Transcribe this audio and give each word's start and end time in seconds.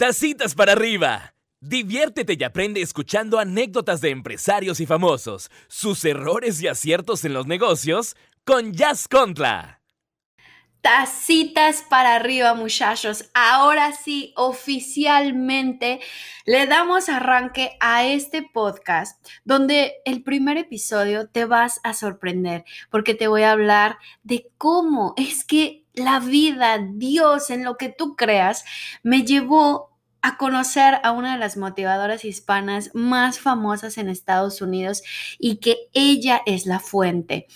Tacitas 0.00 0.54
para 0.54 0.72
arriba. 0.72 1.34
Diviértete 1.60 2.34
y 2.40 2.42
aprende 2.42 2.80
escuchando 2.80 3.38
anécdotas 3.38 4.00
de 4.00 4.08
empresarios 4.08 4.80
y 4.80 4.86
famosos, 4.86 5.50
sus 5.68 6.02
errores 6.06 6.62
y 6.62 6.68
aciertos 6.68 7.22
en 7.26 7.34
los 7.34 7.46
negocios 7.46 8.16
con 8.46 8.72
Jazz 8.72 9.06
Contra. 9.06 9.82
Tacitas 10.80 11.82
para 11.82 12.14
arriba, 12.14 12.54
muchachos. 12.54 13.30
Ahora 13.34 13.92
sí, 13.92 14.32
oficialmente 14.36 16.00
le 16.46 16.66
damos 16.66 17.10
arranque 17.10 17.76
a 17.80 18.06
este 18.06 18.42
podcast 18.42 19.22
donde 19.44 19.96
el 20.06 20.22
primer 20.22 20.56
episodio 20.56 21.28
te 21.28 21.44
vas 21.44 21.78
a 21.82 21.92
sorprender 21.92 22.64
porque 22.90 23.12
te 23.12 23.28
voy 23.28 23.42
a 23.42 23.52
hablar 23.52 23.98
de 24.22 24.50
cómo 24.56 25.12
es 25.18 25.44
que 25.44 25.84
la 25.92 26.20
vida, 26.20 26.78
Dios, 26.78 27.50
en 27.50 27.64
lo 27.64 27.76
que 27.76 27.90
tú 27.90 28.16
creas, 28.16 28.64
me 29.02 29.24
llevó 29.24 29.89
a 30.22 30.36
conocer 30.36 30.98
a 31.02 31.12
una 31.12 31.32
de 31.34 31.38
las 31.38 31.56
motivadoras 31.56 32.24
hispanas 32.24 32.90
más 32.94 33.38
famosas 33.38 33.98
en 33.98 34.08
Estados 34.08 34.60
Unidos 34.60 35.02
y 35.38 35.56
que 35.56 35.88
ella 35.92 36.42
es 36.46 36.66
la 36.66 36.80
fuente. 36.80 37.46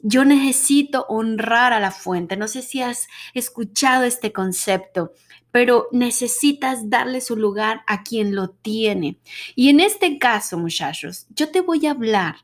Yo 0.00 0.24
necesito 0.24 1.06
honrar 1.08 1.72
a 1.72 1.80
la 1.80 1.90
fuente. 1.90 2.36
No 2.36 2.48
sé 2.48 2.62
si 2.62 2.82
has 2.82 3.08
escuchado 3.34 4.04
este 4.04 4.32
concepto, 4.32 5.12
pero 5.50 5.88
necesitas 5.90 6.90
darle 6.90 7.20
su 7.20 7.36
lugar 7.36 7.82
a 7.86 8.02
quien 8.02 8.34
lo 8.34 8.50
tiene. 8.50 9.18
Y 9.54 9.70
en 9.70 9.80
este 9.80 10.18
caso, 10.18 10.58
muchachos, 10.58 11.26
yo 11.30 11.50
te 11.50 11.60
voy 11.60 11.86
a 11.86 11.92
hablar 11.92 12.36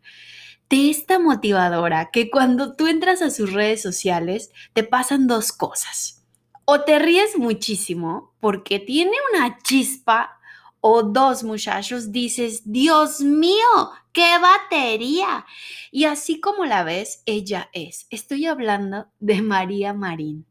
de 0.70 0.88
esta 0.88 1.18
motivadora 1.18 2.10
que 2.10 2.30
cuando 2.30 2.74
tú 2.74 2.86
entras 2.86 3.20
a 3.20 3.30
sus 3.30 3.52
redes 3.52 3.82
sociales 3.82 4.50
te 4.72 4.82
pasan 4.82 5.26
dos 5.26 5.52
cosas 5.52 6.21
o 6.64 6.80
te 6.82 6.98
ríes 6.98 7.38
muchísimo 7.38 8.32
porque 8.40 8.78
tiene 8.78 9.12
una 9.32 9.58
chispa 9.58 10.38
o 10.80 11.04
dos 11.04 11.44
muchachos 11.44 12.10
dices, 12.10 12.62
Dios 12.64 13.20
mío, 13.20 13.92
qué 14.12 14.36
batería. 14.40 15.46
Y 15.92 16.04
así 16.04 16.40
como 16.40 16.64
la 16.64 16.82
ves, 16.82 17.22
ella 17.24 17.70
es. 17.72 18.08
Estoy 18.10 18.46
hablando 18.46 19.06
de 19.20 19.42
María 19.42 19.94
Marín. 19.94 20.44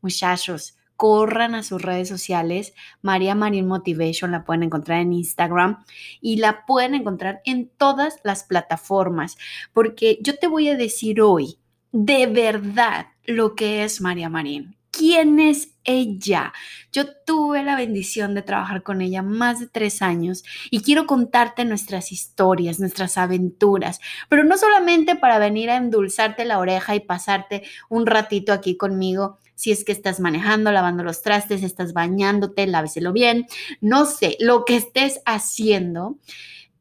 Muchachos, 0.00 0.78
corran 0.96 1.54
a 1.54 1.62
sus 1.62 1.82
redes 1.82 2.08
sociales. 2.08 2.72
María 3.02 3.34
Marín 3.34 3.66
Motivation 3.66 4.32
la 4.32 4.44
pueden 4.44 4.62
encontrar 4.62 5.00
en 5.00 5.12
Instagram 5.12 5.84
y 6.20 6.36
la 6.36 6.64
pueden 6.64 6.94
encontrar 6.94 7.42
en 7.44 7.68
todas 7.68 8.20
las 8.24 8.42
plataformas. 8.42 9.36
Porque 9.74 10.18
yo 10.22 10.38
te 10.38 10.46
voy 10.46 10.70
a 10.70 10.76
decir 10.76 11.20
hoy 11.20 11.58
de 11.92 12.26
verdad 12.26 13.08
lo 13.24 13.54
que 13.54 13.84
es 13.84 14.00
María 14.00 14.30
Marín 14.30 14.76
quién 14.96 15.40
es 15.40 15.74
ella. 15.84 16.52
Yo 16.92 17.06
tuve 17.24 17.62
la 17.62 17.76
bendición 17.76 18.34
de 18.34 18.42
trabajar 18.42 18.82
con 18.82 19.00
ella 19.00 19.22
más 19.22 19.60
de 19.60 19.66
tres 19.66 20.02
años 20.02 20.44
y 20.70 20.80
quiero 20.80 21.06
contarte 21.06 21.64
nuestras 21.64 22.12
historias, 22.12 22.80
nuestras 22.80 23.18
aventuras, 23.18 24.00
pero 24.28 24.44
no 24.44 24.56
solamente 24.56 25.16
para 25.16 25.38
venir 25.38 25.70
a 25.70 25.76
endulzarte 25.76 26.44
la 26.44 26.58
oreja 26.58 26.94
y 26.94 27.00
pasarte 27.00 27.64
un 27.88 28.06
ratito 28.06 28.52
aquí 28.52 28.76
conmigo. 28.76 29.38
Si 29.54 29.70
es 29.70 29.84
que 29.84 29.92
estás 29.92 30.20
manejando, 30.20 30.72
lavando 30.72 31.04
los 31.04 31.22
trastes, 31.22 31.62
estás 31.62 31.92
bañándote, 31.92 32.66
láveselo 32.66 33.12
bien, 33.12 33.46
no 33.80 34.04
sé, 34.04 34.36
lo 34.40 34.64
que 34.64 34.76
estés 34.76 35.20
haciendo, 35.26 36.18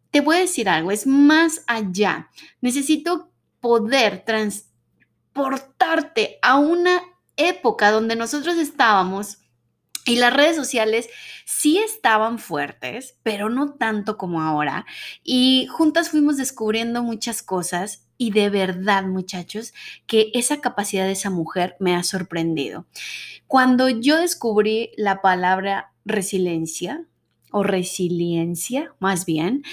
te 0.10 0.22
voy 0.22 0.38
a 0.38 0.42
decir 0.42 0.70
algo, 0.70 0.92
es 0.92 1.08
más 1.08 1.64
allá. 1.68 2.30
Necesito 2.62 3.32
poder 3.60 4.24
transportarte 4.26 6.40
a 6.42 6.58
una 6.58 7.02
época 7.38 7.92
donde 7.92 8.16
nosotros 8.16 8.58
estábamos 8.58 9.40
y 10.06 10.18
las 10.18 10.34
redes 10.34 10.56
sociales 10.56 11.10
sí 11.46 11.78
estaban 11.78 12.38
fuertes, 12.38 13.16
pero 13.24 13.50
no 13.50 13.74
tanto 13.76 14.18
como 14.18 14.42
ahora. 14.42 14.86
Y 15.24 15.68
juntas 15.68 16.10
fuimos 16.10 16.38
descubriendo 16.38 17.04
muchas 17.04 17.42
cosas 17.42 18.06
y 18.18 18.32
de 18.32 18.50
verdad, 18.50 19.04
muchachos, 19.06 19.74
que 20.06 20.32
esa 20.34 20.62
capacidad 20.62 21.06
de 21.06 21.14
esa 21.14 21.30
mujer 21.30 21.76
me 21.80 21.96
ha 21.96 22.04
sorprendido. 22.04 22.86
Cuando 23.48 23.90
yo 23.90 24.18
descubrí 24.18 24.92
la 24.98 25.22
palabra 25.22 25.94
resiliencia 26.06 27.06
o 27.52 27.64
resiliencia, 27.64 28.94
más 29.00 29.26
bien, 29.26 29.64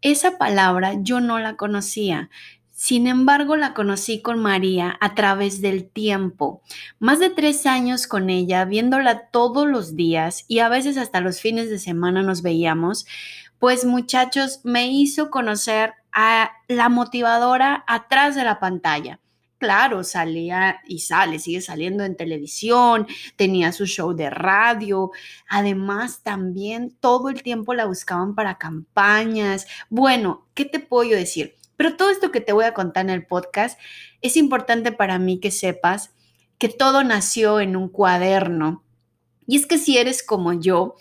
esa 0.00 0.38
palabra 0.38 0.94
yo 1.00 1.20
no 1.20 1.38
la 1.38 1.56
conocía. 1.56 2.30
Sin 2.84 3.06
embargo, 3.06 3.56
la 3.56 3.72
conocí 3.72 4.20
con 4.20 4.40
María 4.40 4.98
a 5.00 5.14
través 5.14 5.62
del 5.62 5.88
tiempo. 5.88 6.60
Más 6.98 7.18
de 7.18 7.30
tres 7.30 7.64
años 7.64 8.06
con 8.06 8.28
ella, 8.28 8.66
viéndola 8.66 9.30
todos 9.30 9.66
los 9.66 9.96
días 9.96 10.44
y 10.48 10.58
a 10.58 10.68
veces 10.68 10.98
hasta 10.98 11.22
los 11.22 11.40
fines 11.40 11.70
de 11.70 11.78
semana 11.78 12.22
nos 12.22 12.42
veíamos. 12.42 13.06
Pues 13.58 13.86
muchachos, 13.86 14.60
me 14.64 14.88
hizo 14.88 15.30
conocer 15.30 15.94
a 16.12 16.50
la 16.68 16.90
motivadora 16.90 17.84
atrás 17.86 18.34
de 18.34 18.44
la 18.44 18.60
pantalla 18.60 19.18
claro, 19.56 20.04
salía 20.04 20.82
y 20.86 20.98
sale, 20.98 21.38
sigue 21.38 21.62
saliendo 21.62 22.04
en 22.04 22.18
televisión, 22.18 23.06
tenía 23.36 23.72
su 23.72 23.86
show 23.86 24.12
de 24.12 24.28
radio, 24.28 25.10
además 25.48 26.22
también 26.22 26.94
todo 27.00 27.30
el 27.30 27.42
tiempo 27.42 27.72
la 27.72 27.86
buscaban 27.86 28.34
para 28.34 28.58
campañas. 28.58 29.66
Bueno, 29.88 30.46
¿qué 30.52 30.66
te 30.66 30.80
puedo 30.80 31.16
decir? 31.16 31.54
Pero 31.76 31.96
todo 31.96 32.10
esto 32.10 32.30
que 32.30 32.40
te 32.40 32.52
voy 32.52 32.64
a 32.64 32.74
contar 32.74 33.04
en 33.04 33.10
el 33.10 33.26
podcast 33.26 33.78
es 34.20 34.36
importante 34.36 34.92
para 34.92 35.18
mí 35.18 35.40
que 35.40 35.50
sepas 35.50 36.14
que 36.58 36.68
todo 36.68 37.04
nació 37.04 37.60
en 37.60 37.76
un 37.76 37.88
cuaderno. 37.88 38.84
Y 39.46 39.56
es 39.56 39.66
que 39.66 39.78
si 39.78 39.98
eres 39.98 40.22
como 40.22 40.52
yo, 40.52 40.94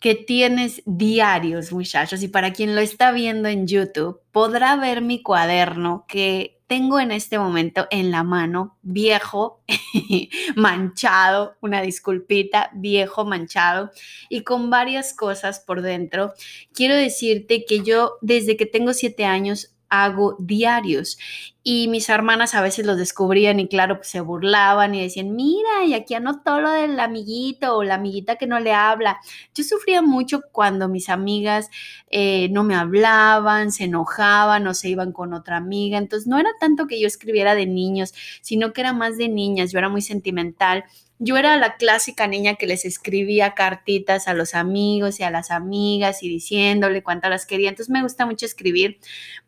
que 0.00 0.14
tienes 0.14 0.82
diarios, 0.86 1.72
muchachos, 1.72 2.22
y 2.22 2.28
para 2.28 2.52
quien 2.52 2.74
lo 2.74 2.80
está 2.80 3.10
viendo 3.10 3.48
en 3.48 3.66
YouTube, 3.66 4.20
podrá 4.30 4.76
ver 4.76 5.02
mi 5.02 5.22
cuaderno 5.22 6.04
que 6.06 6.60
tengo 6.68 7.00
en 7.00 7.10
este 7.10 7.38
momento 7.38 7.86
en 7.90 8.10
la 8.10 8.22
mano, 8.22 8.78
viejo, 8.82 9.62
manchado, 10.56 11.56
una 11.60 11.80
disculpita, 11.80 12.70
viejo, 12.74 13.24
manchado, 13.24 13.90
y 14.28 14.42
con 14.44 14.68
varias 14.68 15.14
cosas 15.14 15.60
por 15.60 15.80
dentro. 15.80 16.34
Quiero 16.74 16.94
decirte 16.94 17.64
que 17.64 17.80
yo 17.82 18.18
desde 18.20 18.56
que 18.56 18.66
tengo 18.66 18.92
siete 18.92 19.24
años 19.24 19.74
hago 19.88 20.36
diarios. 20.38 21.18
Y 21.62 21.88
mis 21.88 22.08
hermanas 22.08 22.54
a 22.54 22.62
veces 22.62 22.86
los 22.86 22.96
descubrían 22.96 23.60
y 23.60 23.68
claro, 23.68 23.96
pues 23.96 24.08
se 24.08 24.20
burlaban 24.20 24.94
y 24.94 25.02
decían, 25.02 25.36
mira, 25.36 25.84
y 25.84 25.92
aquí 25.92 26.14
anotó 26.14 26.60
lo 26.60 26.70
del 26.70 26.98
amiguito 26.98 27.76
o 27.76 27.84
la 27.84 27.96
amiguita 27.96 28.36
que 28.36 28.46
no 28.46 28.58
le 28.58 28.72
habla. 28.72 29.18
Yo 29.54 29.64
sufría 29.64 30.00
mucho 30.00 30.40
cuando 30.50 30.88
mis 30.88 31.10
amigas 31.10 31.68
eh, 32.10 32.48
no 32.50 32.64
me 32.64 32.74
hablaban, 32.74 33.70
se 33.70 33.84
enojaban 33.84 34.66
o 34.66 34.72
se 34.72 34.88
iban 34.88 35.12
con 35.12 35.34
otra 35.34 35.58
amiga. 35.58 35.98
Entonces 35.98 36.26
no 36.26 36.38
era 36.38 36.50
tanto 36.58 36.86
que 36.86 37.00
yo 37.00 37.06
escribiera 37.06 37.54
de 37.54 37.66
niños, 37.66 38.14
sino 38.40 38.72
que 38.72 38.80
era 38.80 38.92
más 38.94 39.18
de 39.18 39.28
niñas. 39.28 39.70
Yo 39.70 39.78
era 39.78 39.90
muy 39.90 40.00
sentimental 40.00 40.84
yo 41.18 41.36
era 41.36 41.56
la 41.56 41.76
clásica 41.76 42.26
niña 42.26 42.54
que 42.54 42.66
les 42.66 42.84
escribía 42.84 43.54
cartitas 43.54 44.28
a 44.28 44.34
los 44.34 44.54
amigos 44.54 45.18
y 45.18 45.24
a 45.24 45.30
las 45.30 45.50
amigas 45.50 46.22
y 46.22 46.28
diciéndole 46.28 47.02
cuánto 47.02 47.28
las 47.28 47.46
quería. 47.46 47.70
Entonces 47.70 47.90
me 47.90 48.02
gusta 48.02 48.26
mucho 48.26 48.46
escribir. 48.46 48.98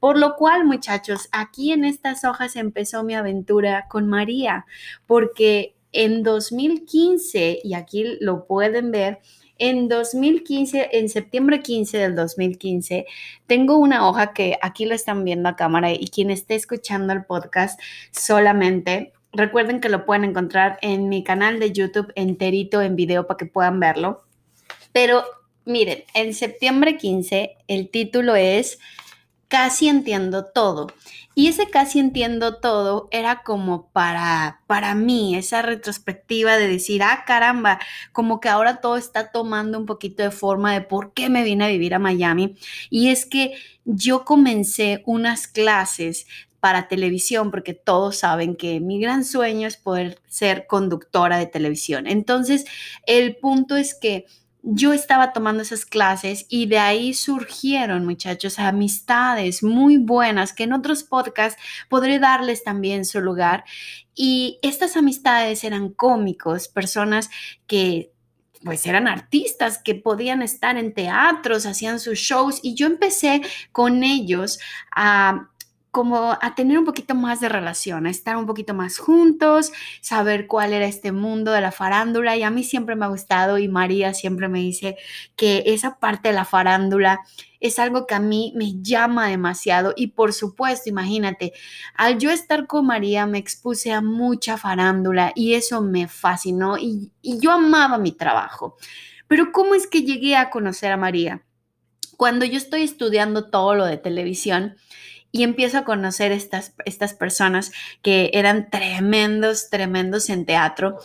Por 0.00 0.18
lo 0.18 0.36
cual, 0.36 0.64
muchachos, 0.64 1.28
aquí 1.32 1.72
en 1.72 1.84
estas 1.84 2.24
hojas 2.24 2.56
empezó 2.56 3.04
mi 3.04 3.14
aventura 3.14 3.86
con 3.88 4.08
María, 4.08 4.66
porque 5.06 5.74
en 5.92 6.22
2015, 6.22 7.60
y 7.62 7.74
aquí 7.74 8.16
lo 8.20 8.46
pueden 8.46 8.90
ver, 8.90 9.20
en 9.58 9.88
2015, 9.88 10.88
en 10.92 11.08
septiembre 11.10 11.60
15 11.60 11.98
del 11.98 12.16
2015, 12.16 13.04
tengo 13.46 13.76
una 13.76 14.08
hoja 14.08 14.32
que 14.32 14.56
aquí 14.62 14.86
lo 14.86 14.94
están 14.94 15.22
viendo 15.22 15.50
a 15.50 15.56
cámara 15.56 15.92
y 15.92 16.08
quien 16.08 16.30
esté 16.30 16.54
escuchando 16.54 17.12
el 17.12 17.26
podcast 17.26 17.78
solamente 18.10 19.12
Recuerden 19.32 19.80
que 19.80 19.88
lo 19.88 20.04
pueden 20.04 20.24
encontrar 20.24 20.78
en 20.82 21.08
mi 21.08 21.22
canal 21.22 21.60
de 21.60 21.72
YouTube 21.72 22.12
enterito 22.16 22.82
en 22.82 22.96
video 22.96 23.26
para 23.26 23.38
que 23.38 23.46
puedan 23.46 23.78
verlo. 23.78 24.24
Pero 24.92 25.24
miren, 25.64 26.04
en 26.14 26.34
septiembre 26.34 26.96
15 26.96 27.56
el 27.68 27.90
título 27.90 28.34
es 28.34 28.78
Casi 29.48 29.88
entiendo 29.88 30.44
todo. 30.44 30.86
Y 31.34 31.48
ese 31.48 31.68
casi 31.68 31.98
entiendo 31.98 32.58
todo 32.58 33.08
era 33.10 33.42
como 33.42 33.88
para, 33.90 34.60
para 34.66 34.94
mí, 34.94 35.36
esa 35.36 35.62
retrospectiva 35.62 36.56
de 36.56 36.68
decir, 36.68 37.02
ah, 37.02 37.24
caramba, 37.26 37.80
como 38.12 38.40
que 38.40 38.48
ahora 38.48 38.80
todo 38.80 38.96
está 38.96 39.32
tomando 39.32 39.78
un 39.78 39.86
poquito 39.86 40.22
de 40.22 40.30
forma 40.30 40.72
de 40.72 40.82
por 40.82 41.12
qué 41.14 41.30
me 41.30 41.42
vine 41.42 41.64
a 41.64 41.68
vivir 41.68 41.94
a 41.94 41.98
Miami. 41.98 42.56
Y 42.90 43.08
es 43.08 43.26
que 43.26 43.54
yo 43.84 44.24
comencé 44.24 45.02
unas 45.06 45.48
clases 45.48 46.26
para 46.60 46.88
televisión, 46.88 47.50
porque 47.50 47.74
todos 47.74 48.18
saben 48.18 48.56
que 48.56 48.80
mi 48.80 49.00
gran 49.00 49.24
sueño 49.24 49.66
es 49.66 49.76
poder 49.76 50.20
ser 50.28 50.66
conductora 50.66 51.38
de 51.38 51.46
televisión. 51.46 52.06
Entonces, 52.06 52.64
el 53.06 53.36
punto 53.36 53.76
es 53.76 53.94
que 53.94 54.26
yo 54.62 54.92
estaba 54.92 55.32
tomando 55.32 55.62
esas 55.62 55.86
clases 55.86 56.46
y 56.48 56.66
de 56.66 56.78
ahí 56.78 57.14
surgieron, 57.14 58.04
muchachos, 58.04 58.58
amistades 58.58 59.62
muy 59.62 59.96
buenas 59.96 60.52
que 60.52 60.64
en 60.64 60.72
otros 60.72 61.02
podcasts 61.02 61.60
podré 61.88 62.18
darles 62.18 62.62
también 62.62 63.04
su 63.04 63.20
lugar. 63.20 63.64
Y 64.14 64.58
estas 64.62 64.96
amistades 64.96 65.64
eran 65.64 65.90
cómicos, 65.90 66.68
personas 66.68 67.30
que 67.66 68.12
pues 68.62 68.84
eran 68.86 69.08
artistas 69.08 69.78
que 69.82 69.94
podían 69.94 70.42
estar 70.42 70.76
en 70.76 70.92
teatros, 70.92 71.64
hacían 71.64 71.98
sus 71.98 72.18
shows 72.18 72.60
y 72.62 72.74
yo 72.74 72.86
empecé 72.86 73.40
con 73.72 74.04
ellos 74.04 74.58
a 74.94 75.49
como 75.90 76.38
a 76.40 76.54
tener 76.54 76.78
un 76.78 76.84
poquito 76.84 77.14
más 77.14 77.40
de 77.40 77.48
relación, 77.48 78.06
a 78.06 78.10
estar 78.10 78.36
un 78.36 78.46
poquito 78.46 78.74
más 78.74 78.98
juntos, 78.98 79.72
saber 80.00 80.46
cuál 80.46 80.72
era 80.72 80.86
este 80.86 81.10
mundo 81.10 81.50
de 81.50 81.60
la 81.60 81.72
farándula 81.72 82.36
y 82.36 82.42
a 82.44 82.50
mí 82.50 82.62
siempre 82.62 82.94
me 82.94 83.06
ha 83.06 83.08
gustado 83.08 83.58
y 83.58 83.68
María 83.68 84.14
siempre 84.14 84.48
me 84.48 84.60
dice 84.60 84.96
que 85.34 85.64
esa 85.66 85.98
parte 85.98 86.28
de 86.28 86.34
la 86.34 86.44
farándula 86.44 87.20
es 87.58 87.78
algo 87.78 88.06
que 88.06 88.14
a 88.14 88.20
mí 88.20 88.52
me 88.56 88.80
llama 88.80 89.28
demasiado 89.28 89.92
y 89.96 90.08
por 90.08 90.32
supuesto, 90.32 90.88
imagínate, 90.88 91.52
al 91.94 92.18
yo 92.18 92.30
estar 92.30 92.66
con 92.66 92.86
María 92.86 93.26
me 93.26 93.38
expuse 93.38 93.92
a 93.92 94.00
mucha 94.00 94.56
farándula 94.56 95.32
y 95.34 95.54
eso 95.54 95.82
me 95.82 96.06
fascinó 96.06 96.78
y, 96.78 97.10
y 97.20 97.38
yo 97.40 97.50
amaba 97.50 97.98
mi 97.98 98.12
trabajo. 98.12 98.76
Pero 99.26 99.52
¿cómo 99.52 99.74
es 99.74 99.86
que 99.86 100.02
llegué 100.02 100.36
a 100.36 100.50
conocer 100.50 100.92
a 100.92 100.96
María? 100.96 101.42
Cuando 102.16 102.44
yo 102.44 102.58
estoy 102.58 102.82
estudiando 102.82 103.50
todo 103.50 103.74
lo 103.74 103.84
de 103.84 103.96
televisión, 103.96 104.76
y 105.32 105.42
empiezo 105.42 105.78
a 105.78 105.84
conocer 105.84 106.32
estas, 106.32 106.74
estas 106.84 107.14
personas 107.14 107.72
que 108.02 108.30
eran 108.34 108.70
tremendos, 108.70 109.70
tremendos 109.70 110.30
en 110.30 110.46
teatro, 110.46 110.98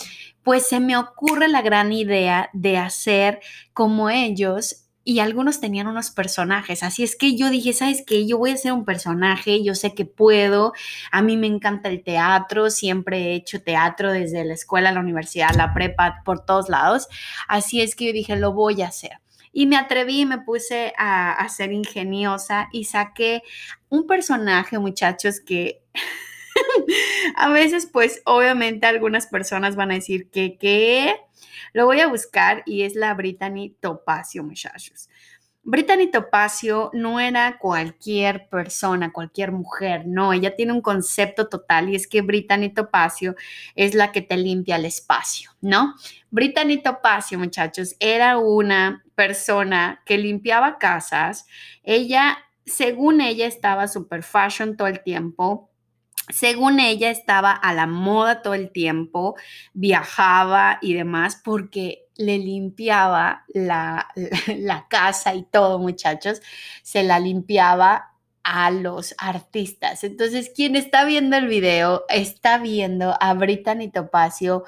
pues 0.44 0.68
se 0.68 0.80
me 0.80 0.98
ocurre 0.98 1.48
la 1.48 1.62
gran 1.62 1.92
idea 1.92 2.50
de 2.54 2.78
hacer 2.78 3.40
como 3.74 4.10
ellos 4.10 4.86
y 5.08 5.20
algunos 5.20 5.60
tenían 5.60 5.88
unos 5.88 6.10
personajes. 6.10 6.82
Así 6.82 7.04
es 7.04 7.16
que 7.16 7.38
yo 7.38 7.50
dije, 7.52 7.74
¿sabes 7.74 8.04
qué? 8.06 8.28
Yo 8.28 8.40
voy 8.40 8.52
a 8.52 8.58
ser 8.58 8.74
un 8.74 8.86
personaje, 8.86 9.64
yo 9.64 9.76
sé 9.76 9.94
que 9.94 10.06
puedo, 10.06 10.74
a 11.12 11.22
mí 11.22 11.38
me 11.38 11.48
encanta 11.48 11.90
el 11.90 12.04
teatro, 12.04 12.72
siempre 12.72 13.20
he 13.20 13.36
hecho 13.36 13.62
teatro 13.62 14.12
desde 14.12 14.44
la 14.44 14.56
escuela, 14.56 14.92
la 14.92 15.00
universidad, 15.00 15.54
la 15.56 15.74
prepa, 15.74 16.22
por 16.26 16.44
todos 16.44 16.70
lados. 16.70 17.08
Así 17.48 17.82
es 17.82 17.96
que 17.96 18.08
yo 18.08 18.14
dije, 18.14 18.36
lo 18.36 18.54
voy 18.54 18.82
a 18.82 18.88
hacer. 18.88 19.20
Y 19.58 19.68
me 19.68 19.78
atreví 19.78 20.20
y 20.20 20.26
me 20.26 20.40
puse 20.40 20.94
a, 20.98 21.48
ser 21.48 21.72
ingeniosa 21.72 22.68
y 22.74 22.84
saqué 22.84 23.42
un 23.88 24.06
personaje, 24.06 24.78
muchachos, 24.80 25.40
que 25.40 25.82
a 27.38 27.48
veces, 27.48 27.88
pues, 27.90 28.22
obviamente 28.26 28.86
algunas 28.86 29.28
personas 29.28 29.78
van 29.78 29.92
a 29.92 29.94
decir 29.94 30.30
que, 30.30 30.58
¿qué? 30.58 31.16
Lo 31.72 31.86
voy 31.86 32.02
a 32.02 32.08
buscar 32.08 32.64
y 32.66 32.82
es 32.82 32.96
la 32.96 33.14
Brittany 33.14 33.74
Topacio, 33.80 34.44
muchachos. 34.44 35.08
Brittany 35.64 36.12
Topacio 36.12 36.92
no 36.92 37.22
era 37.22 37.58
cualquier 37.58 38.50
persona, 38.50 39.14
cualquier 39.14 39.54
mujer, 39.54 40.06
no, 40.06 40.34
ella 40.34 40.54
tiene 40.54 40.74
un 40.74 40.82
concepto 40.82 41.48
total 41.48 41.90
y 41.90 41.96
es 41.96 42.08
que 42.08 42.22
Brittany 42.22 42.74
Topacio 42.74 43.36
es 43.74 43.96
la 43.96 44.12
que 44.12 44.22
te 44.22 44.36
limpia 44.36 44.76
el 44.76 44.84
espacio, 44.84 45.52
¿no? 45.62 45.96
Brittany 46.30 46.84
Topacio, 46.84 47.40
muchachos, 47.40 47.96
era 48.02 48.38
una 48.38 49.05
persona 49.16 50.02
que 50.06 50.18
limpiaba 50.18 50.78
casas. 50.78 51.48
Ella, 51.84 52.38
según 52.66 53.22
ella, 53.22 53.48
estaba 53.48 53.88
super 53.88 54.24
fashion 54.24 54.78
todo 54.78 54.88
el 54.88 55.02
tiempo. 55.02 55.72
Según 56.30 56.80
ella, 56.80 57.12
estaba 57.12 57.52
a 57.52 57.74
la 57.74 57.88
moda 57.88 58.42
todo 58.42 58.56
el 58.56 58.72
tiempo, 58.72 59.36
viajaba 59.74 60.80
y 60.82 60.94
demás, 60.94 61.40
porque 61.44 62.08
le 62.18 62.38
limpiaba 62.38 63.46
la, 63.54 64.08
la, 64.58 64.88
casa 64.88 65.36
y 65.36 65.44
todo, 65.44 65.80
muchachos, 65.80 66.42
se 66.82 67.04
la 67.04 67.20
limpiaba 67.20 68.15
a 68.46 68.70
los 68.70 69.16
artistas. 69.18 70.04
Entonces, 70.04 70.52
quien 70.56 70.76
está 70.76 71.04
viendo 71.04 71.36
el 71.36 71.48
video 71.48 72.06
está 72.10 72.60
viendo 72.60 73.18
a 73.20 73.34
Brittany 73.34 73.90
Topacio 73.90 74.64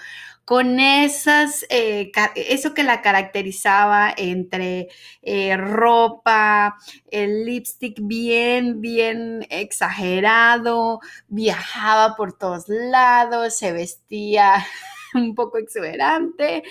con 0.46 0.80
esas, 0.80 1.64
eh, 1.70 2.12
eso 2.36 2.74
que 2.74 2.82
la 2.82 3.04
caracterizaba 3.04 4.12
entre 4.18 4.88
eh, 5.22 5.58
ropa, 5.58 6.78
el 7.12 7.46
lipstick 7.46 8.00
bien, 8.02 8.82
bien 8.82 9.46
exagerado, 9.52 11.00
viajaba 11.28 12.16
por 12.16 12.36
todos 12.36 12.64
lados, 12.70 13.56
se 13.58 13.74
vestía 13.74 14.66
un 15.14 15.36
poco 15.36 15.60
exuberante. 15.60 16.64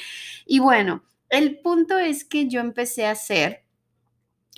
Y 0.45 0.59
bueno, 0.59 1.05
el 1.29 1.61
punto 1.61 1.99
es 1.99 2.25
que 2.25 2.49
yo 2.49 2.61
empecé 2.61 3.07
a 3.07 3.13
hacer 3.13 3.66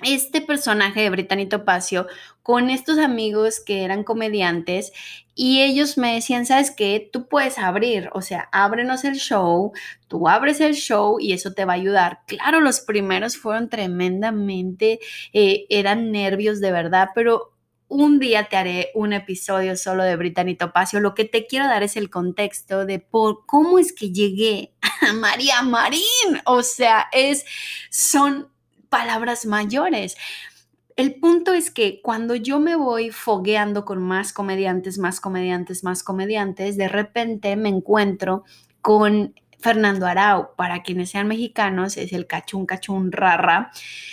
este 0.03 0.41
personaje 0.41 1.01
de 1.01 1.11
Brittany 1.11 1.47
Topacio 1.47 2.07
con 2.43 2.71
estos 2.71 2.99
amigos 2.99 3.61
que 3.61 3.83
eran 3.83 4.05
comediantes 4.05 4.93
y 5.35 5.63
ellos 5.63 5.99
me 5.99 6.15
decían, 6.15 6.47
¿sabes 6.47 6.71
qué? 6.71 7.09
Tú 7.13 7.29
puedes 7.29 7.59
abrir, 7.59 8.11
o 8.13 8.23
sea, 8.23 8.49
ábrenos 8.53 9.05
el 9.05 9.17
show, 9.17 9.73
tú 10.09 10.29
abres 10.29 10.61
el 10.61 10.75
show 10.75 11.19
y 11.21 11.33
eso 11.33 11.53
te 11.53 11.65
va 11.65 11.75
a 11.75 11.77
ayudar. 11.77 12.21
Claro, 12.27 12.61
los 12.61 12.81
primeros 12.81 13.37
fueron 13.37 13.69
tremendamente, 13.69 15.01
eh, 15.33 15.67
eran 15.69 16.11
nervios 16.11 16.61
de 16.61 16.73
verdad, 16.73 17.11
pero 17.15 17.53
un 17.89 18.19
día 18.19 18.49
te 18.49 18.57
haré 18.57 18.91
un 18.95 19.13
episodio 19.13 19.77
solo 19.77 20.05
de 20.05 20.17
Brittany 20.17 20.57
Topacio. 20.57 21.01
Lo 21.01 21.15
que 21.15 21.25
te 21.25 21.47
quiero 21.47 21.67
dar 21.67 21.83
es 21.83 21.97
el 21.97 22.11
contexto 22.11 22.85
de 22.85 22.99
por 22.99 23.47
cómo 23.47 23.79
es 23.79 23.93
que 23.93 24.13
llegué 24.13 24.75
a 25.09 25.13
María 25.15 25.63
Marín. 25.63 26.03
O 26.45 26.63
sea, 26.63 27.09
es, 27.13 27.45
son 27.91 28.49
palabras 28.89 29.47
mayores. 29.47 30.17
El 30.97 31.15
punto 31.15 31.53
es 31.53 31.71
que 31.71 32.01
cuando 32.03 32.35
yo 32.35 32.59
me 32.59 32.75
voy 32.75 33.11
fogueando 33.11 33.85
con 33.85 34.03
más 34.03 34.33
comediantes, 34.33 34.99
más 34.99 35.21
comediantes, 35.21 35.85
más 35.85 36.03
comediantes, 36.03 36.77
de 36.77 36.89
repente 36.89 37.55
me 37.57 37.69
encuentro 37.69 38.45
con 38.81 39.35
Fernando 39.61 40.07
Arau, 40.07 40.55
para 40.57 40.83
quienes 40.83 41.11
sean 41.11 41.27
mexicanos, 41.27 41.97
es 41.97 42.13
el 42.13 42.27
cachún 42.27 42.65
cachún 42.65 43.11
rara. 43.11 43.73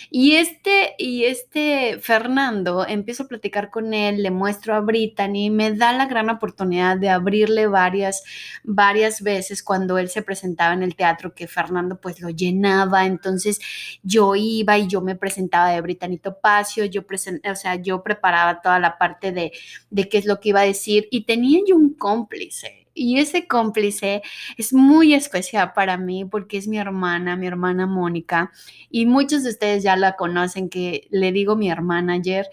Y 0.09 0.33
este, 0.33 0.95
y 0.97 1.25
este 1.25 1.99
Fernando, 1.99 2.85
empiezo 2.87 3.23
a 3.23 3.27
platicar 3.27 3.69
con 3.69 3.93
él, 3.93 4.23
le 4.23 4.31
muestro 4.31 4.73
a 4.75 4.79
Brittany, 4.79 5.49
me 5.51 5.73
da 5.73 5.93
la 5.93 6.07
gran 6.07 6.29
oportunidad 6.29 6.97
de 6.97 7.09
abrirle 7.09 7.67
varias, 7.67 8.23
varias 8.63 9.21
veces 9.21 9.61
cuando 9.61 9.97
él 9.97 10.09
se 10.09 10.23
presentaba 10.23 10.73
en 10.73 10.83
el 10.83 10.95
teatro, 10.95 11.35
que 11.35 11.47
Fernando 11.47 11.99
pues 12.01 12.21
lo 12.21 12.29
llenaba, 12.29 13.05
entonces 13.05 13.59
yo 14.03 14.35
iba 14.35 14.77
y 14.77 14.87
yo 14.87 15.01
me 15.01 15.15
presentaba 15.15 15.69
de 15.69 15.81
Brittany 15.81 16.17
Topacio, 16.17 16.85
yo, 16.85 17.01
o 17.01 17.55
sea, 17.55 17.75
yo 17.75 18.03
preparaba 18.03 18.61
toda 18.61 18.79
la 18.79 18.97
parte 18.97 19.31
de, 19.31 19.51
de 19.89 20.09
qué 20.09 20.17
es 20.17 20.25
lo 20.25 20.39
que 20.39 20.49
iba 20.49 20.61
a 20.61 20.65
decir 20.65 21.07
y 21.11 21.25
tenía 21.25 21.59
yo 21.67 21.75
un 21.75 21.93
cómplice 21.93 22.84
y 22.95 23.19
ese 23.19 23.45
cómplice 23.45 24.23
es 24.57 24.73
muy 24.73 25.13
especial 25.13 25.73
para 25.73 25.97
mí 25.97 26.25
porque 26.25 26.57
es 26.57 26.67
mi 26.67 26.79
hermana, 26.79 27.35
mi 27.35 27.45
hermana 27.45 27.85
Mónica. 27.85 28.51
Y 28.89 29.05
muchos 29.05 29.43
de 29.43 29.49
ustedes 29.49 29.83
ya 29.83 29.95
la 29.97 30.15
conocen, 30.15 30.69
que 30.69 31.07
le 31.11 31.31
digo 31.31 31.55
mi 31.55 31.69
hermana 31.69 32.13
ayer. 32.13 32.47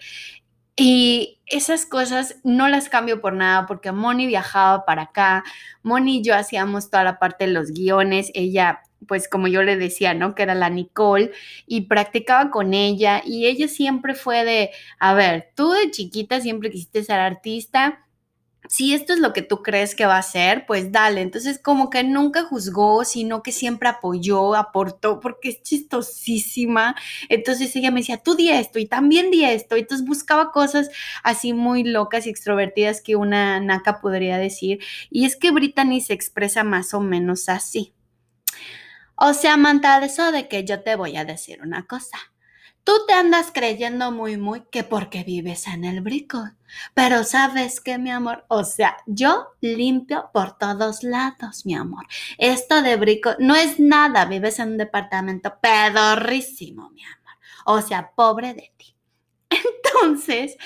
Y 0.75 1.39
esas 1.45 1.85
cosas 1.85 2.37
no 2.43 2.67
las 2.67 2.89
cambio 2.89 3.21
por 3.21 3.33
nada 3.33 3.65
porque 3.67 3.91
Moni 3.91 4.27
viajaba 4.27 4.85
para 4.85 5.03
acá. 5.03 5.43
Moni 5.81 6.17
y 6.19 6.23
yo 6.23 6.35
hacíamos 6.35 6.89
toda 6.89 7.03
la 7.03 7.19
parte 7.19 7.45
de 7.45 7.53
los 7.53 7.71
guiones. 7.71 8.31
Ella 8.33 8.81
pues 9.07 9.27
como 9.27 9.47
yo 9.47 9.63
le 9.63 9.77
decía, 9.77 10.13
¿no? 10.13 10.35
Que 10.35 10.43
era 10.43 10.55
la 10.55 10.69
Nicole 10.69 11.31
y 11.67 11.81
practicaba 11.81 12.51
con 12.51 12.73
ella 12.73 13.21
y 13.25 13.47
ella 13.47 13.67
siempre 13.67 14.15
fue 14.15 14.45
de, 14.45 14.71
a 14.99 15.13
ver, 15.13 15.51
tú 15.55 15.71
de 15.71 15.91
chiquita 15.91 16.41
siempre 16.41 16.71
quisiste 16.71 17.03
ser 17.03 17.19
artista, 17.19 18.05
si 18.67 18.93
esto 18.93 19.13
es 19.13 19.19
lo 19.19 19.33
que 19.33 19.41
tú 19.41 19.61
crees 19.61 19.95
que 19.95 20.05
va 20.05 20.17
a 20.17 20.23
ser, 20.23 20.65
pues 20.65 20.91
dale. 20.91 21.21
Entonces, 21.21 21.59
como 21.59 21.89
que 21.89 22.03
nunca 22.03 22.43
juzgó, 22.43 23.03
sino 23.03 23.43
que 23.43 23.51
siempre 23.51 23.89
apoyó, 23.89 24.55
aportó, 24.55 25.19
porque 25.19 25.49
es 25.49 25.61
chistosísima. 25.61 26.95
Entonces 27.29 27.75
ella 27.75 27.91
me 27.91 27.99
decía, 28.01 28.17
tú 28.17 28.35
di 28.35 28.49
esto 28.49 28.79
y 28.79 28.85
también 28.85 29.31
di 29.31 29.43
esto. 29.45 29.75
Entonces 29.75 30.05
buscaba 30.07 30.51
cosas 30.51 30.89
así 31.23 31.53
muy 31.53 31.83
locas 31.83 32.25
y 32.25 32.29
extrovertidas 32.29 33.01
que 33.01 33.15
una 33.15 33.59
naca 33.59 33.99
podría 33.99 34.37
decir. 34.37 34.79
Y 35.09 35.25
es 35.25 35.35
que 35.35 35.51
Brittany 35.51 36.01
se 36.01 36.13
expresa 36.13 36.63
más 36.63 36.93
o 36.93 37.01
menos 37.01 37.49
así. 37.49 37.93
O 39.15 39.33
sea, 39.33 39.57
manta 39.57 39.99
de 39.99 40.07
eso 40.07 40.31
de 40.31 40.47
que 40.47 40.65
yo 40.65 40.81
te 40.81 40.95
voy 40.95 41.17
a 41.17 41.25
decir 41.25 41.61
una 41.61 41.85
cosa. 41.85 42.32
Tú 42.83 42.91
te 43.07 43.13
andas 43.13 43.51
creyendo 43.53 44.11
muy, 44.11 44.35
muy 44.37 44.63
que 44.69 44.83
porque 44.83 45.23
vives 45.23 45.67
en 45.67 45.85
el 45.85 46.01
brico. 46.01 46.43
Pero 46.93 47.23
sabes 47.23 47.79
que, 47.79 47.97
mi 47.97 48.11
amor, 48.11 48.45
o 48.49 48.63
sea, 48.63 48.97
yo 49.05 49.47
limpio 49.61 50.29
por 50.33 50.57
todos 50.57 51.03
lados, 51.03 51.65
mi 51.65 51.75
amor. 51.75 52.05
Esto 52.37 52.81
de 52.81 52.95
brico 52.97 53.35
no 53.39 53.55
es 53.55 53.79
nada. 53.79 54.25
Vives 54.25 54.59
en 54.59 54.69
un 54.69 54.77
departamento 54.77 55.53
pedorrísimo, 55.61 56.89
mi 56.89 57.03
amor. 57.05 57.37
O 57.65 57.81
sea, 57.81 58.11
pobre 58.15 58.53
de 58.53 58.73
ti. 58.75 58.95
Entonces, 59.49 60.57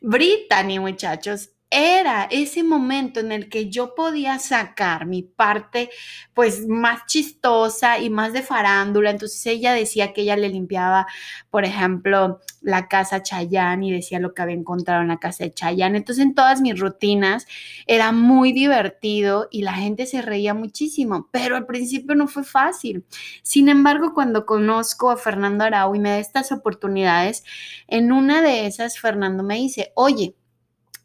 Brittany, 0.00 0.80
muchachos, 0.80 1.50
era 1.70 2.24
ese 2.30 2.64
momento 2.64 3.20
en 3.20 3.30
el 3.30 3.48
que 3.48 3.70
yo 3.70 3.94
podía 3.94 4.38
sacar 4.40 5.06
mi 5.06 5.22
parte 5.22 5.90
pues 6.34 6.66
más 6.66 7.06
chistosa 7.06 7.98
y 8.00 8.10
más 8.10 8.32
de 8.32 8.42
farándula. 8.42 9.10
Entonces 9.10 9.44
ella 9.46 9.72
decía 9.72 10.12
que 10.12 10.22
ella 10.22 10.36
le 10.36 10.48
limpiaba, 10.48 11.06
por 11.48 11.64
ejemplo, 11.64 12.40
la 12.60 12.88
casa 12.88 13.22
Chayán 13.22 13.84
y 13.84 13.92
decía 13.92 14.18
lo 14.18 14.34
que 14.34 14.42
había 14.42 14.56
encontrado 14.56 15.02
en 15.02 15.08
la 15.08 15.18
casa 15.18 15.44
de 15.44 15.54
Chayán. 15.54 15.94
Entonces 15.94 16.24
en 16.24 16.34
todas 16.34 16.60
mis 16.60 16.78
rutinas 16.78 17.46
era 17.86 18.10
muy 18.12 18.52
divertido 18.52 19.48
y 19.50 19.62
la 19.62 19.74
gente 19.74 20.06
se 20.06 20.22
reía 20.22 20.54
muchísimo, 20.54 21.28
pero 21.30 21.56
al 21.56 21.66
principio 21.66 22.14
no 22.16 22.26
fue 22.26 22.44
fácil. 22.44 23.04
Sin 23.42 23.68
embargo, 23.68 24.12
cuando 24.12 24.44
conozco 24.44 25.10
a 25.10 25.16
Fernando 25.16 25.64
Arau 25.64 25.94
y 25.94 26.00
me 26.00 26.10
da 26.10 26.18
estas 26.18 26.52
oportunidades, 26.52 27.44
en 27.86 28.12
una 28.12 28.42
de 28.42 28.66
esas 28.66 28.98
Fernando 28.98 29.42
me 29.42 29.56
dice, 29.56 29.92
oye, 29.94 30.34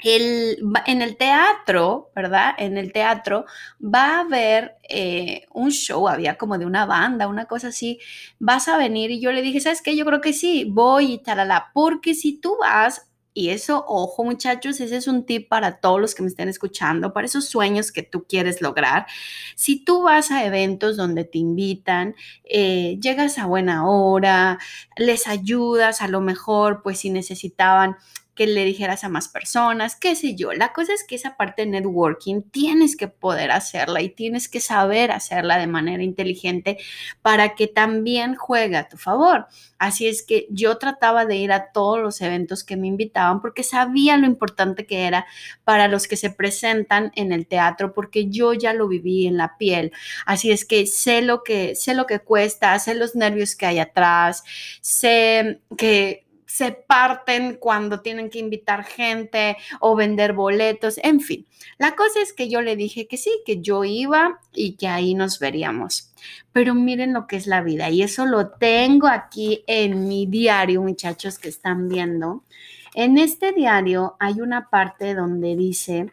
en 0.04 1.02
el 1.02 1.18
teatro, 1.18 2.12
¿verdad? 2.16 2.54
En 2.58 2.78
el 2.78 2.92
teatro 2.92 3.46
va 3.82 4.18
a 4.18 4.20
haber 4.22 4.76
eh, 4.90 5.46
un 5.54 5.72
show, 5.72 6.08
había 6.08 6.38
como 6.38 6.58
de 6.58 6.66
una 6.66 6.86
banda, 6.86 7.28
una 7.28 7.46
cosa 7.46 7.70
así, 7.70 8.00
vas 8.40 8.68
a 8.68 8.78
venir 8.78 9.12
y 9.12 9.20
yo 9.22 9.32
le 9.32 9.42
dije, 9.42 9.60
¿sabes 9.60 9.82
qué? 9.82 9.96
Yo 9.96 10.06
creo 10.06 10.22
que 10.22 10.34
sí, 10.34 10.66
voy 10.70 11.14
y 11.14 11.18
talala, 11.20 11.72
porque 11.74 12.14
si 12.14 12.38
tú 12.38 12.58
vas, 12.60 13.08
y 13.38 13.50
eso, 13.50 13.84
ojo 13.88 14.24
muchachos, 14.24 14.80
ese 14.80 14.96
es 14.96 15.08
un 15.08 15.26
tip 15.26 15.50
para 15.50 15.82
todos 15.82 16.00
los 16.00 16.16
que 16.16 16.24
me 16.24 16.30
estén 16.30 16.48
escuchando, 16.48 17.12
para 17.12 17.26
esos 17.26 17.50
sueños 17.50 17.92
que 17.92 18.02
tú 18.02 18.26
quieres 18.28 18.62
lograr. 18.62 19.08
Si 19.56 19.84
tú 19.84 20.04
vas 20.04 20.32
a 20.32 20.46
eventos 20.46 20.96
donde 20.96 21.26
te 21.26 21.40
invitan, 21.40 22.16
eh, 22.46 22.98
llegas 23.02 23.38
a 23.38 23.46
buena 23.46 23.90
hora, 23.90 24.58
les 24.96 25.28
ayudas, 25.28 26.02
a 26.02 26.08
lo 26.08 26.22
mejor, 26.22 26.82
pues 26.82 27.00
si 27.00 27.10
necesitaban 27.10 27.98
que 28.36 28.48
le 28.48 28.66
dijeras 28.66 29.04
a 29.04 29.10
más 29.10 29.30
personas, 29.30 29.96
qué 29.96 30.16
sé 30.16 30.36
yo. 30.36 30.52
La 30.52 30.74
cosa 30.74 30.94
es 30.94 31.06
que 31.06 31.16
esa 31.16 31.38
parte 31.38 31.64
de 31.64 31.72
networking 31.72 32.42
tienes 32.42 32.98
que 32.98 33.08
poder 33.08 33.52
hacerla 33.52 34.02
y 34.02 34.10
tienes 34.10 34.50
que 34.50 34.60
saber 34.60 35.12
hacerla 35.12 35.58
de 35.58 35.68
manera 35.68 36.04
inteligente 36.04 36.78
para 37.22 37.56
que 37.56 37.68
también 37.68 38.36
juegue 38.36 38.76
a 38.76 38.90
tu 38.90 38.98
favor. 38.98 39.48
Así 39.78 40.08
es 40.08 40.22
que 40.22 40.48
yo 40.50 40.78
trataba 40.78 41.26
de 41.26 41.38
ir 41.38 41.52
a 41.52 41.72
todos 41.72 42.00
los 42.00 42.20
eventos 42.22 42.64
que 42.64 42.76
me 42.76 42.88
invitaban 42.88 43.42
porque 43.42 43.64
sabía 43.64 44.18
lo 44.18 44.26
importante 44.26 44.86
que 44.86 45.06
era 45.06 45.26
para 45.64 45.88
los 45.88 46.08
que 46.08 46.18
se 46.18 46.30
presentan 46.30 47.12
en 47.16 47.32
el 47.32 47.48
teatro 47.48 47.94
porque 47.94 48.28
yo 48.30 48.54
ya 48.54 48.74
lo 48.74 48.88
viví 48.88 49.28
en 49.28 49.38
la 49.38 49.58
piel. 49.58 49.92
Así 50.26 50.52
es 50.52 50.66
que 50.66 50.86
sé 50.88 51.22
lo 51.22 51.44
que 51.44 51.76
sé 51.76 51.94
lo 51.94 52.06
que 52.06 52.20
cuesta, 52.20 52.78
sé 52.80 52.96
los 52.96 53.16
nervios 53.16 53.56
que 53.56 53.66
hay 53.66 53.80
atrás, 53.80 54.44
sé 54.82 55.62
que 55.78 56.25
se 56.56 56.72
parten 56.72 57.58
cuando 57.58 58.00
tienen 58.00 58.30
que 58.30 58.40
invitar 58.40 58.86
gente 58.86 59.58
o 59.82 59.94
vender 59.94 60.32
boletos, 60.32 60.98
en 61.04 61.20
fin. 61.20 61.46
La 61.78 61.98
cosa 61.98 62.22
es 62.22 62.32
que 62.32 62.48
yo 62.48 62.62
le 62.62 62.78
dije 62.78 63.08
que 63.08 63.18
sí, 63.18 63.30
que 63.46 63.60
yo 63.60 63.84
iba 63.84 64.40
y 64.54 64.78
que 64.78 64.88
ahí 64.88 65.16
nos 65.16 65.40
veríamos. 65.40 66.14
Pero 66.54 66.74
miren 66.74 67.12
lo 67.12 67.28
que 67.28 67.36
es 67.36 67.46
la 67.46 67.62
vida 67.62 67.90
y 67.90 68.04
eso 68.04 68.26
lo 68.26 68.52
tengo 68.52 69.08
aquí 69.08 69.66
en 69.68 70.08
mi 70.08 70.28
diario, 70.28 70.82
muchachos 70.82 71.40
que 71.40 71.50
están 71.50 71.90
viendo. 71.90 72.46
En 72.94 73.18
este 73.18 73.52
diario 73.52 74.16
hay 74.22 74.40
una 74.40 74.70
parte 74.70 75.14
donde 75.14 75.58
dice 75.58 76.10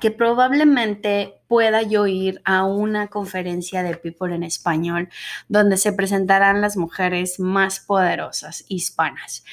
que 0.00 0.10
probablemente 0.10 1.40
pueda 1.48 1.82
yo 1.82 2.06
ir 2.06 2.40
a 2.44 2.64
una 2.64 3.08
conferencia 3.08 3.82
de 3.82 3.96
People 3.96 4.34
en 4.34 4.42
español 4.42 5.08
donde 5.48 5.76
se 5.76 5.92
presentarán 5.92 6.60
las 6.60 6.76
mujeres 6.76 7.40
más 7.40 7.80
poderosas 7.80 8.64
hispanas. 8.68 9.44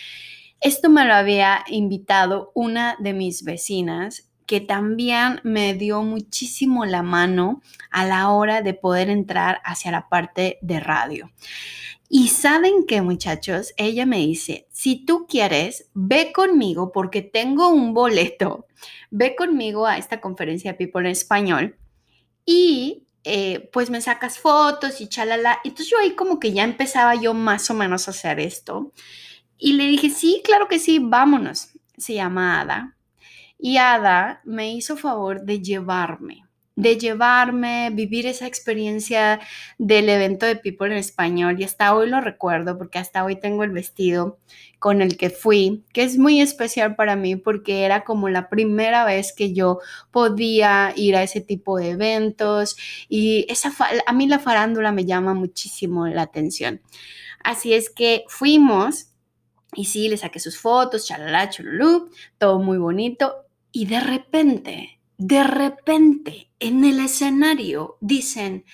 Esto 0.62 0.90
me 0.90 1.06
lo 1.06 1.14
había 1.14 1.64
invitado 1.68 2.52
una 2.56 2.96
de 3.00 3.14
mis 3.14 3.44
vecinas 3.44 4.30
que 4.46 4.62
también 4.62 5.42
me 5.44 5.74
dio 5.74 6.04
muchísimo 6.04 6.86
la 6.86 7.02
mano 7.02 7.62
a 7.90 8.06
la 8.06 8.30
hora 8.30 8.62
de 8.62 8.74
poder 8.74 9.10
entrar 9.10 9.62
hacia 9.64 9.92
la 9.92 10.08
parte 10.08 10.60
de 10.62 10.80
radio. 10.80 11.32
Y 12.08 12.28
saben 12.28 12.86
qué, 12.88 13.02
muchachos, 13.02 13.74
ella 13.78 14.06
me 14.06 14.18
dice, 14.18 14.68
si 14.72 15.06
tú 15.06 15.26
quieres, 15.28 15.90
ve 15.94 16.32
conmigo 16.34 16.92
porque 16.92 17.22
tengo 17.24 17.70
un 17.70 17.94
boleto, 17.94 18.68
ve 19.10 19.36
conmigo 19.36 19.88
a 19.88 19.98
esta 19.98 20.22
conferencia 20.22 20.74
de 20.74 20.78
People 20.78 21.02
en 21.02 21.12
Español 21.12 21.78
y 22.46 23.08
eh, 23.24 23.70
pues 23.74 23.90
me 23.90 24.02
sacas 24.02 24.38
fotos 24.38 25.02
y 25.02 25.08
chalala. 25.08 25.60
Entonces 25.64 25.90
yo 25.90 25.98
ahí 25.98 26.12
como 26.12 26.40
que 26.40 26.54
ya 26.54 26.64
empezaba 26.64 27.16
yo 27.16 27.34
más 27.34 27.70
o 27.72 27.74
menos 27.74 28.08
a 28.08 28.12
hacer 28.12 28.40
esto. 28.40 28.94
Y 29.58 29.74
le 29.74 29.88
dije, 29.88 30.10
sí, 30.12 30.42
claro 30.44 30.68
que 30.68 30.78
sí, 30.78 31.00
vámonos. 31.02 31.70
Se 31.98 32.14
llama 32.14 32.62
Ada. 32.62 32.96
Y 33.58 33.78
Ada 33.78 34.42
me 34.44 34.72
hizo 34.72 34.96
favor 34.96 35.42
de 35.42 35.62
llevarme 35.62 36.45
de 36.76 36.98
llevarme, 36.98 37.90
vivir 37.94 38.28
esa 38.28 38.48
experiencia 38.48 39.40
del 39.78 40.10
evento 40.10 40.46
de 40.46 40.58
People 40.58 40.92
en 40.92 40.98
español. 40.98 41.60
Y 41.60 41.64
hasta 41.64 41.96
hoy 41.96 42.10
lo 42.10 42.20
recuerdo 42.22 42.78
porque 42.78 43.00
hasta 43.00 43.24
hoy 43.24 43.40
tengo 43.40 43.64
el 43.64 43.72
vestido 43.72 44.40
con 44.80 45.02
el 45.02 45.18
que 45.18 45.30
fui, 45.30 45.84
que 45.94 46.04
es 46.04 46.18
muy 46.18 46.42
especial 46.42 46.96
para 46.96 47.16
mí 47.16 47.38
porque 47.38 47.86
era 47.86 48.04
como 48.04 48.30
la 48.30 48.50
primera 48.50 49.06
vez 49.06 49.34
que 49.34 49.54
yo 49.54 49.80
podía 50.12 50.94
ir 50.96 51.16
a 51.16 51.24
ese 51.24 51.42
tipo 51.42 51.78
de 51.78 51.92
eventos 51.92 52.76
y 53.10 53.46
esa 53.50 53.74
a 54.06 54.14
mí 54.14 54.28
la 54.28 54.40
farándula 54.40 54.92
me 54.92 55.06
llama 55.06 55.34
muchísimo 55.34 56.08
la 56.08 56.24
atención. 56.24 56.82
Así 57.44 57.74
es 57.74 57.90
que 57.90 58.26
fuimos 58.28 59.12
y 59.74 59.86
sí, 59.86 60.10
le 60.10 60.18
saqué 60.18 60.40
sus 60.40 60.58
fotos, 60.58 61.08
chalala, 61.08 61.50
chululú, 61.50 62.10
todo 62.38 62.60
muy 62.60 62.78
bonito 62.78 63.46
y 63.72 63.88
de 63.88 64.00
repente 64.00 64.95
de 65.18 65.44
repente 65.44 66.50
en 66.60 66.84
el 66.84 67.00
escenario 67.00 67.98
dicen, 68.02 68.66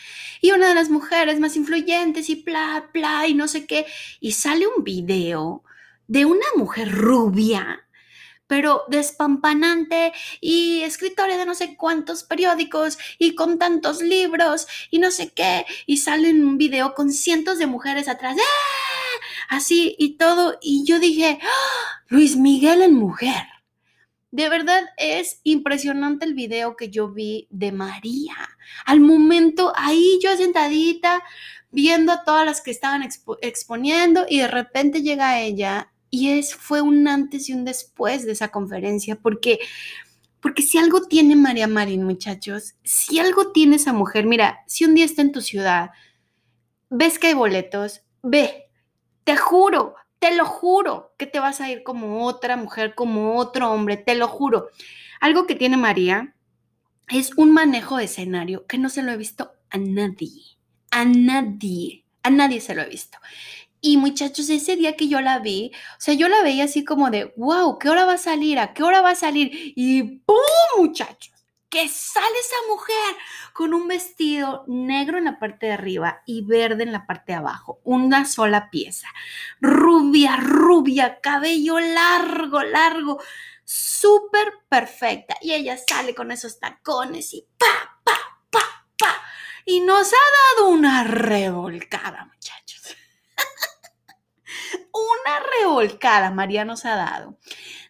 y 0.41 0.51
una 0.51 0.69
de 0.69 0.75
las 0.75 0.89
mujeres 0.89 1.39
más 1.39 1.55
influyentes 1.55 2.29
y 2.29 2.36
bla, 2.36 2.89
bla, 2.93 3.27
y 3.27 3.33
no 3.33 3.48
sé 3.48 3.65
qué, 3.65 3.86
y 4.19 4.31
sale 4.31 4.67
un 4.67 4.83
video 4.83 5.63
de 6.07 6.25
una 6.25 6.45
mujer 6.55 6.91
rubia, 6.91 7.88
pero 8.48 8.83
despampanante 8.89 10.13
y 10.41 10.81
escritora 10.81 11.38
de 11.38 11.45
no 11.45 11.55
sé 11.55 11.77
cuántos 11.77 12.24
periódicos 12.24 12.98
y 13.17 13.36
con 13.36 13.57
tantos 13.57 14.01
libros 14.01 14.67
y 14.89 15.00
no 15.00 15.12
sé 15.12 15.31
qué, 15.33 15.65
y 15.86 15.98
sale 15.98 16.31
un 16.31 16.57
video 16.57 16.93
con 16.93 17.12
cientos 17.12 17.60
de 17.60 17.67
mujeres 17.67 18.07
atrás, 18.07 18.36
¡ah! 18.38 19.55
así 19.55 19.95
y 19.98 20.17
todo, 20.17 20.57
y 20.62 20.86
yo 20.86 21.00
dije, 21.00 21.39
¡Ah! 21.41 22.03
Luis 22.07 22.36
Miguel 22.36 22.81
en 22.81 22.95
mujer. 22.95 23.61
De 24.31 24.47
verdad 24.47 24.81
es 24.97 25.41
impresionante 25.43 26.25
el 26.25 26.33
video 26.33 26.77
que 26.77 26.89
yo 26.89 27.09
vi 27.09 27.47
de 27.50 27.73
María. 27.73 28.35
Al 28.85 29.01
momento, 29.01 29.73
ahí 29.75 30.19
yo 30.23 30.35
sentadita, 30.38 31.21
viendo 31.71 32.13
a 32.13 32.23
todas 32.23 32.45
las 32.45 32.61
que 32.61 32.71
estaban 32.71 33.07
exponiendo 33.41 34.25
y 34.27 34.39
de 34.39 34.47
repente 34.47 35.01
llega 35.01 35.39
ella 35.39 35.91
y 36.09 36.31
es, 36.31 36.55
fue 36.55 36.81
un 36.81 37.07
antes 37.07 37.50
y 37.50 37.53
un 37.53 37.65
después 37.65 38.25
de 38.25 38.33
esa 38.33 38.50
conferencia 38.50 39.15
porque... 39.15 39.59
Porque 40.39 40.63
si 40.63 40.79
algo 40.79 41.03
tiene 41.03 41.35
María 41.35 41.67
Marín, 41.67 42.03
muchachos, 42.03 42.73
si 42.83 43.19
algo 43.19 43.51
tiene 43.51 43.75
esa 43.75 43.93
mujer, 43.93 44.25
mira, 44.25 44.63
si 44.65 44.85
un 44.85 44.95
día 44.95 45.05
está 45.05 45.21
en 45.21 45.31
tu 45.31 45.39
ciudad, 45.39 45.91
ves 46.89 47.19
que 47.19 47.27
hay 47.27 47.33
boletos, 47.35 48.01
ve, 48.23 48.65
te 49.23 49.38
juro, 49.38 49.93
te 50.22 50.36
lo 50.36 50.46
juro 50.46 51.16
que 51.18 51.25
te 51.25 51.40
vas 51.40 51.62
a 51.62 51.72
ir 51.72 51.82
como 51.82 52.28
otra 52.28 52.56
mujer, 52.56 52.94
como 52.94 53.38
otro 53.38 53.72
hombre, 53.72 53.98
te 53.98 54.13
lo 54.13 54.28
juro. 54.28 54.68
Algo 55.20 55.48
que 55.48 55.56
tiene 55.56 55.78
María 55.78 56.36
es 57.10 57.32
un 57.38 57.51
manejo 57.51 57.98
de 57.98 58.04
escenario 58.04 58.68
que 58.68 58.78
no 58.78 58.90
se 58.90 59.01
lo 59.01 59.12
he 59.12 59.18
visto 59.18 59.51
a 59.72 59.80
nadie, 59.80 60.60
a 60.92 61.06
nadie, 61.06 62.06
a 62.22 62.30
nadie 62.30 62.62
se 62.62 62.75
lo 62.75 62.84
he 62.84 62.90
visto. 62.90 63.18
Y 63.82 63.98
muchachos, 63.98 64.48
ese 64.51 64.75
día 64.75 64.96
que 64.96 65.08
yo 65.08 65.22
la 65.22 65.40
vi, 65.40 65.72
o 65.98 66.01
sea, 66.01 66.13
yo 66.13 66.28
la 66.28 66.44
veía 66.44 66.66
así 66.66 66.86
como 66.86 67.10
de, 67.10 67.34
wow, 67.36 67.80
¿qué 67.80 67.90
hora 67.90 68.06
va 68.06 68.13
a 68.13 68.18
salir? 68.20 68.60
¿A 68.60 68.75
qué 68.75 68.84
hora 68.84 69.01
va 69.01 69.10
a 69.12 69.16
salir? 69.16 69.74
Y 69.75 70.04
¡pum, 70.20 70.38
muchachos! 70.78 71.34
Que 71.72 71.88
sale 71.88 72.38
esa 72.38 72.68
mujer 72.70 73.16
con 73.54 73.74
un 73.74 73.88
vestido 73.88 74.66
negro 74.68 75.18
en 75.18 75.24
la 75.24 75.40
parte 75.40 75.68
de 75.68 75.72
arriba 75.72 76.22
y 76.28 76.46
verde 76.46 76.84
en 76.84 76.92
la 76.92 77.08
parte 77.08 77.32
de 77.32 77.38
abajo, 77.38 77.80
una 77.86 78.25
sola 78.25 78.70
pieza, 78.70 79.08
rubia, 79.62 80.36
rubia, 80.36 81.22
cabello 81.22 81.80
largo, 81.80 82.62
largo, 82.62 83.24
súper 83.63 84.54
perfecta. 84.68 85.38
Y 85.42 85.54
ella 85.54 85.78
sale 85.78 86.13
con 86.13 86.32
esos 86.32 86.60
tacones 86.60 87.34
y 87.34 87.48
pa, 87.58 88.00
pa, 88.04 88.20
pa, 88.50 88.86
pa. 89.00 89.22
Y 89.66 89.80
nos 89.80 90.12
ha 90.12 90.58
dado 90.58 90.70
una 90.70 91.06
revolcada, 91.06 92.25
muchachos. 92.25 92.61
Una 94.93 95.39
revolcada 95.60 96.31
María 96.31 96.65
nos 96.65 96.86
ha 96.86 96.95
dado 96.95 97.38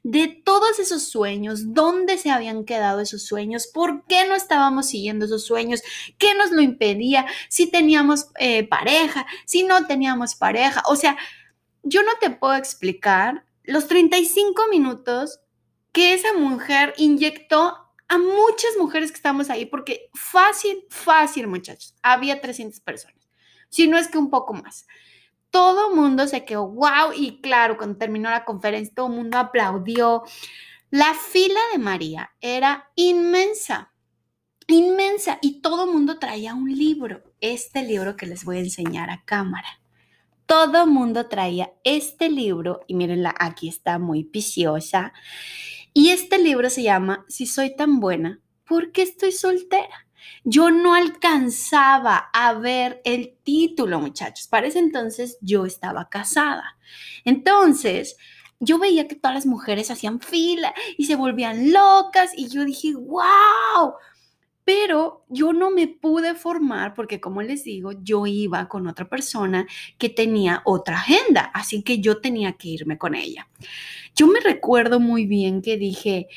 de 0.04 0.28
todos 0.28 0.80
esos 0.80 1.04
sueños, 1.04 1.74
dónde 1.74 2.18
se 2.18 2.32
habían 2.32 2.66
quedado 2.66 3.02
esos 3.02 3.24
sueños, 3.24 3.68
por 3.68 4.06
qué 4.08 4.26
no 4.28 4.36
estábamos 4.36 4.88
siguiendo 4.88 5.26
esos 5.26 5.46
sueños, 5.46 5.82
qué 6.18 6.34
nos 6.34 6.52
lo 6.52 6.62
impedía, 6.62 7.26
si 7.50 7.70
teníamos 7.70 8.28
eh, 8.40 8.68
pareja, 8.68 9.28
si 9.46 9.64
no 9.64 9.86
teníamos 9.86 10.36
pareja. 10.36 10.82
O 10.88 10.96
sea, 10.96 11.18
yo 11.84 12.02
no 12.04 12.12
te 12.20 12.32
puedo 12.32 12.56
explicar 12.56 13.46
los 13.64 13.88
35 13.88 14.68
minutos 14.70 15.40
que 15.92 16.14
esa 16.14 16.34
mujer 16.34 16.94
inyectó 16.98 17.78
a 18.08 18.18
muchas 18.18 18.72
mujeres 18.78 19.12
que 19.12 19.18
estamos 19.18 19.50
ahí, 19.50 19.66
porque 19.66 20.10
fácil, 20.14 20.84
fácil, 20.90 21.48
muchachos, 21.48 21.96
había 22.02 22.42
300 22.42 22.80
personas, 22.82 23.30
si 23.70 23.88
no 23.88 23.98
es 23.98 24.08
que 24.08 24.18
un 24.18 24.30
poco 24.30 24.54
más. 24.54 24.86
Todo 25.52 25.96
mundo 25.96 26.28
se 26.28 26.46
quedó, 26.46 26.68
wow, 26.68 27.14
y 27.16 27.40
claro, 27.42 27.78
cuando 27.78 27.98
terminó 27.98 28.30
la 28.30 28.46
conferencia, 28.46 28.94
todo 28.96 29.08
el 29.08 29.14
mundo 29.14 29.38
aplaudió. 29.38 30.24
La 30.90 31.14
fila 31.14 31.60
de 31.74 31.78
María 31.78 32.32
era 32.42 32.90
inmensa, 32.96 33.94
inmensa, 34.68 35.38
y 35.42 35.62
todo 35.62 35.86
el 35.86 35.92
mundo 35.92 36.18
traía 36.18 36.56
un 36.56 36.76
libro, 36.76 37.24
este 37.42 37.84
libro 37.84 38.16
que 38.16 38.26
les 38.26 38.44
voy 38.44 38.58
a 38.58 38.62
enseñar 38.62 39.10
a 39.10 39.24
cámara 39.26 39.82
todo 40.52 40.86
mundo 40.86 41.28
traía 41.28 41.72
este 41.86 42.30
libro, 42.30 42.82
y 42.86 42.96
mírenla, 42.96 43.34
aquí 43.40 43.70
está 43.70 44.00
muy 44.00 44.26
piciosa. 44.26 45.14
Y 45.94 46.10
este 46.10 46.40
libro 46.40 46.70
se 46.70 46.84
llama 46.84 47.24
Si 47.30 47.46
soy 47.46 47.74
tan 47.74 48.02
buena, 48.02 48.42
¿por 48.68 48.92
qué 48.92 49.04
estoy 49.04 49.32
soltera? 49.32 50.10
Yo 50.44 50.72
no 50.72 50.96
alcanzaba 50.96 52.30
a 52.34 52.54
ver 52.54 53.02
el 53.06 53.36
título, 53.44 54.00
muchachos. 54.00 54.48
Para 54.48 54.68
ese 54.68 54.80
entonces 54.80 55.38
yo 55.42 55.66
estaba 55.66 56.10
casada. 56.10 56.78
Entonces, 57.26 58.18
yo 58.60 58.78
veía 58.78 59.08
que 59.08 59.16
todas 59.16 59.36
las 59.36 59.46
mujeres 59.46 59.90
hacían 59.92 60.20
fila 60.20 60.74
y 60.98 61.06
se 61.06 61.16
volvían 61.16 61.72
locas 61.72 62.32
y 62.36 62.48
yo 62.48 62.64
dije, 62.64 62.94
wow, 62.94 63.96
pero 64.64 65.26
yo 65.30 65.54
no 65.54 65.72
me 65.72 65.88
pude 65.88 66.36
formar 66.36 66.94
porque, 66.94 67.20
como 67.20 67.42
les 67.42 67.64
digo, 67.64 67.92
yo 68.04 68.28
iba 68.28 68.68
con 68.68 68.88
otra 68.88 69.10
persona 69.10 69.66
que 69.98 70.10
tenía 70.10 70.62
otra 70.66 70.98
agenda, 70.98 71.52
así 71.54 71.82
que 71.82 72.00
yo 72.00 72.22
tenía 72.22 72.54
que 72.54 72.70
irme 72.70 72.98
con 72.98 73.16
ella. 73.16 73.50
Yo 74.16 74.28
me 74.28 74.40
recuerdo 74.40 75.00
muy 75.00 75.26
bien 75.26 75.62
que 75.62 75.78
dije, 75.78 76.28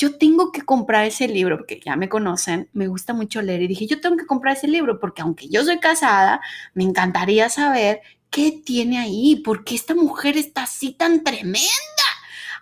yo 0.00 0.16
tengo 0.16 0.50
que 0.50 0.62
comprar 0.62 1.04
ese 1.04 1.28
libro, 1.28 1.58
porque 1.58 1.78
ya 1.84 1.94
me 1.94 2.08
conocen, 2.08 2.70
me 2.72 2.88
gusta 2.88 3.12
mucho 3.12 3.42
leer, 3.42 3.60
y 3.60 3.68
dije, 3.68 3.86
yo 3.86 4.00
tengo 4.00 4.16
que 4.16 4.24
comprar 4.24 4.56
ese 4.56 4.66
libro 4.66 4.98
porque 4.98 5.20
aunque 5.20 5.48
yo 5.48 5.62
soy 5.62 5.78
casada, 5.78 6.40
me 6.72 6.84
encantaría 6.84 7.50
saber 7.50 8.00
qué 8.30 8.62
tiene 8.64 8.98
ahí, 8.98 9.36
por 9.44 9.62
qué 9.62 9.74
esta 9.74 9.94
mujer 9.94 10.38
está 10.38 10.62
así 10.62 10.92
tan 10.92 11.22
tremenda. 11.22 11.60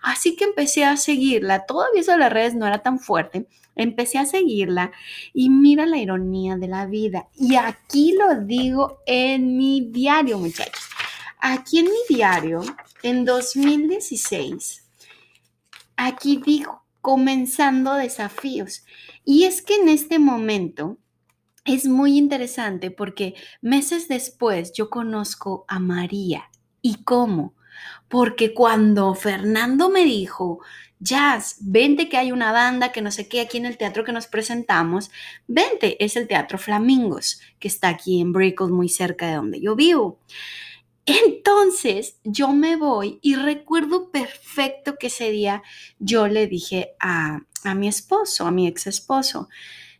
Así 0.01 0.35
que 0.35 0.43
empecé 0.43 0.83
a 0.83 0.97
seguirla. 0.97 1.65
Todavía 1.65 2.01
eso 2.01 2.11
de 2.11 2.17
las 2.17 2.31
redes 2.31 2.55
no 2.55 2.67
era 2.67 2.79
tan 2.79 2.99
fuerte, 2.99 3.47
Empecé 3.75 4.17
a 4.17 4.25
seguirla 4.25 4.91
y 5.33 5.49
mira 5.49 5.85
la 5.85 5.97
ironía 5.97 6.57
de 6.57 6.67
la 6.67 6.85
vida. 6.85 7.29
Y 7.33 7.55
aquí 7.55 8.11
lo 8.11 8.41
digo 8.41 8.99
en 9.05 9.55
mi 9.55 9.89
diario, 9.89 10.37
muchachos. 10.37 10.83
Aquí 11.39 11.79
en 11.79 11.85
mi 11.85 12.15
diario, 12.15 12.61
en 13.03 13.23
2016, 13.23 14.83
aquí 15.95 16.41
digo, 16.45 16.83
comenzando 17.01 17.93
desafíos. 17.93 18.85
Y 19.25 19.45
es 19.45 19.61
que 19.61 19.75
en 19.75 19.89
este 19.89 20.19
momento 20.19 20.97
es 21.65 21.85
muy 21.87 22.17
interesante 22.17 22.91
porque 22.91 23.35
meses 23.61 24.07
después 24.07 24.73
yo 24.73 24.89
conozco 24.89 25.65
a 25.67 25.79
María. 25.79 26.49
¿Y 26.81 27.03
cómo? 27.03 27.53
Porque 28.07 28.53
cuando 28.53 29.13
Fernando 29.13 29.89
me 29.89 30.03
dijo, 30.03 30.59
Jazz, 30.99 31.57
vente 31.61 32.09
que 32.09 32.17
hay 32.17 32.31
una 32.31 32.51
banda 32.51 32.91
que 32.91 33.01
no 33.01 33.11
sé 33.11 33.29
qué 33.29 33.39
aquí 33.39 33.57
en 33.57 33.65
el 33.65 33.77
teatro 33.77 34.03
que 34.03 34.11
nos 34.11 34.27
presentamos. 34.27 35.11
Vente, 35.47 36.03
es 36.03 36.17
el 36.17 36.27
Teatro 36.27 36.57
Flamingos, 36.57 37.39
que 37.57 37.69
está 37.69 37.87
aquí 37.87 38.19
en 38.19 38.33
Brickell, 38.33 38.69
muy 38.69 38.89
cerca 38.89 39.27
de 39.27 39.35
donde 39.35 39.61
yo 39.61 39.75
vivo. 39.75 40.19
Entonces 41.25 42.19
yo 42.23 42.49
me 42.53 42.75
voy 42.75 43.19
y 43.21 43.35
recuerdo 43.35 44.11
perfecto 44.11 44.95
que 44.99 45.07
ese 45.07 45.31
día 45.31 45.63
yo 45.99 46.27
le 46.27 46.47
dije 46.47 46.95
a, 46.99 47.41
a 47.63 47.75
mi 47.75 47.87
esposo, 47.87 48.45
a 48.45 48.51
mi 48.51 48.67
ex 48.67 48.87
esposo, 48.87 49.49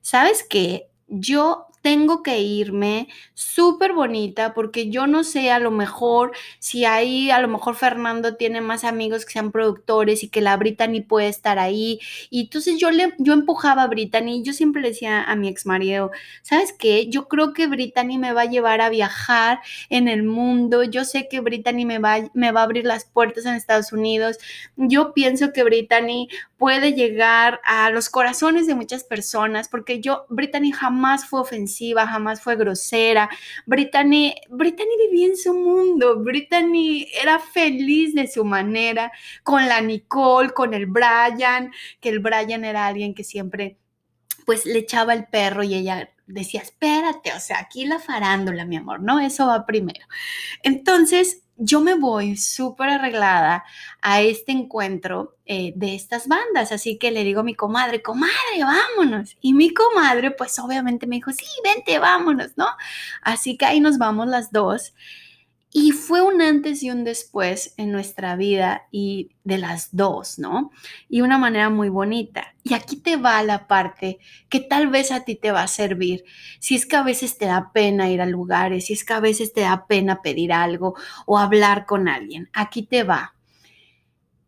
¿sabes 0.01 0.45
qué? 0.47 0.89
Yo 1.07 1.65
tengo 1.81 2.23
que 2.23 2.39
irme 2.41 3.07
súper 3.33 3.93
bonita 3.93 4.53
porque 4.53 4.89
yo 4.89 5.07
no 5.07 5.23
sé 5.23 5.51
a 5.51 5.59
lo 5.59 5.71
mejor 5.71 6.31
si 6.59 6.85
ahí 6.85 7.31
a 7.31 7.39
lo 7.39 7.47
mejor 7.47 7.75
Fernando 7.75 8.35
tiene 8.35 8.61
más 8.61 8.83
amigos 8.83 9.25
que 9.25 9.33
sean 9.33 9.51
productores 9.51 10.23
y 10.23 10.29
que 10.29 10.41
la 10.41 10.57
Brittany 10.57 11.01
puede 11.01 11.29
estar 11.29 11.57
ahí. 11.59 11.99
Y 12.29 12.41
entonces 12.41 12.77
yo 12.79 12.91
le 12.91 13.13
yo 13.17 13.33
empujaba 13.33 13.83
a 13.83 13.87
Brittany, 13.87 14.43
yo 14.43 14.53
siempre 14.53 14.81
decía 14.81 15.23
a 15.23 15.35
mi 15.35 15.47
ex 15.47 15.65
marido, 15.65 16.11
¿sabes 16.41 16.73
qué? 16.77 17.09
Yo 17.09 17.27
creo 17.27 17.53
que 17.53 17.67
Brittany 17.67 18.17
me 18.17 18.33
va 18.33 18.41
a 18.41 18.45
llevar 18.45 18.81
a 18.81 18.89
viajar 18.89 19.59
en 19.89 20.07
el 20.07 20.23
mundo. 20.23 20.83
Yo 20.83 21.05
sé 21.05 21.27
que 21.29 21.39
Brittany 21.39 21.85
me 21.85 21.99
va, 21.99 22.17
me 22.33 22.51
va 22.51 22.61
a 22.61 22.63
abrir 22.63 22.85
las 22.85 23.05
puertas 23.05 23.45
en 23.45 23.53
Estados 23.55 23.93
Unidos. 23.93 24.37
Yo 24.75 25.13
pienso 25.13 25.53
que 25.53 25.63
Brittany 25.63 26.27
puede 26.57 26.93
llegar 26.93 27.61
a 27.63 27.89
los 27.89 28.09
corazones 28.09 28.67
de 28.67 28.75
muchas 28.75 29.03
personas 29.05 29.69
porque 29.69 30.01
yo 30.01 30.25
Brittany 30.29 30.71
jamás 30.73 31.25
fue 31.25 31.39
ofensiva 31.39 31.68
jamás 32.07 32.41
fue 32.41 32.55
grosera. 32.55 33.29
Brittany, 33.65 34.35
Brittany 34.49 34.89
vivía 35.09 35.27
en 35.27 35.37
su 35.37 35.53
mundo, 35.53 36.19
Brittany 36.19 37.07
era 37.21 37.39
feliz 37.39 38.13
de 38.13 38.27
su 38.27 38.43
manera, 38.43 39.11
con 39.43 39.67
la 39.67 39.81
Nicole, 39.81 40.51
con 40.51 40.73
el 40.73 40.85
Brian, 40.85 41.71
que 41.99 42.09
el 42.09 42.19
Brian 42.19 42.65
era 42.65 42.87
alguien 42.87 43.13
que 43.13 43.23
siempre 43.23 43.77
pues 44.45 44.65
le 44.65 44.79
echaba 44.79 45.13
el 45.13 45.25
perro 45.25 45.63
y 45.63 45.75
ella 45.75 46.09
decía, 46.25 46.61
espérate, 46.61 47.33
o 47.33 47.39
sea, 47.39 47.59
aquí 47.59 47.85
la 47.85 47.99
farándula, 47.99 48.65
mi 48.65 48.77
amor, 48.77 49.01
¿no? 49.01 49.19
Eso 49.19 49.47
va 49.47 49.65
primero. 49.65 50.05
Entonces, 50.63 51.43
yo 51.59 51.81
me 51.81 51.93
voy 51.95 52.37
súper 52.37 52.89
arreglada 52.89 53.65
a 54.01 54.21
este 54.21 54.53
encuentro 54.53 55.35
eh, 55.45 55.73
de 55.75 55.93
estas 55.93 56.27
bandas, 56.27 56.71
así 56.71 56.97
que 56.97 57.11
le 57.11 57.23
digo 57.23 57.41
a 57.41 57.43
mi 57.43 57.53
comadre, 57.53 58.01
comadre, 58.01 58.31
vámonos. 58.61 59.37
Y 59.41 59.53
mi 59.53 59.73
comadre, 59.73 60.31
pues 60.31 60.57
obviamente 60.59 61.05
me 61.05 61.17
dijo, 61.17 61.31
sí, 61.31 61.45
vente, 61.63 61.99
vámonos, 61.99 62.57
¿no? 62.57 62.67
Así 63.21 63.57
que 63.57 63.65
ahí 63.65 63.79
nos 63.81 63.97
vamos 63.97 64.27
las 64.27 64.51
dos. 64.51 64.93
Y 65.71 65.91
fue 65.91 66.21
un 66.21 66.41
antes 66.41 66.81
y 66.81 66.89
un 66.89 67.03
después 67.03 67.75
en 67.77 67.91
nuestra 67.91 68.35
vida 68.35 68.87
y 68.91 69.29
de 69.43 69.59
las 69.59 69.95
dos, 69.95 70.39
¿no? 70.39 70.71
Y 71.07 71.21
una 71.21 71.37
manera 71.37 71.69
muy 71.69 71.89
bonita. 71.89 72.55
Y 72.63 72.73
aquí 72.73 72.95
te 72.95 73.17
va 73.17 73.43
la 73.43 73.67
parte 73.67 74.17
que 74.49 74.59
tal 74.59 74.87
vez 74.87 75.11
a 75.11 75.25
ti 75.25 75.35
te 75.35 75.51
va 75.51 75.61
a 75.61 75.67
servir. 75.67 76.25
Si 76.59 76.73
es 76.73 76.87
que 76.87 76.95
a 76.95 77.03
veces 77.03 77.37
te 77.37 77.45
da 77.45 77.71
pena 77.71 78.09
ir 78.09 78.19
a 78.19 78.25
lugares, 78.25 78.87
si 78.87 78.93
es 78.93 79.03
que 79.03 79.13
a 79.13 79.19
veces 79.19 79.53
te 79.53 79.61
da 79.61 79.85
pena 79.85 80.23
pedir 80.23 80.53
algo 80.53 80.95
o 81.27 81.37
hablar 81.37 81.85
con 81.85 82.07
alguien, 82.07 82.49
aquí 82.51 82.81
te 82.81 83.03
va. 83.03 83.35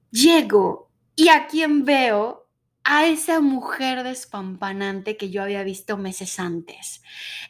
Llego 0.10 0.90
y 1.16 1.30
a 1.30 1.46
quien 1.46 1.86
veo 1.86 2.41
a 2.84 3.06
esa 3.06 3.42
mujer 3.42 4.04
despampanante 4.04 5.18
que 5.18 5.30
yo 5.30 5.44
había 5.44 5.64
visto 5.64 5.98
meses 5.98 6.40
antes. 6.40 7.02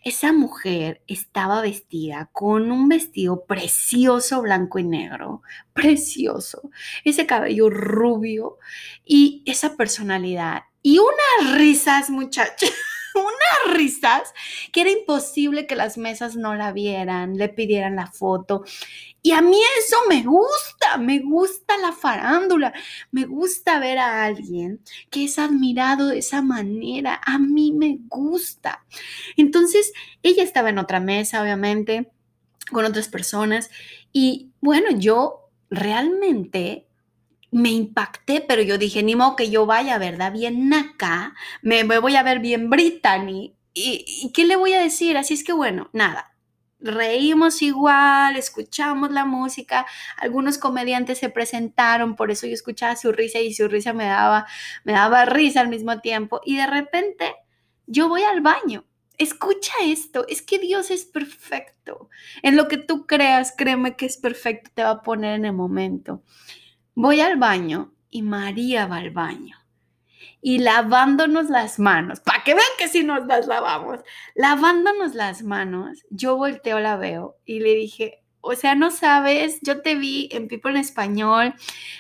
Esa 0.04 0.34
mujer 0.34 1.02
estaba 1.08 1.62
vestida 1.62 2.30
con 2.34 2.72
un 2.72 2.90
vestido 2.90 3.46
precioso 3.46 4.42
blanco 4.42 4.80
y 4.80 4.84
negro, 4.84 5.42
precioso, 5.74 6.70
ese 7.04 7.26
cabello 7.26 7.70
rubio 7.70 8.58
y 9.06 9.44
esa 9.46 9.78
personalidad 9.78 10.64
y 10.84 11.00
unas 11.00 11.58
risas, 11.58 12.10
muchachos. 12.10 12.72
unas 13.16 13.78
risas 13.78 14.34
que 14.72 14.82
era 14.82 14.92
imposible 14.92 15.68
que 15.68 15.76
las 15.76 15.98
mesas 15.98 16.36
no 16.36 16.56
la 16.56 16.72
vieran, 16.72 17.38
le 17.38 17.50
pidieran 17.50 17.96
la 17.96 18.08
foto. 18.08 18.64
Y 19.24 19.32
a 19.32 19.42
mí 19.42 19.58
eso 19.80 19.98
me 20.10 20.24
gusta, 20.24 20.98
me 20.98 21.20
gusta 21.20 21.78
la 21.78 21.92
farándula, 21.92 22.74
me 23.12 23.26
gusta 23.26 23.80
ver 23.80 24.00
a 24.00 24.24
alguien 24.26 24.82
que 25.12 25.26
es 25.26 25.38
admirado 25.38 26.08
de 26.08 26.20
esa 26.20 26.42
manera, 26.42 27.22
a 27.24 27.38
mí 27.38 27.72
me 27.72 28.00
gusta. 28.08 28.84
Entonces, 29.38 29.94
ella 30.24 30.44
estaba 30.44 30.70
en 30.70 30.80
otra 30.80 31.00
mesa, 31.00 31.42
obviamente, 31.42 32.12
con 32.72 32.86
otras 32.86 33.10
personas, 33.10 33.70
y 34.12 34.52
bueno, 34.60 34.90
yo 34.92 35.50
realmente 35.70 36.88
me 37.52 37.70
impacté, 37.70 38.42
pero 38.42 38.62
yo 38.62 38.78
dije, 38.78 39.04
ni 39.04 39.16
modo 39.16 39.36
que 39.36 39.50
yo 39.50 39.66
vaya, 39.66 39.98
¿verdad? 39.98 40.32
Bien 40.34 40.74
acá, 40.74 41.36
me, 41.62 41.84
voy 41.84 42.16
a 42.16 42.24
ver 42.24 42.40
bien 42.40 42.70
Brittany. 42.70 43.56
¿Y, 43.74 44.06
¿Y 44.24 44.32
qué 44.34 44.46
le 44.46 44.56
voy 44.56 44.74
a 44.74 44.82
decir? 44.82 45.18
Así 45.18 45.34
es 45.34 45.44
que 45.44 45.54
bueno, 45.54 45.90
nada, 45.94 46.32
reímos 46.82 47.62
igual, 47.62 48.36
escuchamos 48.36 49.12
la 49.12 49.26
música, 49.26 49.86
algunos 50.18 50.58
comediantes 50.58 51.20
se 51.20 51.30
presentaron, 51.30 52.16
por 52.16 52.32
eso 52.32 52.48
yo 52.48 52.54
escuchaba 52.54 52.96
su 52.96 53.12
risa 53.12 53.40
y 53.40 53.54
su 53.54 53.68
risa 53.68 53.94
me 53.94 54.06
daba, 54.06 54.48
me 54.84 54.94
daba 54.94 55.26
risa 55.26 55.62
al 55.62 55.70
mismo 55.70 56.00
tiempo 56.02 56.42
y 56.44 56.58
de 56.58 56.68
repente 56.68 57.36
yo 57.88 58.10
voy 58.10 58.24
al 58.24 58.42
baño. 58.42 58.86
Escucha 59.18 59.74
esto, 59.84 60.26
es 60.28 60.42
que 60.42 60.58
Dios 60.58 60.90
es 60.90 61.06
perfecto. 61.06 62.10
En 62.42 62.56
lo 62.56 62.68
que 62.68 62.78
tú 62.78 63.06
creas, 63.06 63.54
créeme 63.56 63.96
que 63.96 64.08
es 64.08 64.18
perfecto, 64.18 64.72
te 64.74 64.84
va 64.84 64.90
a 64.92 65.02
poner 65.04 65.36
en 65.36 65.46
el 65.46 65.54
momento. 65.54 66.24
Voy 66.96 67.22
al 67.22 67.38
baño 67.38 67.94
y 68.10 68.22
María 68.22 68.86
va 68.86 68.98
al 68.98 69.12
baño. 69.12 69.56
Y 70.42 70.60
lavándonos 70.60 71.50
las 71.50 71.80
manos, 71.80 72.20
para 72.20 72.44
que 72.44 72.54
vean 72.54 72.66
que 72.78 72.88
si 72.88 73.04
nos 73.04 73.26
las 73.28 73.48
lavamos, 73.48 74.00
lavándonos 74.36 75.16
las 75.16 75.44
manos, 75.44 76.04
yo 76.10 76.36
volteo, 76.36 76.80
la 76.80 76.98
veo 76.98 77.38
y 77.46 77.60
le 77.60 77.76
dije, 77.76 78.22
O 78.44 78.56
sea, 78.56 78.74
no 78.74 78.90
sabes, 78.90 79.60
yo 79.62 79.82
te 79.84 79.96
vi 79.96 80.28
en 80.32 80.48
People 80.48 80.72
en 80.72 80.78
Español, 80.78 81.54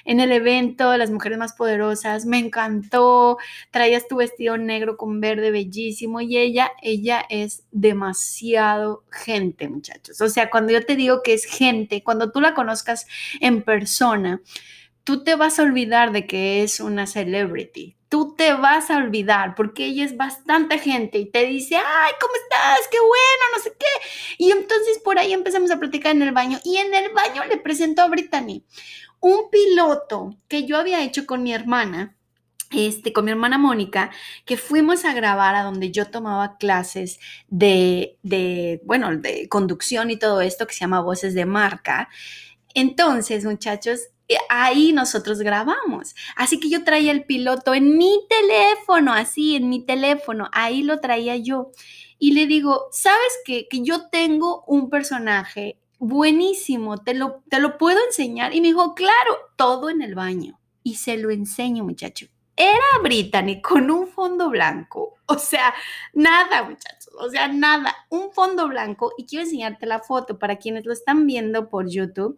en 0.05 0.19
el 0.19 0.31
evento 0.31 0.97
Las 0.97 1.11
Mujeres 1.11 1.37
Más 1.37 1.53
Poderosas, 1.53 2.25
me 2.25 2.39
encantó, 2.39 3.37
traías 3.69 4.07
tu 4.07 4.15
vestido 4.17 4.57
negro 4.57 4.97
con 4.97 5.21
verde 5.21 5.51
bellísimo 5.51 6.19
y 6.19 6.37
ella, 6.37 6.71
ella 6.81 7.23
es 7.29 7.63
demasiado 7.71 9.03
gente, 9.11 9.69
muchachos. 9.69 10.19
O 10.19 10.29
sea, 10.29 10.49
cuando 10.49 10.73
yo 10.73 10.83
te 10.83 10.95
digo 10.95 11.21
que 11.23 11.33
es 11.33 11.45
gente, 11.45 12.03
cuando 12.03 12.31
tú 12.31 12.41
la 12.41 12.55
conozcas 12.55 13.05
en 13.39 13.61
persona, 13.61 14.41
tú 15.03 15.23
te 15.23 15.35
vas 15.35 15.59
a 15.59 15.63
olvidar 15.63 16.11
de 16.11 16.27
que 16.27 16.63
es 16.63 16.79
una 16.79 17.07
celebrity. 17.07 17.97
Tú 18.09 18.35
te 18.35 18.53
vas 18.53 18.91
a 18.91 18.97
olvidar 18.97 19.55
porque 19.55 19.85
ella 19.85 20.03
es 20.03 20.17
bastante 20.17 20.77
gente 20.79 21.17
y 21.17 21.31
te 21.31 21.45
dice, 21.45 21.77
ay, 21.77 22.11
¿cómo 22.19 22.33
estás? 22.35 22.87
Qué 22.91 22.99
bueno, 22.99 23.43
no 23.55 23.63
sé 23.63 23.73
qué. 23.79 23.85
Y 24.37 24.51
entonces 24.51 24.99
por 25.03 25.17
ahí 25.17 25.31
empezamos 25.31 25.71
a 25.71 25.79
platicar 25.79 26.13
en 26.13 26.21
el 26.21 26.33
baño 26.33 26.59
y 26.65 26.77
en 26.77 26.93
el 26.93 27.11
baño 27.13 27.45
le 27.45 27.57
presentó 27.57 28.01
a 28.01 28.09
Brittany 28.09 28.65
un 29.21 29.49
piloto 29.49 30.35
que 30.47 30.65
yo 30.65 30.77
había 30.77 31.03
hecho 31.03 31.25
con 31.25 31.43
mi 31.43 31.53
hermana. 31.53 32.17
Este, 32.73 33.11
con 33.11 33.25
mi 33.25 33.31
hermana 33.31 33.57
Mónica, 33.57 34.11
que 34.45 34.55
fuimos 34.55 35.03
a 35.03 35.13
grabar 35.13 35.55
a 35.55 35.63
donde 35.63 35.91
yo 35.91 36.09
tomaba 36.09 36.55
clases 36.57 37.19
de, 37.49 38.17
de, 38.23 38.81
bueno, 38.85 39.13
de 39.17 39.49
conducción 39.49 40.09
y 40.09 40.15
todo 40.15 40.39
esto 40.39 40.65
que 40.65 40.73
se 40.73 40.79
llama 40.79 41.01
Voces 41.01 41.33
de 41.33 41.43
Marca. 41.45 42.07
Entonces, 42.73 43.43
muchachos, 43.43 43.99
ahí 44.49 44.93
nosotros 44.93 45.39
grabamos. 45.39 46.15
Así 46.35 46.59
que 46.59 46.69
yo 46.69 46.83
traía 46.83 47.11
el 47.11 47.25
piloto 47.25 47.73
en 47.73 47.97
mi 47.97 48.19
teléfono, 48.29 49.13
así, 49.13 49.55
en 49.55 49.69
mi 49.69 49.85
teléfono, 49.85 50.49
ahí 50.51 50.83
lo 50.83 50.99
traía 50.99 51.35
yo. 51.37 51.71
Y 52.19 52.33
le 52.33 52.45
digo, 52.45 52.87
¿sabes 52.91 53.39
qué? 53.45 53.67
Que 53.69 53.83
yo 53.83 54.09
tengo 54.09 54.63
un 54.67 54.89
personaje 54.89 55.79
buenísimo, 55.97 56.97
te 56.97 57.13
lo, 57.13 57.43
te 57.49 57.59
lo 57.59 57.77
puedo 57.77 57.99
enseñar. 58.05 58.53
Y 58.53 58.61
me 58.61 58.69
dijo, 58.69 58.93
claro, 58.95 59.37
todo 59.55 59.89
en 59.89 60.01
el 60.01 60.15
baño. 60.15 60.59
Y 60.83 60.95
se 60.95 61.17
lo 61.17 61.29
enseño, 61.29 61.83
muchacho. 61.83 62.27
Era 62.55 63.01
Brittany 63.01 63.61
con 63.61 63.89
un 63.89 64.07
fondo 64.07 64.49
blanco. 64.49 65.15
O 65.27 65.37
sea, 65.37 65.73
nada, 66.13 66.63
muchachos. 66.63 67.09
O 67.17 67.29
sea, 67.29 67.47
nada. 67.47 67.95
Un 68.09 68.33
fondo 68.33 68.67
blanco. 68.67 69.13
Y 69.17 69.25
quiero 69.25 69.45
enseñarte 69.45 69.85
la 69.85 69.99
foto 69.99 70.37
para 70.37 70.57
quienes 70.57 70.85
lo 70.85 70.91
están 70.91 71.25
viendo 71.25 71.69
por 71.69 71.89
YouTube. 71.89 72.37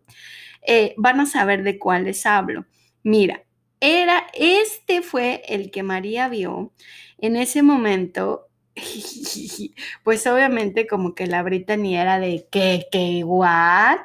Eh, 0.65 0.93
van 0.97 1.19
a 1.19 1.25
saber 1.25 1.63
de 1.63 1.77
cuál 1.79 2.05
les 2.05 2.25
hablo. 2.25 2.65
Mira, 3.03 3.43
era, 3.79 4.27
este 4.33 5.01
fue 5.01 5.43
el 5.47 5.69
que 5.69 5.83
María 5.83 6.29
vio 6.29 6.71
en 7.17 7.35
ese 7.35 7.63
momento. 7.63 8.47
Pues 10.03 10.27
obviamente 10.27 10.87
como 10.87 11.15
que 11.15 11.27
la 11.27 11.43
Brittany 11.43 11.95
era 11.95 12.19
de 12.19 12.47
que, 12.51 12.87
que, 12.91 13.23
what? 13.23 13.99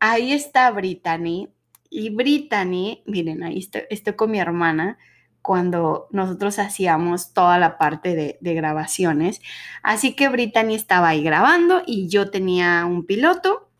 Ahí 0.00 0.32
está 0.32 0.70
Brittany. 0.70 1.48
Y 1.90 2.10
Brittany, 2.10 3.02
miren, 3.06 3.42
ahí 3.42 3.58
estoy, 3.90 4.14
con 4.14 4.30
mi 4.30 4.38
hermana 4.40 4.98
cuando 5.42 6.08
nosotros 6.10 6.58
hacíamos 6.58 7.32
toda 7.34 7.58
la 7.58 7.78
parte 7.78 8.14
de, 8.14 8.38
de, 8.40 8.54
grabaciones. 8.54 9.40
Así 9.82 10.14
que 10.14 10.28
Brittany 10.28 10.74
estaba 10.74 11.08
ahí 11.08 11.22
grabando 11.22 11.82
y 11.86 12.08
yo 12.08 12.30
tenía 12.30 12.84
un 12.86 13.06
piloto 13.06 13.71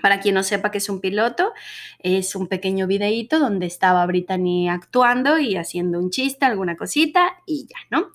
para 0.00 0.20
quien 0.20 0.34
no 0.34 0.42
sepa 0.42 0.70
que 0.70 0.78
es 0.78 0.88
un 0.88 1.00
piloto, 1.00 1.52
es 1.98 2.34
un 2.34 2.46
pequeño 2.46 2.86
videíto 2.86 3.38
donde 3.38 3.66
estaba 3.66 4.04
Brittany 4.06 4.68
actuando 4.68 5.38
y 5.38 5.56
haciendo 5.56 5.98
un 5.98 6.10
chiste, 6.10 6.44
alguna 6.44 6.76
cosita 6.76 7.38
y 7.46 7.66
ya, 7.66 7.76
¿no? 7.90 8.10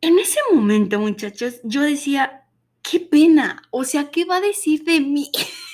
En 0.00 0.18
ese 0.18 0.40
momento, 0.52 0.98
muchachos, 0.98 1.60
yo 1.62 1.82
decía, 1.82 2.44
qué 2.82 3.00
pena, 3.00 3.62
o 3.70 3.84
sea, 3.84 4.10
¿qué 4.10 4.24
va 4.24 4.36
a 4.36 4.40
decir 4.40 4.84
de 4.84 5.00
mí? 5.00 5.30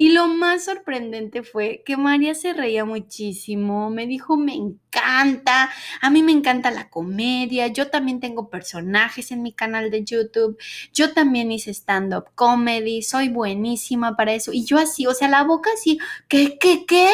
Y 0.00 0.12
lo 0.12 0.28
más 0.28 0.64
sorprendente 0.64 1.42
fue 1.42 1.82
que 1.84 1.98
María 1.98 2.34
se 2.34 2.54
reía 2.54 2.86
muchísimo, 2.86 3.90
me 3.90 4.06
dijo, 4.06 4.38
me 4.38 4.54
encanta, 4.54 5.70
a 6.00 6.08
mí 6.08 6.22
me 6.22 6.32
encanta 6.32 6.70
la 6.70 6.88
comedia, 6.88 7.66
yo 7.66 7.90
también 7.90 8.18
tengo 8.18 8.48
personajes 8.48 9.30
en 9.30 9.42
mi 9.42 9.52
canal 9.52 9.90
de 9.90 10.02
YouTube, 10.02 10.56
yo 10.94 11.12
también 11.12 11.52
hice 11.52 11.74
stand-up 11.74 12.30
comedy, 12.34 13.02
soy 13.02 13.28
buenísima 13.28 14.16
para 14.16 14.32
eso. 14.32 14.54
Y 14.54 14.64
yo 14.64 14.78
así, 14.78 15.06
o 15.06 15.12
sea, 15.12 15.28
la 15.28 15.44
boca 15.44 15.68
así, 15.74 15.98
¿qué, 16.28 16.56
qué, 16.58 16.86
qué? 16.86 17.10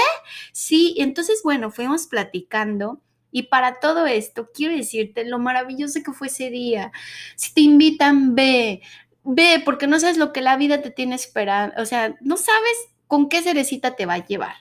Sí, 0.53 0.95
entonces, 0.99 1.41
bueno, 1.43 1.73
fuimos 1.73 2.07
platicando. 2.07 3.01
Y 3.33 3.49
para 3.49 3.81
todo 3.81 4.07
esto, 4.07 4.51
quiero 4.55 4.77
decirte 4.77 5.25
lo 5.25 5.41
maravilloso 5.41 6.01
que 6.05 6.13
fue 6.13 6.29
ese 6.29 6.51
día. 6.51 6.93
Si 7.35 7.53
te 7.53 7.63
invitan, 7.63 8.37
ve 8.37 8.81
ve, 9.27 9.61
porque 9.65 9.87
no 9.87 9.99
sabes 9.99 10.17
lo 10.17 10.33
que 10.33 10.41
la 10.41 10.57
vida 10.57 10.81
te 10.83 10.91
tiene 10.91 11.15
esperando, 11.15 11.75
o 11.81 11.87
sea, 11.87 12.17
no 12.21 12.37
sabes 12.37 12.77
con 13.07 13.29
qué 13.29 13.43
cerecita 13.43 13.97
te 13.97 14.07
va 14.07 14.15
a 14.15 14.27
llevar. 14.27 14.55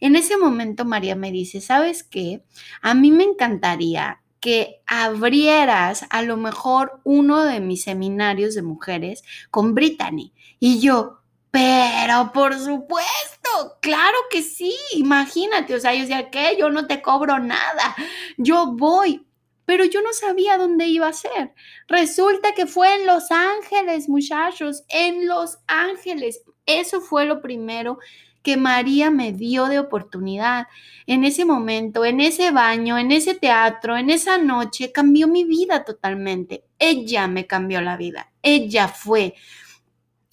En 0.00 0.16
ese 0.16 0.36
momento 0.36 0.84
María 0.84 1.16
me 1.16 1.32
dice, 1.32 1.60
¿sabes 1.60 2.02
qué? 2.02 2.42
A 2.82 2.94
mí 2.94 3.10
me 3.10 3.24
encantaría 3.24 4.20
que 4.40 4.80
abrieras 4.86 6.06
a 6.08 6.22
lo 6.22 6.36
mejor 6.36 7.00
uno 7.04 7.44
de 7.44 7.60
mis 7.60 7.82
seminarios 7.82 8.54
de 8.54 8.62
mujeres 8.62 9.22
con 9.50 9.74
Brittany. 9.74 10.32
Y 10.58 10.80
yo, 10.80 11.18
pero 11.50 12.32
por 12.32 12.58
supuesto, 12.58 13.78
claro 13.82 14.16
que 14.30 14.42
sí, 14.42 14.74
imagínate, 14.92 15.74
o 15.74 15.80
sea, 15.80 15.92
yo 15.94 16.00
decía, 16.00 16.30
¿qué? 16.30 16.56
Yo 16.58 16.70
no 16.70 16.86
te 16.86 17.02
cobro 17.02 17.38
nada, 17.38 17.94
yo 18.38 18.72
voy, 18.72 19.26
pero 19.64 19.84
yo 19.84 20.02
no 20.02 20.12
sabía 20.12 20.58
dónde 20.58 20.86
iba 20.86 21.08
a 21.08 21.12
ser. 21.12 21.54
Resulta 21.88 22.54
que 22.54 22.66
fue 22.66 22.94
en 22.94 23.06
Los 23.06 23.30
Ángeles, 23.30 24.08
muchachos, 24.08 24.84
en 24.88 25.26
Los 25.26 25.58
Ángeles. 25.66 26.42
Eso 26.66 27.00
fue 27.00 27.26
lo 27.26 27.40
primero 27.40 27.98
que 28.42 28.56
María 28.56 29.10
me 29.10 29.32
dio 29.32 29.66
de 29.66 29.78
oportunidad. 29.78 30.66
En 31.06 31.24
ese 31.24 31.44
momento, 31.44 32.04
en 32.04 32.20
ese 32.20 32.50
baño, 32.50 32.98
en 32.98 33.12
ese 33.12 33.34
teatro, 33.34 33.96
en 33.96 34.10
esa 34.10 34.38
noche, 34.38 34.92
cambió 34.92 35.28
mi 35.28 35.44
vida 35.44 35.84
totalmente. 35.84 36.64
Ella 36.78 37.26
me 37.28 37.46
cambió 37.46 37.80
la 37.80 37.96
vida. 37.96 38.30
Ella 38.42 38.88
fue 38.88 39.34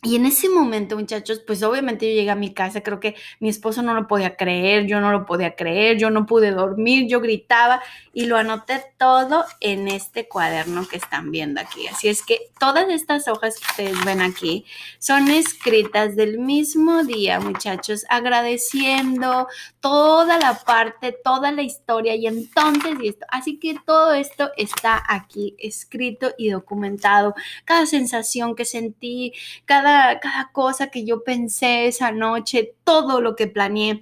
y 0.08 0.16
en 0.16 0.26
ese 0.26 0.48
momento, 0.48 0.98
muchachos, 0.98 1.42
pues 1.46 1.62
obviamente 1.64 2.08
yo 2.08 2.16
llegué 2.16 2.32
a 2.32 2.36
mi 2.36 2.54
casa, 2.54 2.82
creo 2.82 3.02
que 3.02 3.16
mi 3.42 3.50
esposo 3.50 3.82
no 3.82 3.94
lo 3.94 4.08
podía 4.08 4.38
creer, 4.38 4.86
yo 4.88 5.02
no 5.02 5.12
lo 5.12 5.26
podía 5.26 5.56
creer, 5.56 5.98
yo 5.98 6.10
no 6.10 6.26
pude 6.26 6.52
dormir, 6.52 7.08
yo 7.10 7.20
gritaba 7.20 7.82
y 8.14 8.26
lo 8.26 8.38
anoté 8.38 8.84
todo 8.98 9.44
en 9.60 9.90
este 9.90 10.30
cuaderno 10.30 10.88
que 10.88 10.96
están 10.96 11.30
viendo 11.30 11.60
aquí. 11.60 11.88
Así 11.88 12.08
es 12.08 12.24
que 12.24 12.40
todas 12.58 12.88
estas 12.90 13.28
hojas 13.28 13.60
que 13.60 13.66
ustedes 13.70 14.06
ven 14.06 14.22
aquí 14.22 14.66
son 14.98 15.28
escritas 15.28 16.16
del 16.16 16.40
mismo 16.40 17.04
día, 17.04 17.42
muchachos, 17.42 18.06
agradeciendo 18.10 19.48
toda 19.82 20.38
la 20.38 20.58
parte, 20.64 21.18
toda 21.22 21.52
la 21.52 21.64
historia 21.64 22.16
y 22.16 22.28
entonces 22.28 22.96
y 23.02 23.10
esto. 23.10 23.26
Así 23.30 23.60
que 23.60 23.76
todo 23.86 24.14
esto 24.14 24.52
está 24.56 25.04
aquí 25.06 25.56
escrito 25.60 26.32
y 26.38 26.50
documentado. 26.50 27.36
Cada 27.66 27.86
sensación 27.86 28.56
que 28.56 28.64
sentí, 28.64 29.34
cada 29.66 29.97
cada, 30.22 30.52
cosa 30.52 30.88
que 30.88 31.06
yo 31.06 31.24
pensé 31.24 31.88
esa 31.88 32.12
noche, 32.12 32.76
todo 32.84 33.22
lo 33.22 33.36
que 33.36 33.48
planeé. 33.48 34.02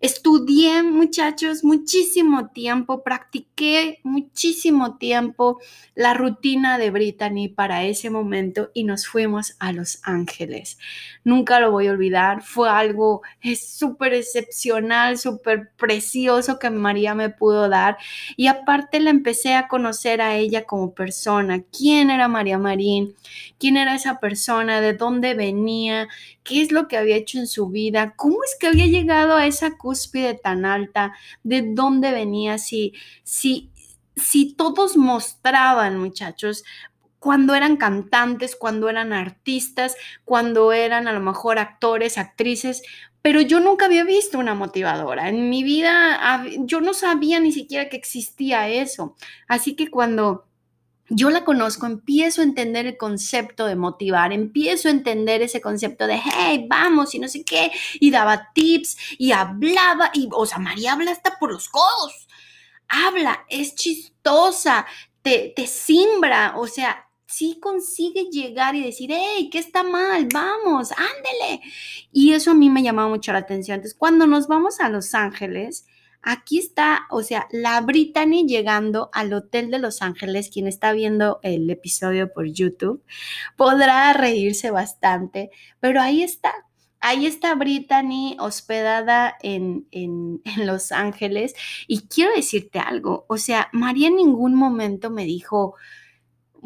Estudié, 0.00 0.82
muchachos, 0.82 1.64
muchísimo 1.64 2.48
tiempo, 2.48 3.02
practiqué 3.02 4.00
muchísimo 4.02 4.98
tiempo 4.98 5.60
la 5.94 6.12
rutina 6.12 6.76
de 6.76 6.90
Brittany 6.90 7.48
para 7.48 7.84
ese 7.84 8.10
momento 8.10 8.70
y 8.74 8.84
nos 8.84 9.06
fuimos 9.06 9.56
a 9.60 9.72
Los 9.72 10.00
Ángeles. 10.02 10.78
Nunca 11.22 11.58
lo 11.58 11.70
voy 11.70 11.86
a 11.86 11.92
olvidar, 11.92 12.42
fue 12.42 12.68
algo 12.68 13.22
súper 13.56 14.12
excepcional, 14.12 15.16
súper 15.16 15.70
precioso 15.76 16.58
que 16.58 16.68
María 16.68 17.14
me 17.14 17.30
pudo 17.30 17.70
dar 17.70 17.96
y 18.36 18.48
aparte 18.48 19.00
la 19.00 19.08
empecé 19.08 19.54
a 19.54 19.68
conocer 19.68 20.20
a 20.20 20.36
ella 20.36 20.64
como 20.66 20.92
persona, 20.92 21.62
quién 21.72 22.10
era 22.10 22.28
María 22.28 22.58
Marín, 22.58 23.14
quién 23.58 23.78
era 23.78 23.94
esa 23.94 24.20
persona, 24.20 24.82
de 24.82 24.92
dónde 24.92 25.32
venía, 25.32 26.08
qué 26.44 26.62
es 26.62 26.70
lo 26.70 26.86
que 26.86 26.96
había 26.96 27.16
hecho 27.16 27.38
en 27.38 27.46
su 27.46 27.68
vida, 27.68 28.14
cómo 28.16 28.44
es 28.44 28.56
que 28.60 28.68
había 28.68 28.86
llegado 28.86 29.34
a 29.34 29.46
esa 29.46 29.76
cúspide 29.76 30.34
tan 30.34 30.64
alta, 30.64 31.14
de 31.42 31.62
dónde 31.62 32.12
venía, 32.12 32.58
si, 32.58 32.92
si, 33.24 33.70
si 34.14 34.54
todos 34.54 34.96
mostraban, 34.96 35.98
muchachos, 35.98 36.62
cuando 37.18 37.54
eran 37.54 37.78
cantantes, 37.78 38.54
cuando 38.54 38.90
eran 38.90 39.14
artistas, 39.14 39.96
cuando 40.26 40.72
eran 40.72 41.08
a 41.08 41.12
lo 41.14 41.20
mejor 41.20 41.58
actores, 41.58 42.18
actrices, 42.18 42.82
pero 43.22 43.40
yo 43.40 43.60
nunca 43.60 43.86
había 43.86 44.04
visto 44.04 44.38
una 44.38 44.54
motivadora. 44.54 45.30
En 45.30 45.48
mi 45.48 45.64
vida 45.64 46.44
yo 46.58 46.82
no 46.82 46.92
sabía 46.92 47.40
ni 47.40 47.52
siquiera 47.52 47.88
que 47.88 47.96
existía 47.96 48.68
eso. 48.68 49.16
Así 49.48 49.74
que 49.74 49.90
cuando 49.90 50.44
yo 51.08 51.30
la 51.30 51.44
conozco, 51.44 51.86
empiezo 51.86 52.40
a 52.40 52.44
entender 52.44 52.86
el 52.86 52.96
concepto 52.96 53.66
de 53.66 53.76
motivar, 53.76 54.32
empiezo 54.32 54.88
a 54.88 54.92
entender 54.92 55.42
ese 55.42 55.60
concepto 55.60 56.06
de, 56.06 56.20
hey, 56.22 56.66
vamos 56.68 57.14
y 57.14 57.18
no 57.18 57.28
sé 57.28 57.44
qué, 57.44 57.70
y 58.00 58.10
daba 58.10 58.50
tips 58.54 58.96
y 59.18 59.32
hablaba, 59.32 60.10
y, 60.14 60.28
o 60.32 60.46
sea, 60.46 60.58
María 60.58 60.92
habla 60.92 61.10
hasta 61.12 61.38
por 61.38 61.52
los 61.52 61.68
codos, 61.68 62.28
habla, 62.88 63.44
es 63.48 63.74
chistosa, 63.74 64.86
te, 65.22 65.52
te 65.54 65.66
simbra, 65.66 66.54
o 66.56 66.66
sea, 66.66 67.04
sí 67.26 67.58
consigue 67.60 68.30
llegar 68.30 68.74
y 68.74 68.84
decir, 68.84 69.10
hey, 69.12 69.48
¿qué 69.50 69.58
está 69.58 69.82
mal? 69.82 70.28
Vamos, 70.32 70.92
ándele. 70.92 71.60
Y 72.12 72.32
eso 72.32 72.52
a 72.52 72.54
mí 72.54 72.70
me 72.70 72.82
llamaba 72.82 73.08
mucho 73.08 73.32
la 73.32 73.38
atención. 73.38 73.76
Entonces, 73.76 73.98
cuando 73.98 74.26
nos 74.26 74.46
vamos 74.46 74.78
a 74.78 74.88
Los 74.88 75.14
Ángeles, 75.14 75.86
aquí 76.24 76.58
está, 76.58 77.06
o 77.10 77.22
sea, 77.22 77.46
la 77.50 77.80
Brittany 77.80 78.46
llegando 78.46 79.10
al 79.12 79.32
Hotel 79.32 79.70
de 79.70 79.78
Los 79.78 80.02
Ángeles, 80.02 80.50
quien 80.52 80.66
está 80.66 80.92
viendo 80.92 81.40
el 81.42 81.68
episodio 81.70 82.32
por 82.32 82.46
YouTube, 82.46 83.02
podrá 83.56 84.12
reírse 84.12 84.70
bastante, 84.70 85.50
pero 85.80 86.00
ahí 86.00 86.22
está. 86.22 86.52
Ahí 87.00 87.26
está 87.26 87.54
Brittany 87.54 88.36
hospedada 88.40 89.36
en, 89.42 89.86
en, 89.90 90.40
en 90.56 90.66
Los 90.66 90.90
Ángeles 90.90 91.54
y 91.86 92.08
quiero 92.08 92.34
decirte 92.34 92.78
algo, 92.78 93.26
o 93.28 93.36
sea, 93.36 93.68
María 93.72 94.08
en 94.08 94.16
ningún 94.16 94.54
momento 94.54 95.10
me 95.10 95.24
dijo, 95.24 95.74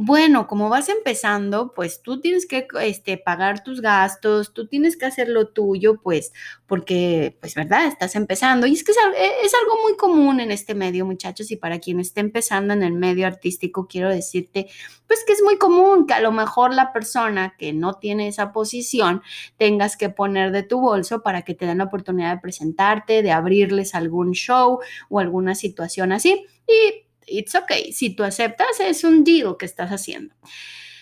bueno, 0.01 0.47
como 0.47 0.69
vas 0.69 0.89
empezando, 0.89 1.73
pues 1.75 2.03
tú 2.03 2.21
tienes 2.21 2.47
que 2.47 2.69
este, 2.83 3.19
pagar 3.19 3.65
tus 3.65 3.81
gastos, 3.81 4.53
tú 4.55 4.69
tienes 4.69 4.97
que 4.97 5.07
hacer 5.07 5.29
lo 5.29 5.49
tuyo, 5.49 6.01
pues, 6.01 6.33
porque, 6.69 7.37
pues, 7.41 7.57
¿verdad? 7.57 7.89
Estás 7.89 8.15
empezando. 8.15 8.69
Y 8.69 8.75
es 8.75 8.85
que 8.85 8.93
es, 8.93 8.97
e, 8.97 9.45
es, 9.45 9.53
algo 9.61 9.83
muy 9.83 9.97
común 9.97 10.39
en 10.39 10.53
este 10.53 10.77
medio, 10.77 11.05
muchachos, 11.05 11.51
y 11.51 11.57
para 11.57 11.81
quien 11.81 11.99
esté 11.99 12.21
empezando 12.21 12.75
en 12.75 12.85
el 12.85 12.93
medio 12.93 13.27
artístico, 13.27 13.89
quiero 13.89 14.09
decirte, 14.09 14.69
pues, 15.09 15.25
que 15.27 15.33
es 15.33 15.43
muy 15.43 15.59
común 15.59 16.07
que 16.07 16.15
a 16.15 16.21
lo 16.21 16.31
mejor 16.31 16.75
la 16.75 16.93
persona 16.93 17.57
que 17.59 17.73
no 17.73 17.95
tiene 17.95 18.29
esa 18.29 18.53
posición 18.53 19.23
tengas 19.57 19.97
que 19.97 20.11
poner 20.11 20.53
de 20.53 20.63
tu 20.63 20.81
bolso 20.81 21.25
para 21.25 21.43
que 21.43 21.55
te 21.55 21.67
den 21.67 21.79
la 21.79 21.85
oportunidad 21.85 22.37
de 22.37 22.41
presentarte, 22.41 23.25
de 23.25 23.33
abrirles 23.33 23.97
algún 23.97 24.31
show 24.31 24.79
o 25.09 25.19
alguna 25.19 25.57
situación 25.57 26.13
así. 26.13 26.47
Y 26.69 27.08
it's 27.31 27.55
okay. 27.55 27.93
Si 27.93 28.15
tú 28.15 28.25
aceptas, 28.25 28.81
es 28.81 29.05
un 29.05 29.25
deal 29.25 29.57
que 29.59 29.67
estás 29.67 29.91
haciendo. 29.91 30.35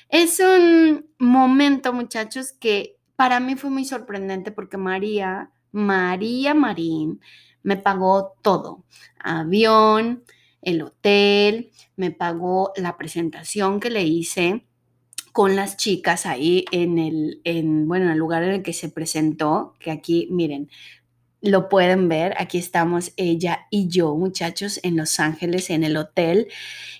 Es 0.09 0.41
un 0.41 1.07
momento, 1.19 1.93
muchachos, 1.93 2.53
que 2.53 2.97
para 3.17 3.41
mí 3.41 3.57
fue 3.57 3.71
muy 3.71 3.85
sorprendente 3.85 4.53
porque 4.53 4.77
María, 4.77 5.51
María 5.73 6.55
Marín, 6.55 7.21
me 7.63 7.77
pagó 7.77 8.35
todo. 8.43 8.85
Avión, 9.19 10.23
el 10.63 10.83
hotel, 10.83 11.71
me 11.97 12.11
pagó 12.11 12.73
la 12.77 12.97
presentación 12.97 13.81
que 13.81 13.91
le 13.91 14.05
hice 14.05 14.67
con 15.33 15.55
las 15.55 15.77
chicas 15.77 16.25
ahí 16.25 16.65
en 16.73 16.99
el, 16.99 17.41
en, 17.45 17.87
bueno, 17.89 18.07
en 18.07 18.13
el 18.13 18.19
lugar 18.19 18.43
en 18.43 18.51
el 18.51 18.63
que 18.63 18.73
se 18.73 18.89
presentó, 18.89 19.75
que 19.79 19.91
aquí, 19.91 20.29
miren, 20.31 20.71
lo 21.47 21.69
pueden 21.69 22.09
ver, 22.09 22.35
aquí 22.39 22.59
estamos 22.59 23.13
ella 23.17 23.67
y 23.71 23.89
yo, 23.89 24.15
muchachos, 24.15 24.81
en 24.83 24.97
Los 24.97 25.21
Ángeles, 25.21 25.71
en 25.71 25.85
el 25.85 25.97
hotel. 25.97 26.49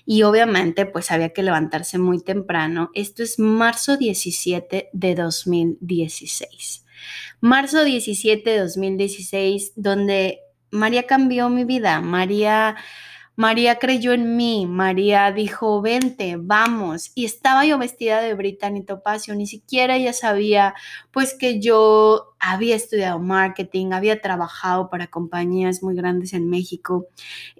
Y 0.05 0.23
obviamente, 0.23 0.85
pues 0.85 1.11
había 1.11 1.29
que 1.29 1.43
levantarse 1.43 1.97
muy 1.97 2.23
temprano. 2.23 2.89
Esto 2.93 3.23
es 3.23 3.39
marzo 3.39 3.97
17 3.97 4.89
de 4.91 5.15
2016. 5.15 6.85
Marzo 7.39 7.83
17 7.83 8.49
de 8.49 8.59
2016, 8.59 9.73
donde 9.75 10.39
María 10.71 11.03
cambió 11.03 11.49
mi 11.49 11.63
vida. 11.63 12.01
María 12.01 12.75
María 13.37 13.77
creyó 13.77 14.13
en 14.13 14.35
mí, 14.35 14.65
María 14.65 15.31
dijo, 15.31 15.79
vente, 15.79 16.37
vamos. 16.39 17.11
Y 17.13 17.25
estaba 17.25 17.67
yo 17.67 17.77
vestida 17.77 18.19
de 18.19 18.33
Brittany 18.33 18.83
Topacio, 18.83 19.35
ni 19.35 19.45
siquiera 19.45 19.95
ella 19.95 20.11
sabía 20.11 20.73
pues 21.11 21.35
que 21.35 21.59
yo 21.59 22.33
había 22.39 22.75
estudiado 22.75 23.19
marketing, 23.19 23.91
había 23.91 24.21
trabajado 24.21 24.89
para 24.89 25.05
compañías 25.05 25.83
muy 25.83 25.93
grandes 25.95 26.33
en 26.33 26.49
México 26.49 27.09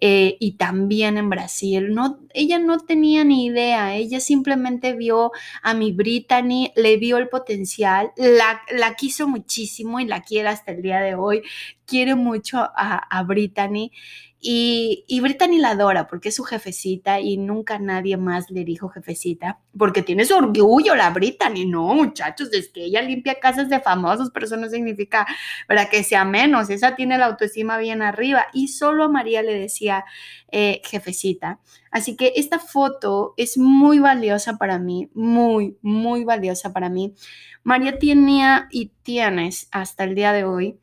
eh, 0.02 0.36
y 0.40 0.54
también 0.54 1.16
en 1.16 1.30
Brasil. 1.30 1.94
No, 1.94 2.22
ella 2.34 2.58
no 2.58 2.80
tenía 2.80 3.24
ni 3.24 3.46
idea, 3.46 3.96
ella 3.96 4.20
simplemente 4.20 4.94
vio 4.94 5.32
a 5.62 5.76
mi 5.76 5.92
Brittany, 5.92 6.72
le 6.76 6.98
vio 6.98 7.18
el 7.18 7.30
potencial, 7.30 8.14
la, 8.16 8.62
la 8.76 8.96
quiso 8.96 9.28
muchísimo 9.28 10.00
y 10.00 10.06
la 10.06 10.24
quiere 10.24 10.50
hasta 10.50 10.72
el 10.72 10.82
día 10.82 11.02
de 11.02 11.14
hoy, 11.14 11.44
quiere 11.86 12.16
mucho 12.16 12.58
a, 12.58 12.98
a 12.98 13.22
Brittany. 13.22 13.92
Y, 14.40 15.04
y 15.08 15.20
Brittany 15.20 15.58
la 15.58 15.72
adora 15.72 16.08
porque 16.08 16.30
es 16.30 16.36
su 16.36 16.44
jefecita 16.44 17.20
y 17.20 17.38
nunca 17.38 17.80
nadie 17.80 18.18
más 18.18 18.52
le 18.52 18.64
dijo 18.64 18.88
jefecita, 18.88 19.60
porque 19.76 20.04
tiene 20.04 20.26
su 20.26 20.36
orgullo 20.36 20.96
la 20.96 21.10
Brittany. 21.10 21.66
No, 21.66 21.96
muchachos, 21.96 22.54
es 22.54 22.70
que 22.70 22.86
ella 22.86 23.02
limpia 23.02 23.40
casas 23.40 23.68
de 23.68 23.80
famosos, 23.80 24.30
pero 24.32 24.46
eso 24.46 24.58
no 24.58 24.70
significa 24.70 25.26
para 25.68 25.90
que 25.90 26.04
sea 26.04 26.24
menos. 26.24 26.70
Esa 26.70 26.96
tiene 26.96 27.18
la 27.18 27.26
autoestima 27.26 27.78
bien 27.78 28.02
arriba. 28.02 28.46
Y 28.54 28.68
solo 28.68 29.06
a 29.06 29.10
María 29.10 29.42
le 29.42 29.56
decía 29.56 30.06
eh, 30.52 30.82
jefecita. 30.86 31.60
Así 31.90 32.16
que 32.16 32.34
esta 32.36 32.60
foto 32.60 33.34
es 33.38 33.58
muy 33.58 34.00
valiosa 34.00 34.58
para 34.58 34.78
mí, 34.78 35.10
muy, 35.14 35.78
muy 35.82 36.26
valiosa 36.26 36.74
para 36.74 36.90
mí. 36.90 37.16
María 37.64 37.98
tenía 37.98 38.68
y 38.72 38.92
tienes 39.04 39.68
hasta 39.72 40.04
el 40.04 40.16
día 40.16 40.32
de 40.32 40.44
hoy 40.44 40.80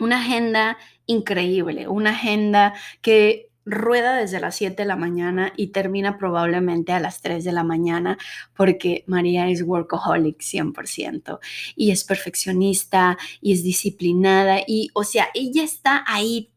una 0.00 0.18
agenda 0.18 0.76
increíble, 1.06 1.88
una 1.88 2.10
agenda 2.10 2.74
que 3.02 3.50
rueda 3.66 4.16
desde 4.16 4.40
las 4.40 4.56
7 4.56 4.82
de 4.82 4.86
la 4.86 4.96
mañana 4.96 5.52
y 5.56 5.68
termina 5.68 6.18
probablemente 6.18 6.92
a 6.92 7.00
las 7.00 7.22
3 7.22 7.44
de 7.44 7.52
la 7.52 7.64
mañana 7.64 8.18
porque 8.54 9.04
María 9.06 9.48
es 9.48 9.62
workaholic 9.62 10.38
100% 10.38 11.38
y 11.74 11.90
es 11.90 12.04
perfeccionista 12.04 13.16
y 13.40 13.52
es 13.52 13.62
disciplinada 13.62 14.60
y 14.66 14.90
o 14.94 15.04
sea, 15.04 15.28
ella 15.34 15.64
está 15.64 16.04
ahí, 16.06 16.50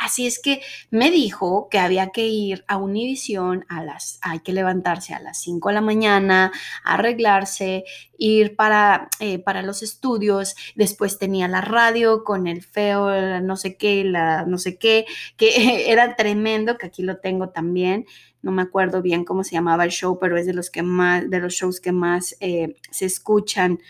Así 0.00 0.26
es 0.26 0.40
que 0.40 0.62
me 0.90 1.10
dijo 1.10 1.68
que 1.70 1.78
había 1.78 2.08
que 2.08 2.26
ir 2.26 2.64
a 2.68 2.78
Univisión 2.78 3.66
a 3.68 3.84
las, 3.84 4.18
hay 4.22 4.40
que 4.40 4.54
levantarse 4.54 5.12
a 5.12 5.20
las 5.20 5.42
5 5.42 5.68
de 5.68 5.74
la 5.74 5.82
mañana, 5.82 6.52
arreglarse, 6.82 7.84
ir 8.16 8.56
para, 8.56 9.10
eh, 9.20 9.38
para 9.38 9.60
los 9.60 9.82
estudios, 9.82 10.56
después 10.74 11.18
tenía 11.18 11.48
la 11.48 11.60
radio 11.60 12.24
con 12.24 12.46
el 12.46 12.62
feo, 12.62 13.40
no 13.42 13.56
sé 13.56 13.76
qué, 13.76 14.02
la 14.04 14.46
no 14.46 14.56
sé 14.56 14.78
qué, 14.78 15.04
que 15.36 15.50
era 15.92 16.16
tremendo, 16.16 16.78
que 16.78 16.86
aquí 16.86 17.02
lo 17.02 17.18
tengo 17.18 17.50
también 17.50 18.06
no 18.42 18.52
me 18.52 18.62
acuerdo 18.62 19.02
bien 19.02 19.26
cómo 19.26 19.44
se 19.44 19.52
llamaba 19.52 19.84
el 19.84 19.90
show, 19.90 20.18
pero 20.18 20.38
es 20.38 20.46
de 20.46 20.54
los 20.54 20.70
que 20.70 20.82
más, 20.82 21.28
de 21.28 21.40
los 21.40 21.52
shows 21.52 21.78
que 21.78 21.92
más 21.92 22.36
eh, 22.40 22.74
se 22.90 23.04
escuchan 23.04 23.80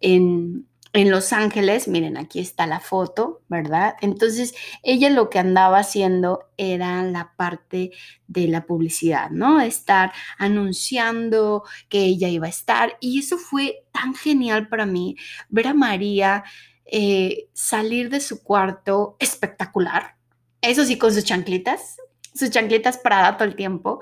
en, 0.00 0.68
en 0.96 1.10
Los 1.10 1.34
Ángeles, 1.34 1.88
miren, 1.88 2.16
aquí 2.16 2.40
está 2.40 2.66
la 2.66 2.80
foto, 2.80 3.42
¿verdad? 3.48 3.96
Entonces, 4.00 4.54
ella 4.82 5.10
lo 5.10 5.28
que 5.28 5.38
andaba 5.38 5.80
haciendo 5.80 6.48
era 6.56 7.02
la 7.04 7.34
parte 7.36 7.92
de 8.26 8.48
la 8.48 8.64
publicidad, 8.64 9.28
¿no? 9.30 9.60
Estar 9.60 10.12
anunciando 10.38 11.64
que 11.90 12.04
ella 12.04 12.28
iba 12.28 12.46
a 12.46 12.50
estar. 12.50 12.96
Y 13.00 13.18
eso 13.18 13.36
fue 13.36 13.84
tan 13.92 14.14
genial 14.14 14.68
para 14.68 14.86
mí, 14.86 15.16
ver 15.50 15.68
a 15.68 15.74
María 15.74 16.44
eh, 16.86 17.48
salir 17.52 18.08
de 18.08 18.20
su 18.20 18.42
cuarto 18.42 19.16
espectacular. 19.18 20.16
Eso 20.62 20.86
sí, 20.86 20.96
con 20.96 21.12
sus 21.12 21.24
chanclitas, 21.24 21.98
sus 22.36 22.50
chanclitas 22.50 22.98
Prada 22.98 23.36
todo 23.36 23.48
el 23.48 23.56
tiempo, 23.56 24.00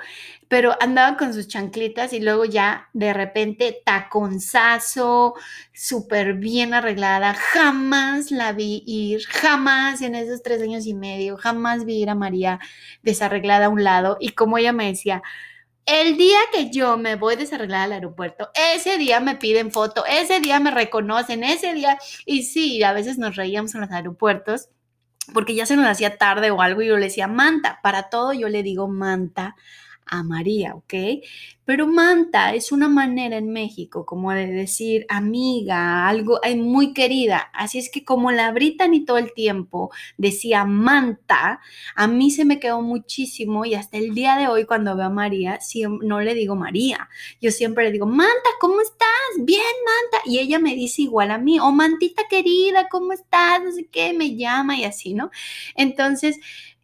pero 0.49 0.77
andaba 0.81 1.17
con 1.17 1.35
sus 1.35 1.49
chanclitas 1.49 2.13
y 2.13 2.21
luego 2.21 2.45
ya 2.45 2.89
de 2.93 3.13
repente 3.13 3.83
taconzazo, 3.85 5.35
súper 5.73 6.35
bien 6.35 6.75
arreglada. 6.75 7.35
Jamás 7.35 8.31
la 8.31 8.53
vi 8.53 8.83
ir, 8.87 9.23
jamás 9.27 10.03
en 10.03 10.15
esos 10.15 10.43
tres 10.43 10.63
años 10.63 10.87
y 10.87 10.95
medio, 10.95 11.37
jamás 11.37 11.85
vi 11.85 12.03
ir 12.03 12.11
a 12.11 12.15
María 12.15 12.61
desarreglada 13.03 13.67
a 13.67 13.71
un 13.71 13.85
lado. 13.85 14.17
Y 14.21 14.31
como 14.31 14.59
ella 14.59 14.73
me 14.73 14.87
decía, 14.87 15.23
el 15.87 16.17
día 16.17 16.39
que 16.53 16.71
yo 16.71 16.97
me 16.97 17.17
voy 17.17 17.37
desarreglada 17.37 17.85
al 17.85 17.93
aeropuerto, 17.93 18.51
ese 18.75 18.97
día 18.97 19.21
me 19.21 19.37
piden 19.37 19.71
foto, 19.71 20.05
ese 20.07 20.41
día 20.41 20.59
me 20.61 20.71
reconocen, 20.71 21.45
ese 21.45 21.75
día, 21.75 21.99
y 22.25 22.45
sí, 22.45 22.83
a 22.83 22.93
veces 22.93 23.19
nos 23.19 23.37
reíamos 23.37 23.75
en 23.75 23.83
los 23.83 23.91
aeropuertos 23.91 24.71
porque 25.33 25.55
ya 25.55 25.67
se 25.67 25.77
nos 25.77 25.87
hacía 25.87 26.19
tarde 26.19 26.51
o 26.51 26.61
algo 26.61 26.83
y 26.83 26.89
yo 26.89 26.97
le 26.97 27.07
decía, 27.07 27.27
Manta, 27.27 27.81
para 27.83 28.05
todo 28.11 28.33
yo 28.33 28.49
le 28.49 28.63
digo 28.63 28.89
Manta 28.89 29.57
a 30.07 30.23
María, 30.23 30.75
¿ok? 30.75 30.95
Pero 31.65 31.87
manta 31.87 32.55
es 32.55 32.73
una 32.73 32.89
manera 32.89 33.39
en 33.39 33.51
México 33.51 34.05
como 34.05 34.33
de 34.33 34.47
decir 34.47 35.07
amiga, 35.09 36.07
algo 36.07 36.41
muy 36.57 36.93
querida. 36.93 37.51
Así 37.55 37.79
es 37.79 37.91
que 37.91 38.05
como 38.05 38.31
la 38.31 38.53
Brittany 38.53 39.05
todo 39.05 39.17
el 39.19 39.33
tiempo 39.33 39.91
decía 40.19 40.65
manta, 40.65 41.61
a 41.97 42.07
mí 42.07 42.31
se 42.31 42.45
me 42.45 42.61
quedó 42.61 42.83
muchísimo 42.83 43.65
y 43.65 43.75
hasta 43.75 43.97
el 43.97 44.15
día 44.15 44.37
de 44.37 44.49
hoy 44.49 44.67
cuando 44.67 44.95
veo 44.97 45.07
a 45.07 45.11
María, 45.11 45.59
no 46.03 46.21
le 46.21 46.35
digo 46.35 46.55
María, 46.55 47.09
yo 47.41 47.51
siempre 47.51 47.85
le 47.85 47.93
digo, 47.93 48.07
Manta, 48.07 48.51
¿cómo 48.61 48.81
estás? 48.81 49.09
Bien, 49.39 49.63
Manta. 49.63 50.29
Y 50.29 50.39
ella 50.39 50.59
me 50.59 50.75
dice 50.75 51.03
igual 51.03 51.31
a 51.31 51.39
mí, 51.39 51.59
o 51.59 51.67
oh, 51.67 51.73
Mantita 51.73 52.25
querida, 52.29 52.89
¿cómo 52.91 53.13
estás? 53.13 53.63
No 53.63 53.73
sé 53.73 53.87
qué, 53.87 54.13
me 54.13 54.37
llama 54.37 54.77
y 54.77 54.85
así, 54.85 55.15
¿no? 55.15 55.31
Entonces, 55.77 56.39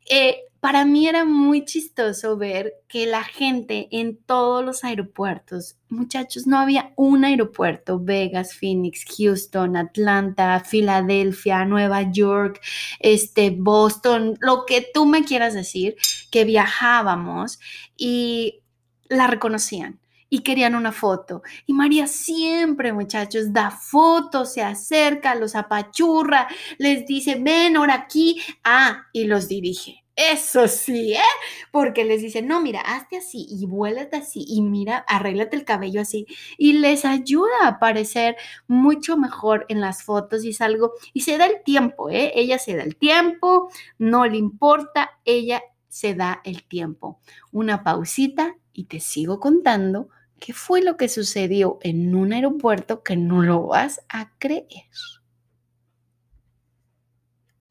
eh, 0.08 0.49
para 0.60 0.84
mí 0.84 1.08
era 1.08 1.24
muy 1.24 1.64
chistoso 1.64 2.36
ver 2.36 2.74
que 2.86 3.06
la 3.06 3.24
gente 3.24 3.88
en 3.90 4.18
todos 4.22 4.62
los 4.64 4.84
aeropuertos, 4.84 5.76
muchachos, 5.88 6.46
no 6.46 6.58
había 6.58 6.92
un 6.96 7.24
aeropuerto, 7.24 7.98
Vegas, 7.98 8.54
Phoenix, 8.54 9.04
Houston, 9.16 9.76
Atlanta, 9.76 10.60
Filadelfia, 10.60 11.64
Nueva 11.64 12.12
York, 12.12 12.60
este, 12.98 13.50
Boston, 13.50 14.36
lo 14.40 14.66
que 14.66 14.86
tú 14.92 15.06
me 15.06 15.24
quieras 15.24 15.54
decir, 15.54 15.96
que 16.30 16.44
viajábamos 16.44 17.58
y 17.96 18.62
la 19.08 19.26
reconocían 19.26 19.98
y 20.28 20.40
querían 20.40 20.74
una 20.74 20.92
foto. 20.92 21.42
Y 21.66 21.72
María 21.72 22.06
siempre, 22.06 22.92
muchachos, 22.92 23.52
da 23.52 23.70
fotos, 23.70 24.52
se 24.52 24.62
acerca, 24.62 25.34
los 25.34 25.56
apachurra, 25.56 26.48
les 26.78 27.04
dice, 27.06 27.36
ven 27.40 27.76
ahora 27.76 27.94
aquí, 27.94 28.40
ah, 28.62 29.06
y 29.12 29.24
los 29.24 29.48
dirige. 29.48 29.99
Eso 30.22 30.68
sí, 30.68 31.14
¿eh? 31.14 31.22
Porque 31.70 32.04
les 32.04 32.20
dice, 32.20 32.42
no, 32.42 32.60
mira, 32.60 32.82
hazte 32.82 33.16
así 33.16 33.46
y 33.48 33.64
vuélate 33.64 34.18
así 34.18 34.44
y 34.46 34.60
mira, 34.60 34.98
arréglate 35.08 35.56
el 35.56 35.64
cabello 35.64 36.02
así. 36.02 36.26
Y 36.58 36.74
les 36.74 37.06
ayuda 37.06 37.66
a 37.66 37.78
parecer 37.78 38.36
mucho 38.66 39.16
mejor 39.16 39.64
en 39.70 39.80
las 39.80 40.02
fotos 40.02 40.44
y 40.44 40.50
es 40.50 40.60
algo, 40.60 40.92
y 41.14 41.22
se 41.22 41.38
da 41.38 41.46
el 41.46 41.62
tiempo, 41.62 42.10
¿eh? 42.10 42.32
Ella 42.34 42.58
se 42.58 42.76
da 42.76 42.82
el 42.82 42.96
tiempo, 42.96 43.70
no 43.96 44.26
le 44.26 44.36
importa, 44.36 45.10
ella 45.24 45.62
se 45.88 46.14
da 46.14 46.42
el 46.44 46.64
tiempo. 46.64 47.18
Una 47.50 47.82
pausita 47.82 48.56
y 48.74 48.84
te 48.84 49.00
sigo 49.00 49.40
contando 49.40 50.10
qué 50.38 50.52
fue 50.52 50.82
lo 50.82 50.98
que 50.98 51.08
sucedió 51.08 51.78
en 51.80 52.14
un 52.14 52.34
aeropuerto 52.34 53.02
que 53.02 53.16
no 53.16 53.40
lo 53.40 53.68
vas 53.68 54.02
a 54.10 54.36
creer. 54.38 54.66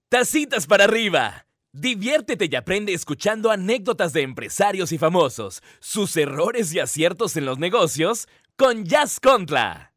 Tacitas 0.09 0.65
para 0.65 0.85
arriba. 0.85 1.45
Diviértete 1.79 2.49
y 2.51 2.55
aprende 2.57 2.93
escuchando 2.93 3.51
anécdotas 3.51 4.11
de 4.11 4.21
empresarios 4.21 4.91
y 4.91 4.97
famosos, 4.97 5.63
sus 5.79 6.17
errores 6.17 6.73
y 6.73 6.79
aciertos 6.81 7.37
en 7.37 7.45
los 7.45 7.57
negocios 7.57 8.27
con 8.57 8.83
Jazz 8.83 9.21
Contra. 9.21 9.93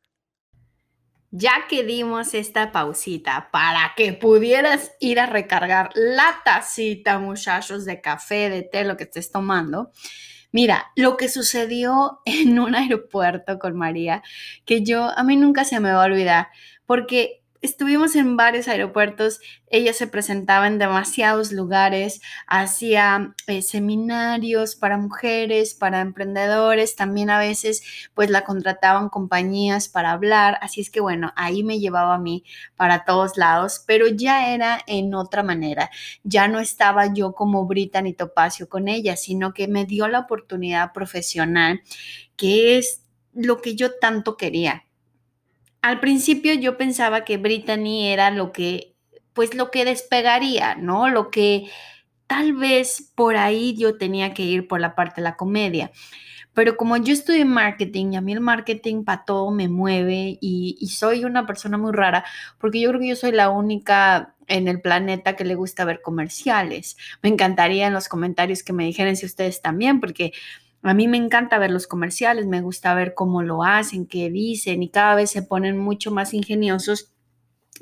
Ya 1.32 1.66
que 1.68 1.82
dimos 1.82 2.34
esta 2.34 2.70
pausita 2.70 3.48
para 3.50 3.94
que 3.96 4.12
pudieras 4.12 4.92
ir 5.00 5.18
a 5.18 5.26
recargar 5.26 5.90
la 5.96 6.40
tacita, 6.44 7.18
muchachos, 7.18 7.84
de 7.84 8.00
café, 8.00 8.48
de 8.48 8.62
té, 8.62 8.84
lo 8.84 8.96
que 8.96 9.02
estés 9.04 9.32
tomando, 9.32 9.90
Mira, 10.52 10.92
lo 10.96 11.16
que 11.16 11.30
sucedió 11.30 12.20
en 12.26 12.60
un 12.60 12.76
aeropuerto 12.76 13.58
con 13.58 13.74
María, 13.74 14.22
que 14.64 14.84
yo 14.84 15.10
a 15.18 15.24
mí 15.24 15.34
nunca 15.34 15.64
se 15.64 15.80
me 15.80 15.90
va 15.90 16.02
a 16.02 16.06
olvidar, 16.06 16.48
porque 16.86 17.41
estuvimos 17.62 18.16
en 18.16 18.36
varios 18.36 18.66
aeropuertos, 18.66 19.40
ella 19.68 19.94
se 19.94 20.08
presentaba 20.08 20.66
en 20.66 20.78
demasiados 20.78 21.52
lugares, 21.52 22.20
hacía 22.46 23.34
eh, 23.46 23.62
seminarios 23.62 24.74
para 24.74 24.98
mujeres, 24.98 25.72
para 25.72 26.00
emprendedores, 26.00 26.96
también 26.96 27.30
a 27.30 27.38
veces 27.38 27.82
pues 28.14 28.30
la 28.30 28.44
contrataban 28.44 29.08
compañías 29.08 29.88
para 29.88 30.10
hablar, 30.10 30.58
así 30.60 30.80
es 30.80 30.90
que 30.90 31.00
bueno, 31.00 31.32
ahí 31.36 31.62
me 31.62 31.78
llevaba 31.78 32.16
a 32.16 32.18
mí 32.18 32.44
para 32.76 33.04
todos 33.04 33.36
lados, 33.36 33.82
pero 33.86 34.08
ya 34.08 34.52
era 34.52 34.80
en 34.86 35.14
otra 35.14 35.44
manera, 35.44 35.90
ya 36.24 36.48
no 36.48 36.58
estaba 36.58 37.14
yo 37.14 37.32
como 37.32 37.66
Brita 37.66 38.02
ni 38.02 38.12
Topacio 38.12 38.68
con 38.68 38.88
ella, 38.88 39.16
sino 39.16 39.54
que 39.54 39.68
me 39.68 39.86
dio 39.86 40.08
la 40.08 40.18
oportunidad 40.18 40.92
profesional, 40.92 41.80
que 42.36 42.76
es 42.78 43.02
lo 43.32 43.62
que 43.62 43.76
yo 43.76 43.98
tanto 43.98 44.36
quería 44.36 44.84
al 45.82 46.00
principio 46.00 46.54
yo 46.54 46.76
pensaba 46.78 47.24
que 47.24 47.36
Brittany 47.36 48.08
era 48.08 48.30
lo 48.30 48.52
que, 48.52 48.94
pues 49.32 49.54
lo 49.54 49.70
que 49.70 49.84
despegaría, 49.84 50.76
¿no? 50.76 51.08
Lo 51.08 51.30
que 51.30 51.68
tal 52.28 52.54
vez 52.54 53.12
por 53.14 53.36
ahí 53.36 53.76
yo 53.76 53.98
tenía 53.98 54.32
que 54.32 54.42
ir 54.42 54.68
por 54.68 54.80
la 54.80 54.94
parte 54.94 55.20
de 55.20 55.24
la 55.24 55.36
comedia. 55.36 55.90
Pero 56.54 56.76
como 56.76 56.96
yo 56.98 57.12
estudié 57.12 57.44
marketing 57.44 58.12
y 58.12 58.16
a 58.16 58.20
mí 58.20 58.32
el 58.32 58.40
marketing 58.40 59.04
para 59.04 59.24
todo 59.24 59.50
me 59.50 59.68
mueve 59.68 60.38
y, 60.40 60.76
y, 60.78 60.88
soy 60.88 61.24
una 61.24 61.46
persona 61.46 61.78
muy 61.78 61.92
rara, 61.92 62.24
porque 62.58 62.80
yo 62.80 62.90
creo 62.90 63.00
que 63.00 63.08
yo 63.08 63.16
soy 63.16 63.32
la 63.32 63.48
única 63.48 64.34
en 64.48 64.68
el 64.68 64.80
planeta 64.82 65.34
que 65.34 65.44
le 65.44 65.54
gusta 65.54 65.84
ver 65.86 66.02
comerciales. 66.02 66.96
Me 67.22 67.30
encantaría 67.30 67.86
en 67.86 67.94
los 67.94 68.08
comentarios 68.08 68.62
que 68.62 68.74
me 68.74 68.84
dijeran 68.84 69.16
si 69.16 69.24
ustedes 69.24 69.62
también, 69.62 69.98
porque 69.98 70.32
a 70.82 70.94
mí 70.94 71.08
me 71.08 71.16
encanta 71.16 71.58
ver 71.58 71.70
los 71.70 71.86
comerciales, 71.86 72.46
me 72.46 72.60
gusta 72.60 72.94
ver 72.94 73.14
cómo 73.14 73.42
lo 73.42 73.62
hacen, 73.64 74.06
qué 74.06 74.30
dicen 74.30 74.82
y 74.82 74.90
cada 74.90 75.14
vez 75.14 75.30
se 75.30 75.42
ponen 75.42 75.78
mucho 75.78 76.10
más 76.10 76.34
ingeniosos 76.34 77.12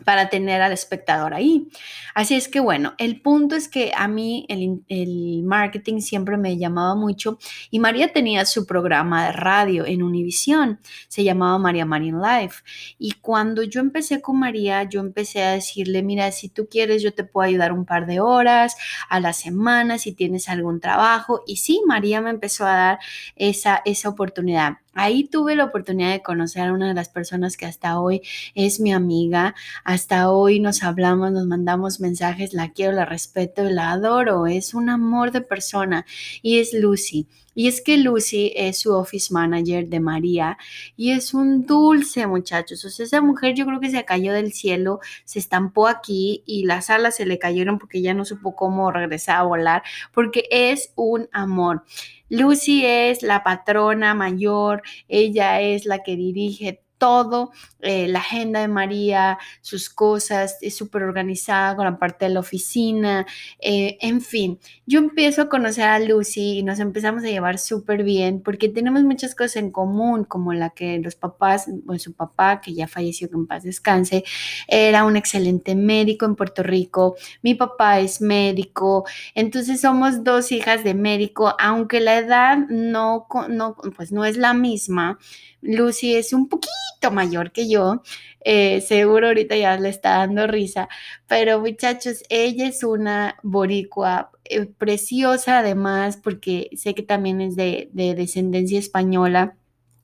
para 0.04 0.28
tener 0.28 0.62
al 0.62 0.72
espectador 0.72 1.34
ahí. 1.34 1.68
Así 2.14 2.34
es 2.34 2.48
que 2.48 2.60
bueno, 2.60 2.94
el 2.98 3.20
punto 3.20 3.54
es 3.54 3.68
que 3.68 3.92
a 3.96 4.08
mí 4.08 4.46
el, 4.48 5.42
marketing 5.44 6.00
siempre 6.00 6.36
me 6.36 6.56
llamaba 6.58 6.94
mucho 6.94 7.38
y 7.70 7.78
María 7.78 8.12
tenía 8.12 8.44
su 8.46 8.66
programa 8.66 9.26
de 9.26 9.32
radio 9.32 9.86
en 9.86 10.02
Univisión, 10.02 10.80
se 11.08 11.24
llamaba 11.24 11.58
María 11.58 11.84
Marín 11.84 12.20
Life. 12.20 12.62
Y 12.98 13.12
cuando 13.12 13.62
yo 13.62 13.80
empecé 13.80 14.20
con 14.20 14.38
María, 14.38 14.84
yo 14.84 15.00
empecé 15.00 15.42
a 15.42 15.52
decirle, 15.52 16.02
mira, 16.02 16.30
si 16.32 16.48
tú 16.48 16.68
quieres, 16.68 17.02
yo 17.02 17.12
te 17.12 17.24
puedo 17.24 17.48
ayudar 17.48 17.72
un 17.72 17.84
par 17.84 18.06
de 18.06 18.20
horas 18.20 18.76
a 19.08 19.20
la 19.20 19.32
semana, 19.32 19.98
si 19.98 20.12
tienes 20.12 20.48
algún 20.48 20.80
trabajo. 20.80 21.42
Y 21.46 21.56
sí, 21.56 21.80
María 21.86 22.20
me 22.20 22.30
empezó 22.30 22.66
a 22.66 22.74
dar 22.74 22.98
esa, 23.36 23.82
esa 23.84 24.08
oportunidad. 24.08 24.78
Ahí 24.92 25.24
tuve 25.24 25.54
la 25.54 25.64
oportunidad 25.64 26.10
de 26.10 26.22
conocer 26.22 26.62
a 26.62 26.72
una 26.72 26.88
de 26.88 26.94
las 26.94 27.08
personas 27.08 27.56
que 27.56 27.66
hasta 27.66 28.00
hoy 28.00 28.22
es 28.54 28.80
mi 28.80 28.92
amiga. 28.92 29.54
Hasta 29.84 30.30
hoy 30.30 30.60
nos 30.60 30.82
hablamos, 30.82 31.32
nos 31.32 31.46
mandamos 31.46 32.00
mensajes, 32.00 32.54
la 32.54 32.70
quiero, 32.72 32.92
la 32.92 33.04
respeto, 33.04 33.62
la 33.64 33.92
adoro. 33.92 34.46
Es 34.46 34.74
un 34.74 34.90
amor 34.90 35.30
de 35.30 35.42
persona 35.42 36.06
y 36.42 36.58
es 36.58 36.74
Lucy. 36.74 37.26
Y 37.54 37.68
es 37.68 37.82
que 37.82 37.98
Lucy 37.98 38.52
es 38.56 38.78
su 38.78 38.94
office 38.94 39.32
manager 39.34 39.88
de 39.88 40.00
María 40.00 40.56
y 40.96 41.10
es 41.10 41.34
un 41.34 41.66
dulce, 41.66 42.26
muchachos. 42.26 42.84
O 42.84 42.90
sea, 42.90 43.04
esa 43.04 43.20
mujer 43.20 43.54
yo 43.54 43.66
creo 43.66 43.80
que 43.80 43.90
se 43.90 44.04
cayó 44.04 44.32
del 44.32 44.52
cielo, 44.52 45.00
se 45.24 45.40
estampó 45.40 45.88
aquí 45.88 46.42
y 46.46 46.64
las 46.64 46.90
alas 46.90 47.16
se 47.16 47.26
le 47.26 47.38
cayeron 47.38 47.78
porque 47.78 48.02
ya 48.02 48.14
no 48.14 48.24
supo 48.24 48.54
cómo 48.54 48.90
regresar 48.92 49.36
a 49.36 49.42
volar, 49.42 49.82
porque 50.12 50.44
es 50.50 50.92
un 50.94 51.28
amor. 51.32 51.84
Lucy 52.30 52.86
es 52.86 53.22
la 53.22 53.42
patrona 53.42 54.14
mayor, 54.14 54.82
ella 55.08 55.60
es 55.60 55.84
la 55.84 55.98
que 55.98 56.16
dirige 56.16 56.82
todo, 57.00 57.50
eh, 57.80 58.06
la 58.08 58.18
agenda 58.18 58.60
de 58.60 58.68
María, 58.68 59.38
sus 59.62 59.88
cosas, 59.88 60.58
es 60.60 60.76
súper 60.76 61.02
organizada 61.02 61.74
con 61.74 61.86
la 61.86 61.98
parte 61.98 62.26
de 62.26 62.32
la 62.32 62.40
oficina, 62.40 63.26
eh, 63.58 63.96
en 64.02 64.20
fin, 64.20 64.60
yo 64.86 64.98
empiezo 64.98 65.42
a 65.42 65.48
conocer 65.48 65.84
a 65.84 65.98
Lucy 65.98 66.58
y 66.58 66.62
nos 66.62 66.78
empezamos 66.78 67.24
a 67.24 67.28
llevar 67.28 67.58
súper 67.58 68.04
bien 68.04 68.42
porque 68.42 68.68
tenemos 68.68 69.02
muchas 69.02 69.34
cosas 69.34 69.56
en 69.56 69.70
común, 69.70 70.24
como 70.24 70.52
la 70.52 70.70
que 70.70 70.98
los 70.98 71.16
papás, 71.16 71.68
bueno, 71.84 71.98
su 71.98 72.12
papá, 72.12 72.60
que 72.60 72.74
ya 72.74 72.86
falleció, 72.86 73.30
que 73.30 73.36
en 73.36 73.46
paz 73.46 73.62
descanse, 73.62 74.22
era 74.68 75.04
un 75.04 75.16
excelente 75.16 75.74
médico 75.74 76.26
en 76.26 76.36
Puerto 76.36 76.62
Rico, 76.62 77.16
mi 77.42 77.54
papá 77.54 78.00
es 78.00 78.20
médico, 78.20 79.06
entonces 79.34 79.80
somos 79.80 80.22
dos 80.22 80.52
hijas 80.52 80.84
de 80.84 80.92
médico, 80.92 81.54
aunque 81.58 82.00
la 82.00 82.18
edad 82.18 82.58
no, 82.68 83.26
no, 83.48 83.74
pues 83.96 84.12
no 84.12 84.26
es 84.26 84.36
la 84.36 84.52
misma, 84.52 85.18
Lucy 85.62 86.14
es 86.14 86.32
un 86.34 86.48
poquito 86.48 86.89
mayor 87.10 87.52
que 87.52 87.68
yo, 87.68 88.02
eh, 88.40 88.80
seguro 88.80 89.28
ahorita 89.28 89.56
ya 89.56 89.76
le 89.78 89.88
está 89.88 90.18
dando 90.18 90.46
risa, 90.46 90.88
pero 91.26 91.60
muchachos, 91.60 92.22
ella 92.28 92.66
es 92.66 92.84
una 92.84 93.36
boricua 93.42 94.30
eh, 94.44 94.66
preciosa 94.66 95.58
además, 95.60 96.16
porque 96.16 96.70
sé 96.76 96.94
que 96.94 97.02
también 97.02 97.40
es 97.40 97.56
de, 97.56 97.90
de 97.92 98.14
descendencia 98.14 98.78
española 98.78 99.56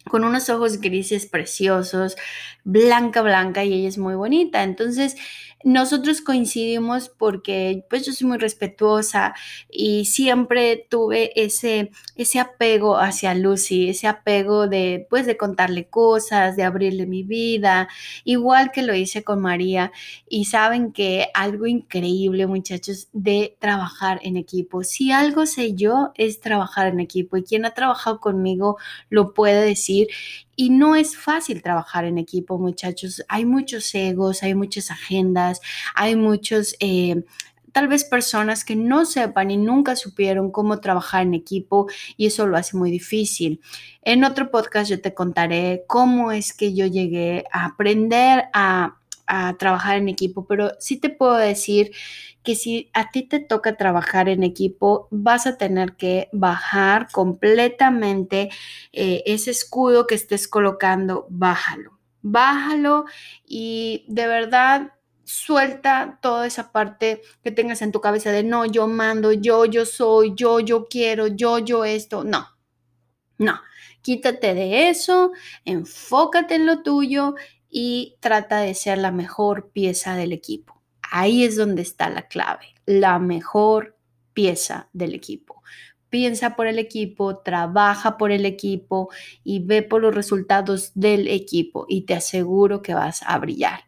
con 0.09 0.25
unos 0.25 0.49
ojos 0.51 0.81
grises 0.81 1.27
preciosos, 1.27 2.17
blanca, 2.65 3.23
blanca, 3.23 3.65
y 3.65 3.75
ella 3.75 3.89
es 3.89 3.99
muy 3.99 4.15
bonita. 4.15 4.63
Entonces, 4.63 5.17
nosotros 5.65 6.21
coincidimos 6.21 7.09
porque 7.09 7.85
pues 7.91 8.07
yo 8.07 8.13
soy 8.13 8.29
muy 8.29 8.39
respetuosa 8.39 9.35
y 9.69 10.05
siempre 10.05 10.87
tuve 10.89 11.33
ese, 11.35 11.91
ese 12.15 12.39
apego 12.39 12.99
hacia 12.99 13.35
Lucy, 13.35 13.89
ese 13.89 14.07
apego 14.07 14.69
de 14.69 15.07
pues 15.11 15.27
de 15.27 15.37
contarle 15.37 15.89
cosas, 15.89 16.57
de 16.57 16.63
abrirle 16.63 17.07
mi 17.07 17.23
vida, 17.23 17.89
igual 18.25 18.71
que 18.71 18.83
lo 18.83 18.95
hice 18.95 19.25
con 19.25 19.41
María 19.41 19.93
y 20.29 20.45
saben 20.45 20.93
que 20.93 21.29
algo 21.35 21.67
increíble 21.67 22.47
muchachos 22.47 23.09
de 23.13 23.57
trabajar 23.59 24.21
en 24.23 24.37
equipo. 24.37 24.85
Si 24.85 25.11
algo 25.11 25.47
sé 25.47 25.75
yo 25.75 26.13
es 26.15 26.41
trabajar 26.41 26.89
en 26.89 27.01
equipo 27.01 27.37
y 27.37 27.43
quien 27.45 27.65
ha 27.65 27.75
trabajado 27.75 28.21
conmigo 28.21 28.77
lo 29.09 29.35
puede 29.35 29.65
decir 29.65 30.09
y 30.57 30.71
no 30.71 30.97
es 30.97 31.17
fácil 31.17 31.63
trabajar 31.63 32.07
en 32.07 32.19
equipo, 32.19 32.59
muchachos. 32.59 33.23
Hay 33.29 33.45
muchos 33.45 33.95
egos, 33.95 34.43
hay 34.43 34.55
muchas 34.55 34.91
agendas, 34.91 35.61
hay 35.95 36.17
muchos... 36.17 36.75
Eh, 36.81 37.23
tal 37.73 37.89
vez 37.89 38.05
personas 38.05 38.65
que 38.65 38.75
no 38.75 39.05
sepan 39.05 39.51
y 39.51 39.59
nunca 39.59 39.97
supieron 39.97 40.51
cómo 40.51 40.81
trabajar 40.81 41.25
en 41.25 41.35
equipo 41.35 41.87
y 42.17 42.25
eso 42.25 42.47
lo 42.47 42.57
hace 42.57 42.75
muy 42.75 42.91
difícil. 42.91 43.61
En 44.01 44.25
otro 44.25 44.51
podcast 44.51 44.89
yo 44.89 44.99
te 44.99 45.13
contaré 45.13 45.85
cómo 45.87 46.33
es 46.33 46.55
que 46.55 46.73
yo 46.73 46.87
llegué 46.87 47.45
a 47.53 47.67
aprender 47.67 48.45
a, 48.55 48.97
a 49.27 49.59
trabajar 49.59 49.99
en 49.99 50.09
equipo, 50.09 50.47
pero 50.47 50.71
sí 50.79 50.97
te 50.97 51.11
puedo 51.11 51.37
decir 51.37 51.93
que 52.47 52.55
si 52.55 52.91
a 52.95 53.11
ti 53.11 53.25
te 53.25 53.41
toca 53.41 53.77
trabajar 53.77 54.29
en 54.29 54.45
equipo, 54.45 55.09
vas 55.11 55.49
a 55.49 55.59
tener 55.59 55.97
que 55.97 56.29
bajar 56.33 57.09
completamente 57.11 58.51
eh, 58.93 59.25
ese 59.27 59.51
escudo 59.51 60.07
que 60.07 60.15
estés 60.15 60.47
colocando, 60.47 61.27
bájalo, 61.29 61.99
bájalo 62.23 63.05
y 63.45 64.05
de 64.07 64.29
verdad 64.29 64.93
suelta 65.25 66.21
toda 66.23 66.47
esa 66.47 66.71
parte 66.71 67.21
que 67.43 67.51
tengas 67.51 67.83
en 67.83 67.91
tu 67.91 68.01
cabeza 68.01 68.31
de 68.31 68.45
no, 68.45 68.65
yo 68.65 68.87
mando, 68.87 69.33
yo, 69.33 69.65
yo 69.65 69.85
soy, 69.85 70.33
yo, 70.37 70.61
yo 70.61 70.87
quiero, 70.87 71.27
yo, 71.27 71.59
yo 71.59 71.85
esto, 71.85 72.23
no, 72.23 72.47
no. 73.39 73.61
Quítate 74.03 74.55
de 74.55 74.89
eso, 74.89 75.33
enfócate 75.65 76.55
en 76.55 76.67
lo 76.67 76.85
tuyo 76.85 77.35
y 77.69 78.19
trata 78.21 78.59
de 78.59 78.73
ser 78.75 78.99
la 78.99 79.11
mejor 79.11 79.71
pieza 79.73 80.15
del 80.15 80.33
equipo. 80.33 80.76
Ahí 81.19 81.45
es 81.45 81.57
donde 81.57 81.81
está 81.81 82.11
la 82.11 82.29
clave, 82.29 82.75
la 82.85 83.19
mejor 83.19 83.97
pieza 84.35 84.91
del 84.93 85.15
equipo. 85.15 85.63
Piensa 86.11 86.57
por 86.57 86.67
el 86.67 86.79
equipo, 86.79 87.39
trabaja 87.39 88.19
por 88.19 88.33
el 88.33 88.45
equipo 88.45 89.09
y 89.43 89.61
ve 89.61 89.81
por 89.81 90.03
los 90.03 90.15
resultados 90.15 90.93
del 90.95 91.27
equipo 91.29 91.87
y 91.89 92.03
te 92.03 92.13
aseguro 92.13 92.83
que 92.83 92.93
vas 92.93 93.23
a 93.27 93.39
brillar. 93.39 93.85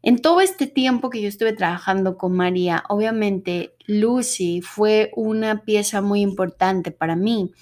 En 0.00 0.22
todo 0.22 0.40
este 0.40 0.66
tiempo 0.66 1.10
que 1.10 1.20
yo 1.20 1.28
estuve 1.28 1.52
trabajando 1.52 2.16
con 2.16 2.34
María, 2.34 2.82
obviamente 2.88 3.76
Lucy 3.86 4.62
fue 4.62 5.10
una 5.16 5.66
pieza 5.66 6.00
muy 6.00 6.22
importante 6.22 6.92
para 6.92 7.14
mí 7.14 7.52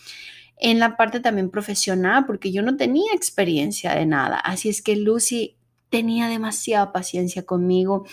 en 0.60 0.78
la 0.78 0.96
parte 0.96 1.18
también 1.18 1.50
profesional, 1.50 2.24
porque 2.24 2.52
yo 2.52 2.62
no 2.62 2.76
tenía 2.76 3.12
experiencia 3.14 3.96
de 3.96 4.06
nada. 4.06 4.38
Así 4.38 4.68
es 4.68 4.80
que 4.80 4.94
Lucy 4.94 5.56
tenía 5.92 6.26
demasiada 6.26 6.90
paciencia 6.90 7.44
conmigo 7.44 8.06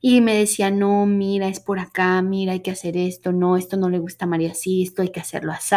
y 0.00 0.22
me 0.22 0.34
decía, 0.34 0.70
no, 0.70 1.04
mira, 1.04 1.48
es 1.48 1.60
por 1.60 1.78
acá, 1.78 2.22
mira, 2.22 2.52
hay 2.52 2.60
que 2.60 2.70
hacer 2.70 2.96
esto, 2.96 3.30
no, 3.30 3.58
esto 3.58 3.76
no 3.76 3.90
le 3.90 3.98
gusta 3.98 4.24
a 4.24 4.28
María, 4.28 4.54
sí, 4.54 4.82
esto 4.82 5.02
hay 5.02 5.10
que 5.10 5.20
hacerlo 5.20 5.52
así. 5.52 5.76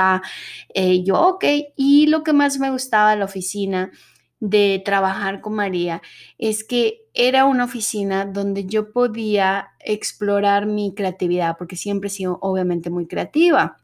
Eh, 0.73 1.03
yo, 1.03 1.19
ok, 1.19 1.43
y 1.75 2.07
lo 2.07 2.23
que 2.23 2.31
más 2.31 2.59
me 2.59 2.71
gustaba 2.71 3.11
de 3.11 3.17
la 3.17 3.25
oficina 3.25 3.91
de 4.39 4.81
trabajar 4.85 5.41
con 5.41 5.53
María 5.53 6.01
es 6.37 6.63
que 6.63 7.01
era 7.13 7.43
una 7.43 7.65
oficina 7.65 8.25
donde 8.25 8.65
yo 8.65 8.93
podía 8.93 9.71
explorar 9.81 10.65
mi 10.65 10.93
creatividad, 10.95 11.57
porque 11.57 11.75
siempre 11.75 12.07
he 12.07 12.11
sido 12.11 12.39
obviamente 12.41 12.89
muy 12.89 13.05
creativa. 13.05 13.77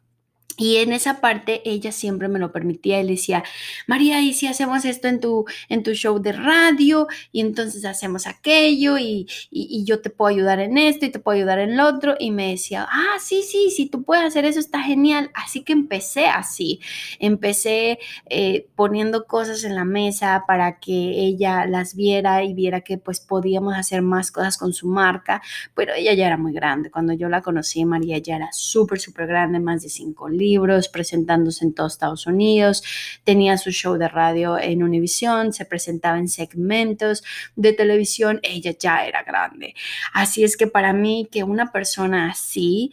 Y 0.57 0.77
en 0.77 0.93
esa 0.93 1.19
parte 1.19 1.61
ella 1.65 1.91
siempre 1.91 2.27
me 2.29 2.39
lo 2.39 2.51
permitía. 2.51 2.99
Él 2.99 3.07
decía, 3.07 3.43
María, 3.87 4.21
¿y 4.21 4.33
si 4.33 4.47
hacemos 4.47 4.85
esto 4.85 5.07
en 5.07 5.19
tu, 5.19 5.45
en 5.67 5.83
tu 5.83 5.93
show 5.93 6.19
de 6.19 6.31
radio? 6.31 7.07
Y 7.31 7.41
entonces 7.41 7.83
hacemos 7.83 8.25
aquello 8.25 8.97
y, 8.97 9.27
y, 9.51 9.83
yo 9.85 10.01
te 10.01 10.09
puedo 10.09 10.29
ayudar 10.33 10.59
en 10.59 10.77
esto 10.77 11.05
y 11.05 11.09
te 11.09 11.19
puedo 11.19 11.37
ayudar 11.37 11.59
en 11.59 11.75
lo 11.75 11.85
otro. 11.87 12.15
Y 12.19 12.31
me 12.31 12.51
decía, 12.51 12.87
ah, 12.89 13.17
sí, 13.19 13.41
sí, 13.43 13.69
si 13.69 13.87
tú 13.87 14.03
puedes 14.03 14.25
hacer 14.25 14.45
eso 14.45 14.59
está 14.59 14.81
genial. 14.81 15.29
Así 15.33 15.63
que 15.63 15.73
empecé 15.73 16.27
así. 16.27 16.79
Empecé 17.19 17.99
eh, 18.29 18.67
poniendo 18.75 19.25
cosas 19.25 19.63
en 19.65 19.75
la 19.75 19.83
mesa 19.83 20.45
para 20.47 20.79
que 20.79 20.93
ella 20.93 21.65
las 21.65 21.95
viera 21.95 22.43
y 22.43 22.53
viera 22.53 22.81
que 22.81 22.97
pues 22.97 23.19
podíamos 23.19 23.75
hacer 23.75 24.01
más 24.01 24.31
cosas 24.31 24.57
con 24.57 24.73
su 24.73 24.87
marca. 24.87 25.41
Pero 25.75 25.93
ella 25.93 26.13
ya 26.13 26.27
era 26.27 26.37
muy 26.37 26.53
grande. 26.53 26.89
Cuando 26.91 27.11
yo 27.11 27.27
la 27.27 27.41
conocí, 27.41 27.83
María 27.83 28.19
ya 28.19 28.37
era 28.37 28.49
súper, 28.53 28.99
súper 28.99 29.27
grande, 29.27 29.59
más 29.59 29.81
de 29.81 29.89
cinco 29.89 30.29
libros 30.29 30.44
libros, 30.45 30.87
presentándose 30.89 31.65
en 31.65 31.73
todos 31.73 31.93
Estados 31.93 32.27
Unidos, 32.27 32.83
tenía 33.23 33.57
su 33.57 33.71
show 33.71 33.97
de 33.97 34.07
radio 34.07 34.59
en 34.59 34.83
Univision, 34.83 35.53
se 35.53 35.65
presentaba 35.65 36.17
en 36.19 36.29
segmentos 36.29 37.23
de 37.55 37.73
televisión, 37.73 38.39
ella 38.43 38.73
ya 38.77 39.05
era 39.05 39.23
grande. 39.23 39.73
Así 40.13 40.43
es 40.43 40.55
que 40.57 40.67
para 40.67 40.93
mí 40.93 41.27
que 41.31 41.43
una 41.43 41.71
persona 41.71 42.29
así 42.29 42.91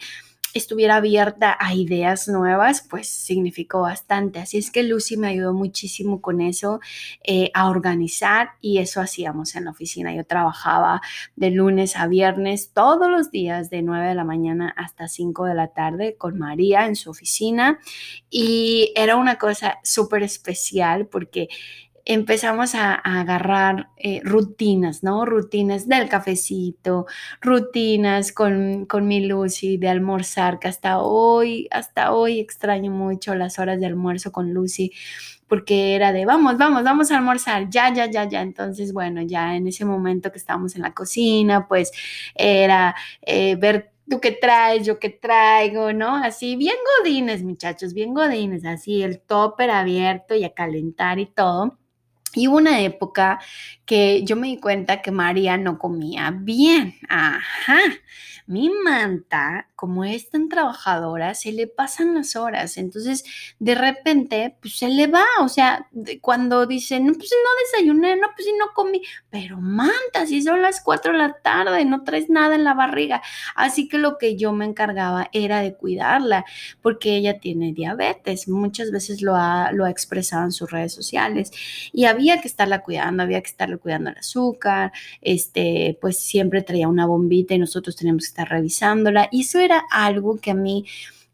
estuviera 0.55 0.97
abierta 0.97 1.57
a 1.59 1.75
ideas 1.75 2.29
nuevas, 2.29 2.87
pues 2.89 3.09
significó 3.09 3.83
bastante. 3.83 4.39
Así 4.39 4.59
es 4.59 4.71
que 4.71 4.83
Lucy 4.83 5.17
me 5.17 5.29
ayudó 5.29 5.53
muchísimo 5.53 6.21
con 6.21 6.41
eso, 6.41 6.81
eh, 7.25 7.51
a 7.55 7.69
organizar 7.69 8.51
y 8.61 8.79
eso 8.79 9.01
hacíamos 9.01 9.55
en 9.55 9.65
la 9.65 9.71
oficina. 9.71 10.15
Yo 10.15 10.25
trabajaba 10.25 11.01
de 11.37 11.51
lunes 11.51 11.97
a 11.97 12.07
viernes 12.07 12.73
todos 12.73 13.11
los 13.11 13.31
días 13.31 13.71
de 13.71 13.83
9 13.83 14.09
de 14.09 14.15
la 14.15 14.25
mañana 14.25 14.75
hasta 14.77 15.09
5 15.09 15.47
de 15.47 15.55
la 15.55 15.69
tarde 15.69 16.17
con 16.17 16.39
María 16.39 16.87
en 16.87 16.97
su 16.97 17.11
oficina 17.11 17.79
y 18.31 18.93
era 18.97 19.17
una 19.17 19.39
cosa 19.39 19.79
súper 19.83 20.23
especial 20.23 21.07
porque 21.07 21.49
empezamos 22.05 22.75
a, 22.75 22.95
agarrar 22.95 23.89
eh, 23.97 24.21
rutinas, 24.25 25.03
¿no? 25.03 25.25
Rutinas 25.25 25.89
del 25.89 26.09
cafecito, 26.09 27.07
rutinas 27.41 28.33
con, 28.33 28.87
con 28.87 29.07
mi 29.07 29.27
Lucy 29.27 29.77
de 29.77 29.89
almorzar, 29.89 30.59
que 30.59 30.69
hasta 30.69 31.01
hoy, 31.01 31.69
hasta 31.71 32.13
hoy 32.13 32.41
extraño 32.41 32.91
mucho 32.91 33.35
las 33.35 33.59
horas 33.59 33.81
de 33.81 33.87
almuerzo 33.87 34.33
con 34.33 34.53
Lucy 34.53 34.93
porque 35.53 35.95
era 35.95 36.13
de 36.15 36.25
vamos, 36.25 36.57
vamos, 36.57 36.83
vamos 36.83 37.11
a 37.11 37.19
almorzar, 37.19 37.69
ya, 37.69 37.93
ya, 37.93 38.11
ya, 38.11 38.25
ya. 38.27 38.41
Entonces, 38.41 38.95
bueno, 38.95 39.21
ya 39.21 39.55
en 39.55 39.67
ese 39.67 39.85
momento 39.85 40.33
que 40.33 40.39
estábamos 40.39 40.77
en 40.77 40.83
la 40.83 40.95
cocina, 40.95 41.69
pues 41.69 41.93
era 42.35 42.95
eh, 43.21 43.57
ver 43.57 43.93
tú 44.09 44.19
qué 44.21 44.33
traes, 44.33 44.87
yo 44.87 44.99
qué 44.99 45.11
traigo, 45.11 45.93
¿no? 45.93 46.17
Así, 46.17 46.57
bien 46.57 46.77
godines, 46.99 47.43
muchachos, 47.43 47.93
bien 47.93 48.15
godines, 48.15 48.65
así 48.65 49.03
el 49.03 49.21
topper 49.21 49.71
abierto 49.71 50.35
y 50.35 50.45
a 50.45 50.55
calentar 50.55 51.19
y 51.19 51.27
todo. 51.27 51.79
Y 52.35 52.49
hubo 52.49 52.57
una 52.57 52.81
época 52.81 53.41
que 53.85 54.25
yo 54.25 54.37
me 54.37 54.49
di 54.49 54.59
cuenta 54.59 55.03
que 55.03 55.11
María 55.11 55.57
no 55.57 55.79
comía 55.79 56.33
bien. 56.35 56.95
Ajá. 57.09 57.79
Mi 58.47 58.71
manta, 58.71 59.69
como 59.77 60.05
es 60.05 60.29
tan 60.29 60.49
trabajadora, 60.49 61.35
se 61.35 61.53
le 61.53 61.69
pasan 61.69 62.15
las 62.15 62.35
horas. 62.35 62.77
Entonces, 62.77 63.25
de 63.61 63.75
repente, 63.75 64.57
pues 64.61 64.79
se 64.79 64.89
le 64.89 65.07
va. 65.07 65.25
O 65.41 65.49
sea, 65.49 65.89
cuando 66.21 66.67
dice, 66.67 66.99
no, 66.99 67.13
pues 67.13 67.31
no 67.31 67.79
desayuné, 67.81 68.17
no, 68.17 68.29
pues 68.35 68.49
no 68.59 68.67
comí. 68.75 69.01
Pero 69.31 69.61
manta, 69.61 70.27
si 70.27 70.43
son 70.43 70.61
las 70.61 70.83
4 70.83 71.13
de 71.13 71.19
la 71.19 71.35
tarde, 71.35 71.85
no 71.85 72.03
traes 72.03 72.29
nada 72.31 72.57
en 72.57 72.65
la 72.65 72.75
barriga. 72.75 73.23
Así 73.55 73.89
que 73.89 73.99
lo 73.99 74.19
que 74.19 74.37
yo 74.37 74.53
me 74.53 74.65
encargaba 74.65 75.29
era 75.33 75.61
de 75.61 75.75
cuidarla, 75.75 76.45
porque 76.81 77.17
ella 77.17 77.39
tiene 77.39 77.73
diabetes. 77.73 78.49
Muchas 78.49 78.91
veces 78.91 79.23
lo 79.23 79.37
ha, 79.37 79.71
lo 79.73 79.85
ha 79.85 79.91
expresado 79.91 80.45
en 80.45 80.53
sus 80.53 80.71
redes 80.71 80.93
sociales. 80.93 81.53
Y 81.93 82.07
había 82.23 82.41
que 82.41 82.49
estarla 82.49 82.83
cuidando, 82.83 83.23
había 83.23 83.41
que 83.41 83.51
estarle 83.51 83.79
cuidando 83.79 84.11
el 84.11 84.19
azúcar. 84.19 84.93
Este, 85.21 85.99
pues 86.01 86.19
siempre 86.19 86.63
traía 86.63 86.89
una 86.89 87.07
bombita 87.07 87.55
y 87.55 87.59
nosotros 87.59 87.97
teníamos 87.97 88.25
que 88.25 88.29
estar 88.29 88.49
revisándola. 88.49 89.29
Y 89.31 89.43
eso 89.43 89.59
era 89.59 89.83
algo 89.91 90.39
que 90.39 90.53
a 90.53 90.55
mí 90.55 90.87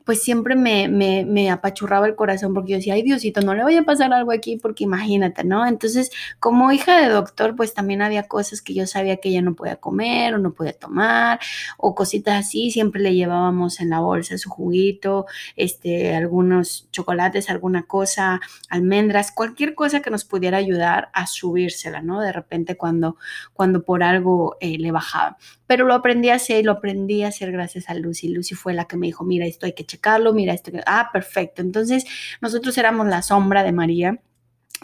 pues 0.08 0.22
siempre 0.22 0.56
me, 0.56 0.88
me, 0.88 1.26
me, 1.26 1.50
apachurraba 1.50 2.06
el 2.06 2.16
corazón 2.16 2.54
porque 2.54 2.70
yo 2.70 2.76
decía, 2.78 2.94
ay 2.94 3.02
Diosito, 3.02 3.42
no 3.42 3.54
le 3.54 3.62
vaya 3.62 3.80
a 3.80 3.84
pasar 3.84 4.10
algo 4.14 4.32
aquí 4.32 4.56
porque 4.56 4.84
imagínate, 4.84 5.44
¿no? 5.44 5.66
Entonces, 5.66 6.10
como 6.40 6.72
hija 6.72 6.98
de 7.02 7.08
doctor, 7.10 7.54
pues 7.54 7.74
también 7.74 8.00
había 8.00 8.22
cosas 8.22 8.62
que 8.62 8.72
yo 8.72 8.86
sabía 8.86 9.18
que 9.18 9.28
ella 9.28 9.42
no 9.42 9.54
podía 9.54 9.76
comer 9.76 10.34
o 10.34 10.38
no 10.38 10.54
podía 10.54 10.72
tomar 10.72 11.40
o 11.76 11.94
cositas 11.94 12.46
así, 12.46 12.70
siempre 12.70 13.02
le 13.02 13.14
llevábamos 13.14 13.80
en 13.80 13.90
la 13.90 14.00
bolsa 14.00 14.38
su 14.38 14.48
juguito, 14.48 15.26
este, 15.56 16.16
algunos 16.16 16.88
chocolates, 16.90 17.50
alguna 17.50 17.82
cosa, 17.82 18.40
almendras, 18.70 19.30
cualquier 19.30 19.74
cosa 19.74 20.00
que 20.00 20.08
nos 20.08 20.24
pudiera 20.24 20.56
ayudar 20.56 21.10
a 21.12 21.26
subírsela, 21.26 22.00
¿no? 22.00 22.22
De 22.22 22.32
repente 22.32 22.78
cuando, 22.78 23.18
cuando 23.52 23.84
por 23.84 24.02
algo 24.02 24.56
eh, 24.60 24.78
le 24.78 24.90
bajaba. 24.90 25.36
Pero 25.68 25.86
lo 25.86 25.94
aprendí 25.94 26.30
a 26.30 26.34
hacer 26.34 26.58
y 26.60 26.62
lo 26.64 26.72
aprendí 26.72 27.22
a 27.22 27.28
hacer 27.28 27.52
gracias 27.52 27.88
a 27.88 27.94
Lucy. 27.94 28.28
Lucy 28.28 28.56
fue 28.56 28.74
la 28.74 28.86
que 28.86 28.96
me 28.96 29.06
dijo, 29.06 29.24
mira, 29.24 29.46
esto 29.46 29.66
hay 29.66 29.74
que 29.74 29.86
checarlo, 29.86 30.32
mira 30.32 30.52
esto. 30.52 30.72
Ah, 30.86 31.10
perfecto. 31.12 31.62
Entonces 31.62 32.04
nosotros 32.40 32.76
éramos 32.76 33.06
la 33.06 33.22
sombra 33.22 33.62
de 33.62 33.70
María 33.70 34.18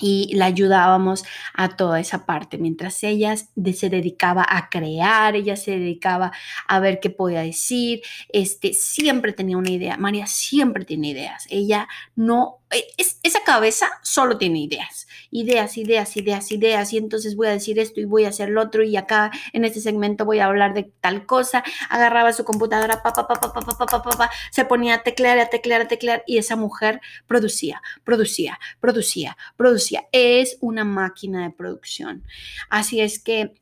y 0.00 0.34
la 0.34 0.46
ayudábamos 0.46 1.24
a 1.54 1.76
toda 1.76 2.00
esa 2.00 2.26
parte. 2.26 2.58
Mientras 2.58 3.02
ella 3.04 3.36
se 3.36 3.90
dedicaba 3.90 4.44
a 4.48 4.68
crear, 4.68 5.36
ella 5.36 5.56
se 5.56 5.72
dedicaba 5.72 6.32
a 6.66 6.80
ver 6.80 7.00
qué 7.00 7.10
podía 7.10 7.42
decir, 7.42 8.02
este, 8.28 8.72
siempre 8.72 9.32
tenía 9.32 9.56
una 9.56 9.70
idea. 9.70 9.96
María 9.96 10.26
siempre 10.26 10.84
tiene 10.84 11.10
ideas. 11.10 11.46
Ella 11.48 11.88
no, 12.16 12.58
es, 12.98 13.18
esa 13.22 13.42
cabeza 13.44 13.90
solo 14.02 14.38
tiene 14.38 14.60
ideas, 14.60 15.06
ideas, 15.30 15.76
ideas, 15.76 16.16
ideas, 16.16 16.52
ideas. 16.52 16.92
Y 16.92 16.98
entonces 16.98 17.36
voy 17.36 17.48
a 17.48 17.50
decir 17.50 17.78
esto 17.78 18.00
y 18.00 18.04
voy 18.04 18.24
a 18.24 18.28
hacer 18.28 18.48
lo 18.50 18.62
otro 18.62 18.82
y 18.82 18.96
acá 18.96 19.30
en 19.52 19.64
este 19.64 19.80
segmento 19.80 20.24
voy 20.24 20.38
a 20.38 20.46
hablar 20.46 20.74
de 20.74 20.84
tal 21.00 21.26
cosa. 21.26 21.64
Agarraba 21.90 22.32
su 22.32 22.44
computadora, 22.44 23.02
pa, 23.02 23.12
pa, 23.12 23.26
pa, 23.26 23.38
pa, 23.38 24.30
se 24.50 24.64
ponía 24.64 24.94
a 24.94 25.02
teclear, 25.02 25.38
a 25.38 25.50
teclear, 25.50 25.82
a 25.82 25.88
teclear 25.88 26.22
y 26.26 26.38
esa 26.38 26.56
mujer 26.56 27.00
producía, 27.26 27.82
producía, 28.04 28.58
producía, 28.80 29.36
producía 29.56 30.06
es 30.12 30.58
una 30.60 30.84
máquina 30.84 31.44
de 31.44 31.50
producción. 31.50 32.24
Así 32.70 33.00
es 33.00 33.18
que 33.18 33.54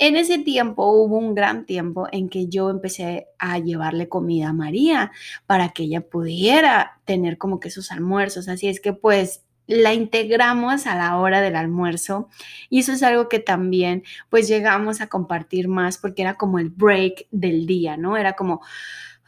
en 0.00 0.16
ese 0.16 0.38
tiempo 0.38 0.90
hubo 0.90 1.18
un 1.18 1.34
gran 1.34 1.66
tiempo 1.66 2.08
en 2.12 2.28
que 2.28 2.48
yo 2.48 2.70
empecé 2.70 3.28
a 3.38 3.58
llevarle 3.58 4.08
comida 4.08 4.50
a 4.50 4.52
María 4.52 5.12
para 5.46 5.70
que 5.70 5.84
ella 5.84 6.00
pudiera 6.00 7.00
tener 7.04 7.38
como 7.38 7.60
que 7.60 7.70
sus 7.70 7.90
almuerzos. 7.90 8.48
Así 8.48 8.68
es 8.68 8.80
que 8.80 8.92
pues 8.92 9.42
la 9.66 9.92
integramos 9.92 10.86
a 10.86 10.96
la 10.96 11.18
hora 11.18 11.42
del 11.42 11.54
almuerzo 11.54 12.28
y 12.70 12.80
eso 12.80 12.92
es 12.92 13.02
algo 13.02 13.28
que 13.28 13.38
también 13.38 14.02
pues 14.30 14.48
llegamos 14.48 15.00
a 15.00 15.08
compartir 15.08 15.68
más 15.68 15.98
porque 15.98 16.22
era 16.22 16.34
como 16.34 16.58
el 16.58 16.70
break 16.70 17.26
del 17.30 17.66
día, 17.66 17.96
¿no? 17.96 18.16
Era 18.16 18.32
como, 18.32 18.62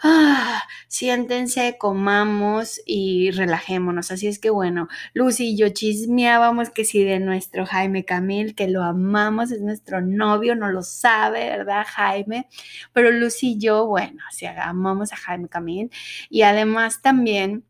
ah, 0.02 0.62
siéntense, 0.88 1.76
comamos 1.78 2.80
y 2.86 3.30
relajémonos. 3.30 4.10
Así 4.10 4.26
es 4.26 4.38
que 4.38 4.50
bueno, 4.50 4.88
Lucy 5.14 5.50
y 5.50 5.56
yo 5.56 5.68
chismeábamos 5.70 6.70
que 6.70 6.84
si 6.84 7.04
de 7.04 7.20
nuestro 7.20 7.66
Jaime 7.66 8.04
Camil, 8.04 8.54
que 8.54 8.68
lo 8.68 8.82
amamos, 8.82 9.50
es 9.50 9.60
nuestro 9.60 10.00
novio, 10.00 10.54
no 10.56 10.70
lo 10.70 10.82
sabe, 10.82 11.50
¿verdad, 11.50 11.84
Jaime? 11.88 12.48
Pero 12.92 13.10
Lucy 13.10 13.52
y 13.52 13.58
yo, 13.58 13.86
bueno, 13.86 14.22
si 14.30 14.46
amamos 14.46 15.12
a 15.12 15.16
Jaime 15.16 15.48
Camil 15.48 15.90
y 16.28 16.42
además 16.42 17.02
también 17.02 17.64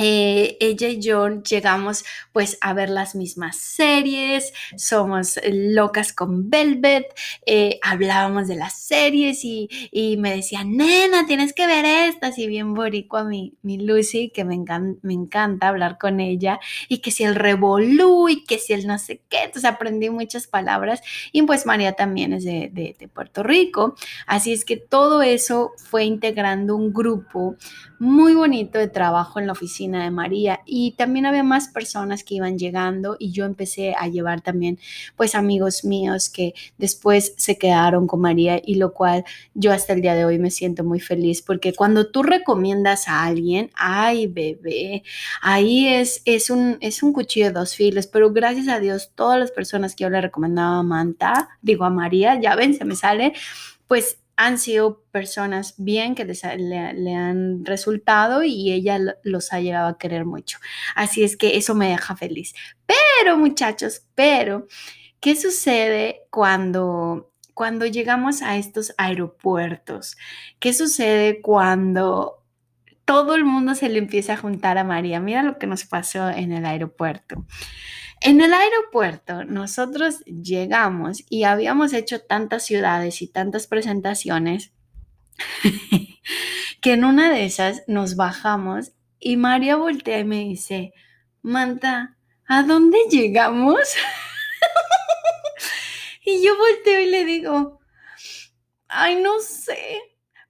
eh, 0.00 0.56
ella 0.60 0.88
y 0.88 1.00
yo 1.00 1.42
llegamos 1.42 2.04
pues 2.32 2.56
a 2.60 2.72
ver 2.72 2.88
las 2.88 3.16
mismas 3.16 3.56
series, 3.56 4.52
somos 4.76 5.40
locas 5.50 6.12
con 6.12 6.50
Velvet, 6.50 7.06
eh, 7.46 7.80
hablábamos 7.82 8.46
de 8.46 8.54
las 8.54 8.78
series 8.78 9.40
y, 9.44 9.68
me 10.18 10.36
decía, 10.36 10.62
nena, 10.64 11.26
tienes 11.26 11.52
que 11.52 11.66
ver 11.66 11.84
estas 11.84 12.38
y 12.38 12.46
bien 12.46 12.74
boricua 12.74 13.24
mi, 13.24 13.54
mi 13.62 13.78
Lucy, 13.78 14.30
que 14.30 14.44
me, 14.44 14.62
me 15.02 15.14
encanta 15.14 15.68
hablar 15.68 15.98
con 15.98 16.20
ella 16.20 16.60
y 16.88 16.98
que 16.98 17.10
si 17.10 17.24
el 17.24 17.34
revolú 17.34 18.28
y 18.28 18.44
que 18.44 18.58
si 18.58 18.74
el 18.74 18.86
no 18.86 18.98
sé 18.98 19.20
qué, 19.28 19.44
entonces 19.44 19.64
aprendí 19.64 20.10
muchas 20.10 20.46
palabras 20.46 21.00
y 21.32 21.42
pues 21.42 21.66
María 21.66 21.94
también 21.94 22.32
es 22.32 22.44
de, 22.44 22.70
de 22.72 23.08
Puerto 23.08 23.42
Rico, 23.42 23.96
así 24.28 24.52
es 24.52 24.64
que 24.64 24.76
todo 24.76 25.22
eso 25.22 25.72
fue 25.76 26.04
integrando 26.04 26.76
un 26.76 26.92
grupo 26.92 27.56
muy 27.98 28.34
bonito 28.34 28.78
de 28.78 28.88
trabajo 28.88 29.40
en 29.40 29.46
la 29.46 29.52
oficina 29.52 29.87
de 29.96 30.10
María. 30.10 30.60
Y 30.66 30.92
también 30.92 31.26
había 31.26 31.42
más 31.42 31.68
personas 31.68 32.24
que 32.24 32.34
iban 32.34 32.58
llegando 32.58 33.16
y 33.18 33.32
yo 33.32 33.44
empecé 33.44 33.94
a 33.94 34.08
llevar 34.08 34.40
también 34.40 34.78
pues 35.16 35.34
amigos 35.34 35.84
míos 35.84 36.28
que 36.28 36.54
después 36.76 37.34
se 37.36 37.56
quedaron 37.58 38.06
con 38.06 38.20
María 38.20 38.60
y 38.64 38.74
lo 38.74 38.92
cual 38.92 39.24
yo 39.54 39.72
hasta 39.72 39.92
el 39.92 40.02
día 40.02 40.14
de 40.14 40.24
hoy 40.24 40.38
me 40.38 40.50
siento 40.50 40.84
muy 40.84 41.00
feliz 41.00 41.42
porque 41.42 41.72
cuando 41.72 42.10
tú 42.10 42.22
recomiendas 42.22 43.08
a 43.08 43.24
alguien, 43.24 43.70
ay 43.74 44.26
bebé, 44.26 45.02
ahí 45.42 45.88
es, 45.88 46.22
es, 46.24 46.50
un, 46.50 46.78
es 46.80 47.02
un 47.02 47.12
cuchillo 47.12 47.46
de 47.46 47.52
dos 47.52 47.74
filos, 47.74 48.06
pero 48.06 48.32
gracias 48.32 48.68
a 48.68 48.80
Dios 48.80 49.12
todas 49.14 49.38
las 49.38 49.50
personas 49.50 49.94
que 49.94 50.04
yo 50.04 50.10
le 50.10 50.20
recomendaba 50.20 50.78
a 50.78 50.82
Manta, 50.82 51.48
digo 51.62 51.84
a 51.84 51.90
María, 51.90 52.40
ya 52.40 52.54
ven, 52.54 52.74
se 52.74 52.84
me 52.84 52.96
sale, 52.96 53.32
pues 53.86 54.18
han 54.38 54.56
sido 54.58 55.02
personas 55.10 55.74
bien 55.78 56.14
que 56.14 56.24
le, 56.24 56.78
han 57.16 57.64
resultado 57.64 58.44
y 58.44 58.72
ella 58.72 59.00
los 59.24 59.52
ha 59.52 59.60
llegado 59.60 59.88
a 59.88 59.98
querer 59.98 60.24
mucho. 60.24 60.58
Así 60.94 61.24
es 61.24 61.36
que 61.36 61.56
eso 61.56 61.74
me 61.74 61.88
deja 61.88 62.16
feliz. 62.16 62.54
Pero 62.86 63.36
muchachos, 63.36 64.06
pero, 64.14 64.68
¿qué 65.18 65.34
sucede 65.34 66.20
cuando, 66.30 67.32
cuando 67.52 67.84
llegamos 67.84 68.40
a 68.42 68.56
estos 68.56 68.94
aeropuertos? 68.96 70.16
¿Qué 70.60 70.72
sucede 70.72 71.42
cuando 71.42 72.44
todo 73.04 73.34
el 73.34 73.44
mundo 73.44 73.74
se 73.74 73.88
le 73.88 73.98
empieza 73.98 74.34
a 74.34 74.36
juntar 74.36 74.78
a 74.78 74.84
María? 74.84 75.18
Mira 75.18 75.42
lo 75.42 75.58
que 75.58 75.66
nos 75.66 75.84
pasó 75.84 76.30
en 76.30 76.52
el 76.52 76.64
aeropuerto. 76.64 77.44
En 78.20 78.40
el 78.40 78.52
aeropuerto 78.52 79.44
nosotros 79.44 80.20
llegamos 80.24 81.22
y 81.28 81.44
habíamos 81.44 81.92
hecho 81.92 82.20
tantas 82.20 82.64
ciudades 82.64 83.22
y 83.22 83.28
tantas 83.28 83.66
presentaciones 83.66 84.72
que 86.80 86.92
en 86.92 87.04
una 87.04 87.32
de 87.32 87.44
esas 87.44 87.82
nos 87.86 88.16
bajamos 88.16 88.92
y 89.20 89.36
María 89.36 89.76
voltea 89.76 90.20
y 90.20 90.24
me 90.24 90.40
dice, 90.40 90.92
Manta, 91.42 92.16
¿a 92.46 92.62
dónde 92.62 92.98
llegamos? 93.10 93.78
y 96.24 96.42
yo 96.42 96.56
volteo 96.56 97.00
y 97.00 97.06
le 97.06 97.24
digo, 97.24 97.80
ay, 98.88 99.20
no 99.22 99.40
sé 99.40 100.00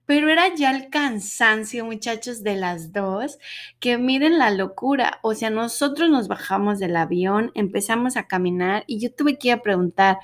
pero 0.09 0.27
era 0.27 0.55
ya 0.55 0.71
el 0.71 0.89
cansancio, 0.89 1.85
muchachos, 1.85 2.41
de 2.41 2.55
las 2.55 2.91
dos, 2.93 3.37
que 3.79 3.99
miren 3.99 4.39
la 4.39 4.49
locura. 4.49 5.19
O 5.21 5.35
sea, 5.35 5.51
nosotros 5.51 6.09
nos 6.09 6.27
bajamos 6.27 6.79
del 6.79 6.95
avión, 6.95 7.51
empezamos 7.53 8.17
a 8.17 8.25
caminar 8.25 8.85
y 8.87 8.99
yo 8.99 9.13
tuve 9.13 9.37
que 9.37 9.49
ir 9.49 9.53
a 9.53 9.61
preguntar, 9.61 10.17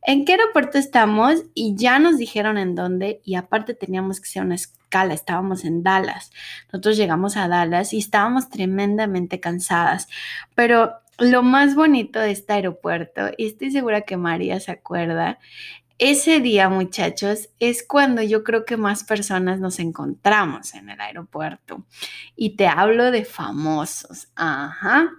¿en 0.00 0.24
qué 0.24 0.32
aeropuerto 0.32 0.78
estamos? 0.78 1.42
Y 1.52 1.74
ya 1.76 1.98
nos 1.98 2.16
dijeron 2.16 2.56
en 2.56 2.74
dónde 2.74 3.20
y 3.26 3.34
aparte 3.34 3.74
teníamos 3.74 4.20
que 4.20 4.24
hacer 4.26 4.42
una 4.42 4.54
escala, 4.54 5.12
estábamos 5.12 5.66
en 5.66 5.82
Dallas. 5.82 6.30
Nosotros 6.72 6.96
llegamos 6.96 7.36
a 7.36 7.46
Dallas 7.46 7.92
y 7.92 7.98
estábamos 7.98 8.48
tremendamente 8.48 9.38
cansadas, 9.38 10.08
pero 10.54 10.94
lo 11.18 11.42
más 11.42 11.74
bonito 11.74 12.20
de 12.20 12.30
este 12.30 12.54
aeropuerto, 12.54 13.28
y 13.36 13.48
estoy 13.48 13.70
segura 13.70 14.00
que 14.00 14.16
María 14.16 14.60
se 14.60 14.72
acuerda, 14.72 15.38
ese 15.98 16.40
día, 16.40 16.68
muchachos, 16.68 17.48
es 17.58 17.82
cuando 17.82 18.20
yo 18.20 18.44
creo 18.44 18.66
que 18.66 18.76
más 18.76 19.04
personas 19.04 19.60
nos 19.60 19.78
encontramos 19.78 20.74
en 20.74 20.90
el 20.90 21.00
aeropuerto. 21.00 21.86
Y 22.36 22.56
te 22.56 22.66
hablo 22.68 23.10
de 23.10 23.24
famosos, 23.24 24.28
ajá, 24.34 25.10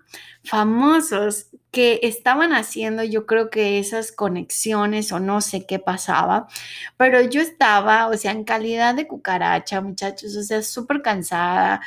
famosos 0.43 1.47
que 1.71 1.99
estaban 2.03 2.53
haciendo 2.53 3.03
yo 3.03 3.25
creo 3.25 3.49
que 3.49 3.80
esas 3.80 4.11
conexiones 4.11 5.11
o 5.11 5.19
no 5.19 5.41
sé 5.41 5.65
qué 5.65 5.80
pasaba, 5.80 6.47
pero 6.95 7.21
yo 7.21 7.41
estaba, 7.41 8.07
o 8.07 8.13
sea, 8.15 8.32
en 8.32 8.43
calidad 8.43 8.95
de 8.95 9.07
cucaracha, 9.07 9.82
muchachos, 9.82 10.36
o 10.36 10.43
sea, 10.43 10.61
súper 10.61 11.01
cansada, 11.01 11.82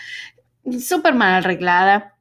súper 0.80 1.14
mal 1.14 1.34
arreglada. 1.34 2.16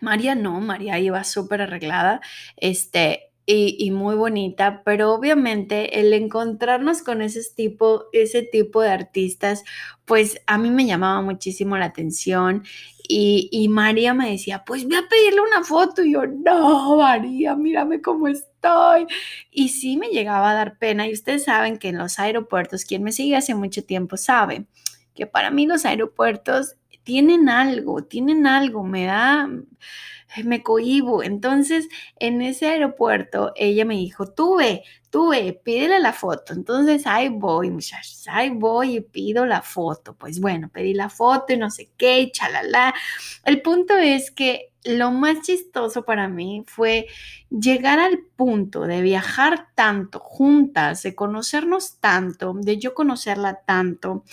María 0.00 0.34
no, 0.34 0.60
María 0.60 0.98
iba 0.98 1.22
súper 1.24 1.62
arreglada, 1.62 2.20
este, 2.56 3.31
y, 3.44 3.90
muy 3.90 4.14
bonita, 4.14 4.82
pero 4.84 5.12
obviamente 5.12 6.00
el 6.00 6.12
encontrarnos 6.12 7.02
con 7.02 7.22
ese 7.22 7.40
tipo, 7.56 8.04
ese 8.12 8.42
tipo 8.42 8.80
de 8.82 8.90
artistas, 8.90 9.64
pues 10.04 10.40
a 10.46 10.58
mí 10.58 10.70
me 10.70 10.86
llamaba 10.86 11.22
muchísimo 11.22 11.76
la 11.76 11.86
atención 11.86 12.62
y, 13.08 13.48
y 13.50 13.68
María 13.68 14.14
me 14.14 14.30
decía, 14.30 14.64
pues 14.64 14.84
voy 14.84 14.94
a 14.94 15.08
pedirle 15.08 15.40
una 15.40 15.64
foto 15.64 16.04
y 16.04 16.12
yo, 16.12 16.26
no, 16.26 16.96
María, 16.98 17.56
mírame 17.56 18.00
cómo 18.00 18.28
estoy. 18.28 19.06
Y 19.50 19.70
sí 19.70 19.96
me 19.96 20.08
llegaba 20.08 20.50
a 20.52 20.54
dar 20.54 20.78
pena 20.78 21.08
y 21.08 21.12
ustedes 21.12 21.44
saben 21.44 21.78
que 21.78 21.88
en 21.88 21.98
los 21.98 22.18
aeropuertos, 22.18 22.84
quien 22.84 23.02
me 23.02 23.12
sigue 23.12 23.36
hace 23.36 23.54
mucho 23.54 23.84
tiempo 23.84 24.16
sabe 24.16 24.66
que 25.14 25.26
para 25.26 25.50
mí 25.50 25.66
los 25.66 25.84
aeropuertos 25.84 26.76
tienen 27.04 27.48
algo, 27.48 28.04
tienen 28.04 28.46
algo, 28.46 28.84
me 28.84 29.06
da 29.06 29.48
me 30.44 30.62
cohibo. 30.62 31.22
Entonces, 31.22 31.88
en 32.18 32.42
ese 32.42 32.68
aeropuerto, 32.68 33.52
ella 33.56 33.84
me 33.84 33.96
dijo, 33.96 34.26
tú 34.26 34.56
ve, 34.56 34.82
tú 35.10 35.30
ve, 35.30 35.60
pídele 35.62 36.00
la 36.00 36.12
foto. 36.12 36.52
Entonces, 36.52 37.06
ahí 37.06 37.28
voy, 37.28 37.70
muchachos, 37.70 38.24
ahí 38.28 38.50
voy 38.50 38.96
y 38.96 39.00
pido 39.00 39.46
la 39.46 39.62
foto. 39.62 40.14
Pues 40.14 40.40
bueno, 40.40 40.70
pedí 40.72 40.94
la 40.94 41.10
foto 41.10 41.52
y 41.52 41.56
no 41.56 41.70
sé 41.70 41.90
qué, 41.96 42.30
chalala. 42.32 42.94
El 43.44 43.62
punto 43.62 43.96
es 43.96 44.30
que 44.30 44.72
lo 44.84 45.12
más 45.12 45.42
chistoso 45.42 46.04
para 46.04 46.28
mí 46.28 46.64
fue 46.66 47.06
llegar 47.50 47.98
al 48.00 48.18
punto 48.36 48.82
de 48.82 49.00
viajar 49.00 49.68
tanto 49.74 50.18
juntas, 50.18 51.02
de 51.02 51.14
conocernos 51.14 51.98
tanto, 52.00 52.54
de 52.54 52.78
yo 52.78 52.94
conocerla 52.94 53.60
tanto 53.64 54.24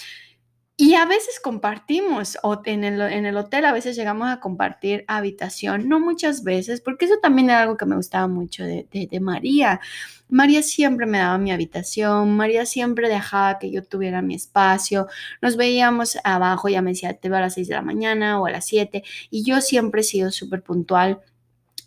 y 0.82 0.96
a 0.96 1.06
veces 1.06 1.42
compartimos, 1.42 2.38
o 2.42 2.62
en 2.64 2.86
el, 2.86 3.02
en 3.02 3.26
el, 3.26 3.36
hotel 3.36 3.66
a 3.66 3.74
veces 3.74 3.98
llegamos 3.98 4.30
a 4.30 4.40
compartir 4.40 5.04
habitación, 5.10 5.90
no 5.90 6.00
muchas 6.00 6.42
veces, 6.46 6.80
porque 6.80 7.04
eso 7.04 7.16
también 7.22 7.50
era 7.50 7.64
algo 7.64 7.76
que 7.76 7.86
me 7.86 7.98
gustaba 7.98 8.30
mucho 8.30 8.64
de, 8.64 8.88
de, 8.90 9.20
María. 9.20 9.82
María 10.30 10.64
siempre 10.64 11.06
me 11.06 11.18
daba 11.18 11.38
mi 11.38 11.52
habitación, 11.52 12.38
María 12.38 12.66
siempre 12.66 13.10
dejaba 13.10 13.60
que 13.60 13.72
yo 13.72 13.84
tuviera 13.84 14.22
mi 14.22 14.36
espacio, 14.36 15.08
nos 15.42 15.58
veíamos 15.58 16.18
abajo, 16.24 16.70
ya 16.70 16.82
me 16.82 16.92
decía, 16.92 17.14
te 17.14 17.28
veo 17.28 17.40
a 17.40 17.42
las 17.42 17.56
6 17.56 17.68
de 17.68 17.76
la 17.76 17.82
mañana 17.82 18.40
o 18.40 18.46
a 18.46 18.52
las 18.52 18.66
7, 18.66 19.04
y 19.30 19.44
yo 19.44 19.60
siempre 19.60 20.00
he 20.00 20.06
sido 20.06 20.32
súper 20.32 20.64
puntual 20.64 21.20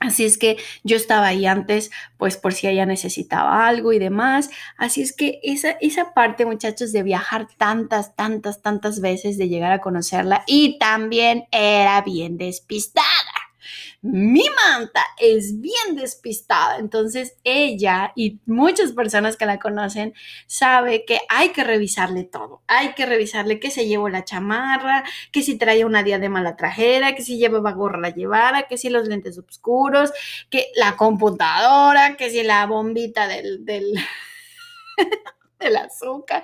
Así 0.02 0.24
es 0.24 0.36
que 0.36 0.56
yo 0.82 0.96
estaba 0.96 1.28
ahí 1.28 1.46
antes, 1.46 1.92
pues 2.16 2.36
por 2.36 2.52
si 2.54 2.66
ella 2.66 2.86
necesitaba 2.86 3.68
algo 3.68 3.92
y 3.92 4.00
demás. 4.00 4.50
Así 4.76 5.00
es 5.00 5.12
que 5.14 5.38
esa, 5.44 5.70
esa 5.80 6.12
parte, 6.12 6.44
muchachos, 6.44 6.90
de 6.90 7.04
viajar 7.04 7.46
tantas, 7.56 8.16
tantas, 8.16 8.62
tantas 8.62 9.00
veces, 9.00 9.38
de 9.38 9.48
llegar 9.48 9.70
a 9.70 9.80
conocerla 9.80 10.42
y 10.48 10.76
también 10.80 11.44
era 11.52 12.02
bien 12.02 12.36
despistada 12.36 13.41
mi 14.02 14.44
manta 14.64 15.04
es 15.16 15.60
bien 15.60 15.96
despistada. 15.96 16.78
Entonces 16.78 17.36
ella 17.44 18.12
y 18.16 18.40
muchas 18.46 18.92
personas 18.92 19.36
que 19.36 19.46
la 19.46 19.58
conocen 19.60 20.12
sabe 20.46 21.04
que 21.04 21.20
hay 21.28 21.50
que 21.50 21.64
revisarle 21.64 22.24
todo. 22.24 22.62
Hay 22.66 22.94
que 22.94 23.06
revisarle 23.06 23.60
que 23.60 23.70
se 23.70 23.86
llevó 23.86 24.08
la 24.08 24.24
chamarra, 24.24 25.04
que 25.30 25.42
si 25.42 25.56
traía 25.56 25.86
una 25.86 26.02
diadema 26.02 26.42
la 26.42 26.56
trajera, 26.56 27.14
que 27.14 27.22
si 27.22 27.38
llevaba 27.38 27.72
gorra 27.72 28.00
la 28.00 28.10
llevara, 28.10 28.64
que 28.64 28.76
si 28.76 28.90
los 28.90 29.06
lentes 29.06 29.38
oscuros, 29.38 30.12
que 30.50 30.66
la 30.74 30.96
computadora, 30.96 32.16
que 32.16 32.30
si 32.30 32.42
la 32.42 32.66
bombita 32.66 33.28
del... 33.28 33.64
del 33.64 33.94
el 35.62 35.76
azúcar, 35.76 36.42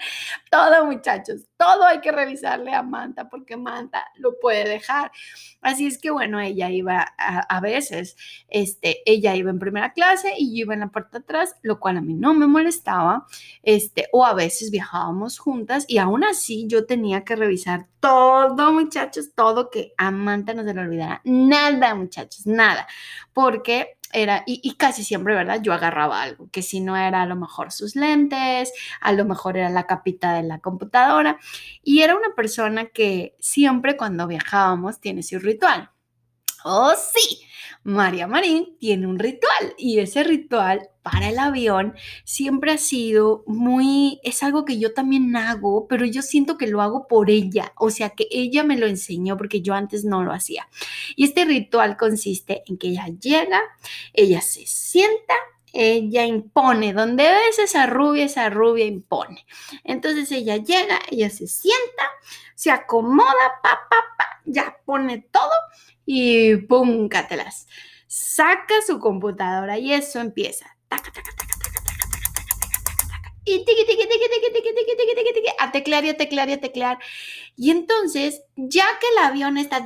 todo 0.51 0.85
muchachos, 0.87 1.47
todo 1.57 1.85
hay 1.85 2.01
que 2.01 2.13
revisarle 2.13 2.73
a 2.73 2.83
Manta 2.83 3.29
porque 3.29 3.57
Manta 3.57 4.05
lo 4.17 4.39
puede 4.39 4.69
dejar. 4.69 5.11
Así 5.61 5.87
es 5.87 5.99
que 5.99 6.11
bueno, 6.11 6.41
ella 6.41 6.71
iba 6.71 7.15
a, 7.19 7.61
veces, 7.61 8.17
este, 8.49 9.03
ella 9.05 9.35
iba 9.35 9.51
en 9.51 9.59
primera 9.59 9.93
clase 9.93 10.35
y 10.39 10.57
yo 10.57 10.63
iba 10.63 10.75
en 10.75 10.81
la 10.81 10.89
puerta 10.89 11.19
atrás, 11.19 11.57
lo 11.63 11.81
cual 11.81 11.97
a 11.97 12.01
mí 12.01 12.15
no 12.15 12.35
me 12.35 12.47
molestaba, 12.47 13.27
este, 13.63 14.09
o 14.13 14.25
a 14.25 14.35
veces 14.35 14.71
viajábamos 14.71 15.39
juntas 15.39 15.85
y 15.89 15.99
aún 15.99 16.25
así 16.25 16.67
yo 16.69 16.87
tenía 16.87 17.25
que 17.25 17.37
revisar 17.37 17.87
todo 18.01 18.73
muchachos, 18.73 19.33
todo 19.35 19.71
que 19.71 19.93
a 19.99 20.11
Manta 20.11 20.55
no 20.55 20.63
se 20.63 20.73
le 20.73 20.81
olvidara, 20.81 21.21
nada 21.25 21.95
muchachos, 21.95 22.47
nada, 22.47 22.87
porque 23.33 23.98
era, 24.13 24.43
y, 24.47 24.75
casi 24.75 25.05
siempre, 25.05 25.35
¿verdad? 25.35 25.61
Yo 25.63 25.73
agarraba 25.73 26.23
algo, 26.23 26.49
que 26.51 26.63
si 26.63 26.81
no 26.81 26.97
era 26.97 27.23
a 27.23 27.27
lo 27.27 27.37
mejor 27.37 27.73
sus 27.73 27.97
lentes, 27.97 28.73
a 29.01 29.13
lo 29.13 29.25
mejor 29.25 29.57
era 29.57 29.71
la 29.71 29.87
capita 29.87 30.35
de 30.35 30.43
la 30.43 30.61
computadora, 30.61 31.39
y 31.83 32.03
era 32.03 32.17
una 32.17 32.35
persona 32.35 32.87
que 32.87 33.35
siempre 33.41 33.97
cuando 33.97 34.27
viajábamos 34.27 35.01
tiene 35.01 35.23
su 35.23 35.39
ritual. 35.39 35.91
Oh, 36.65 36.93
sí, 36.97 37.41
María 37.85 38.27
Marín 38.27 38.77
tiene 38.79 39.07
un 39.07 39.19
ritual 39.19 39.75
y 39.79 40.01
ese 40.01 40.25
ritual 40.25 40.91
para 41.03 41.29
el 41.29 41.39
avión 41.39 41.95
siempre 42.25 42.73
ha 42.73 42.79
sido 42.79 43.45
muy, 43.47 44.21
es 44.25 44.43
algo 44.43 44.65
que 44.65 44.79
yo 44.79 44.93
también 44.93 45.35
hago, 45.37 45.87
pero 45.89 46.05
yo 46.05 46.21
siento 46.21 46.59
que 46.59 46.67
lo 46.67 46.83
hago 46.83 47.07
por 47.07 47.31
ella, 47.31 47.73
o 47.77 47.91
sea 47.91 48.11
que 48.11 48.27
ella 48.31 48.65
me 48.65 48.77
lo 48.77 48.87
enseñó 48.87 49.37
porque 49.37 49.63
yo 49.63 49.75
antes 49.75 50.05
no 50.05 50.25
lo 50.25 50.33
hacía. 50.33 50.69
Y 51.17 51.25
este 51.25 51.45
ritual 51.45 51.97
consiste 51.97 52.63
en 52.67 52.77
que 52.77 52.89
ella 52.89 53.07
llega, 53.07 53.61
ella 54.13 54.41
se 54.41 54.67
sienta, 54.67 55.35
ella 55.73 56.27
impone, 56.27 56.93
donde 56.93 57.23
ves 57.23 57.59
esa 57.59 57.87
rubia, 57.87 58.25
esa 58.25 58.51
rubia 58.51 58.85
impone. 58.85 59.47
Entonces 59.85 60.31
ella 60.33 60.57
llega, 60.57 60.99
ella 61.11 61.31
se 61.31 61.47
sienta, 61.47 62.11
se 62.55 62.71
acomoda, 62.71 63.61
pa, 63.63 63.79
pa, 63.89 63.97
pa, 64.19 64.43
ya 64.45 64.77
pone 64.85 65.27
todo 65.31 65.53
y 66.11 66.57
¡pum! 66.57 67.07
Cátelas. 67.11 67.67
Saca 68.07 68.81
su 68.87 68.99
computadora 68.99 69.77
y 69.77 69.93
eso 69.93 70.21
empieza. 70.21 70.75
Taca, 70.89 71.13
taca, 71.13 71.31
taca, 71.37 71.59
y 73.45 73.65
tiqui, 73.65 73.85
tiqui, 73.87 74.07
tiqui, 74.07 75.49
a 75.59 75.71
teclear 75.71 76.05
y 76.05 76.09
a 76.11 76.17
teclear 76.17 76.49
y 76.49 76.53
a 76.53 76.61
teclear. 76.61 76.99
Y 77.57 77.71
entonces, 77.71 78.43
ya 78.57 78.85
que 79.01 79.07
el 79.09 79.19
avión 79.27 79.59
está 79.59 79.85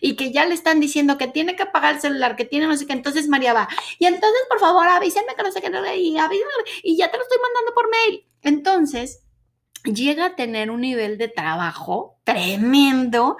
y 0.00 0.16
que 0.16 0.32
ya 0.32 0.46
le 0.46 0.54
están 0.54 0.80
diciendo 0.80 1.16
que 1.18 1.28
tiene 1.28 1.54
que 1.54 1.64
apagar 1.64 1.94
el 1.96 2.00
celular, 2.00 2.34
que 2.34 2.44
tiene 2.44 2.66
no 2.66 2.76
sé 2.76 2.86
qué, 2.86 2.92
entonces 2.92 3.28
María 3.28 3.52
va. 3.52 3.68
Y 3.98 4.06
entonces, 4.06 4.40
por 4.48 4.58
favor, 4.58 4.86
avísenme 4.86 5.34
que 5.36 5.42
no 5.42 5.52
sé 5.52 5.60
qué, 5.60 5.68
y, 5.96 6.16
y 6.82 6.96
ya 6.96 7.10
te 7.10 7.16
lo 7.16 7.22
estoy 7.22 7.38
mandando 7.40 7.74
por 7.74 7.88
mail. 7.90 8.26
Entonces, 8.42 9.24
llega 9.84 10.26
a 10.26 10.36
tener 10.36 10.70
un 10.70 10.80
nivel 10.80 11.18
de 11.18 11.28
trabajo 11.28 12.18
tremendo 12.24 13.36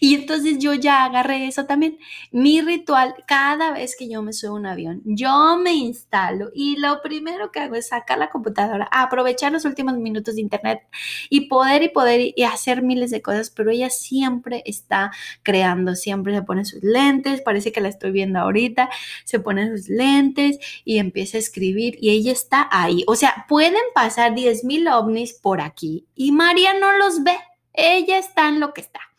y 0.00 0.14
entonces 0.14 0.58
yo 0.58 0.74
ya 0.74 1.04
agarré 1.04 1.46
eso 1.46 1.66
también. 1.66 1.98
Mi 2.30 2.60
ritual, 2.60 3.14
cada 3.26 3.72
vez 3.72 3.96
que 3.96 4.08
yo 4.08 4.22
me 4.22 4.32
subo 4.32 4.54
un 4.54 4.66
avión, 4.66 5.02
yo 5.04 5.56
me 5.58 5.74
instalo 5.74 6.50
y 6.54 6.76
lo 6.76 7.02
primero 7.02 7.50
que 7.50 7.60
hago 7.60 7.74
es 7.74 7.88
sacar 7.88 8.18
la 8.18 8.30
computadora, 8.30 8.88
aprovechar 8.90 9.52
los 9.52 9.64
últimos 9.64 9.96
minutos 9.96 10.36
de 10.36 10.42
internet 10.42 10.80
y 11.28 11.48
poder 11.48 11.82
y 11.82 11.88
poder 11.88 12.32
y 12.36 12.42
hacer 12.44 12.82
miles 12.82 13.10
de 13.10 13.22
cosas, 13.22 13.50
pero 13.50 13.70
ella 13.70 13.90
siempre 13.90 14.62
está 14.66 15.10
creando, 15.42 15.94
siempre 15.94 16.34
se 16.34 16.42
pone 16.42 16.64
sus 16.64 16.82
lentes, 16.82 17.40
parece 17.42 17.72
que 17.72 17.80
la 17.80 17.88
estoy 17.88 18.10
viendo 18.10 18.38
ahorita, 18.38 18.90
se 19.24 19.40
pone 19.40 19.68
sus 19.76 19.88
lentes 19.88 20.58
y 20.84 20.98
empieza 20.98 21.36
a 21.36 21.40
escribir 21.40 21.96
y 22.00 22.10
ella 22.10 22.32
está 22.32 22.68
ahí. 22.70 23.04
O 23.06 23.16
sea, 23.16 23.46
pueden 23.48 23.82
pasar 23.94 24.34
10.000 24.34 24.92
ovnis 24.92 25.34
por 25.34 25.60
aquí 25.60 26.06
y 26.14 26.32
María 26.32 26.74
no 26.74 26.96
los 26.96 27.22
ve. 27.22 27.36
Ella 27.72 28.18
está 28.18 28.48
en 28.48 28.60
lo 28.60 28.72
que 28.74 28.80
está. 28.80 29.09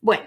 Bueno, 0.00 0.24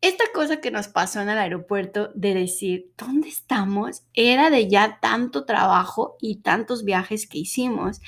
esta 0.00 0.24
cosa 0.34 0.60
que 0.60 0.70
nos 0.70 0.88
pasó 0.88 1.20
en 1.20 1.28
el 1.30 1.38
aeropuerto 1.38 2.10
de 2.14 2.34
decir, 2.34 2.92
¿dónde 2.98 3.28
estamos? 3.28 4.04
Era 4.14 4.50
de 4.50 4.68
ya 4.68 4.98
tanto 5.00 5.44
trabajo 5.44 6.16
y 6.20 6.36
tantos 6.42 6.84
viajes 6.84 7.26
que 7.26 7.38
hicimos. 7.38 8.00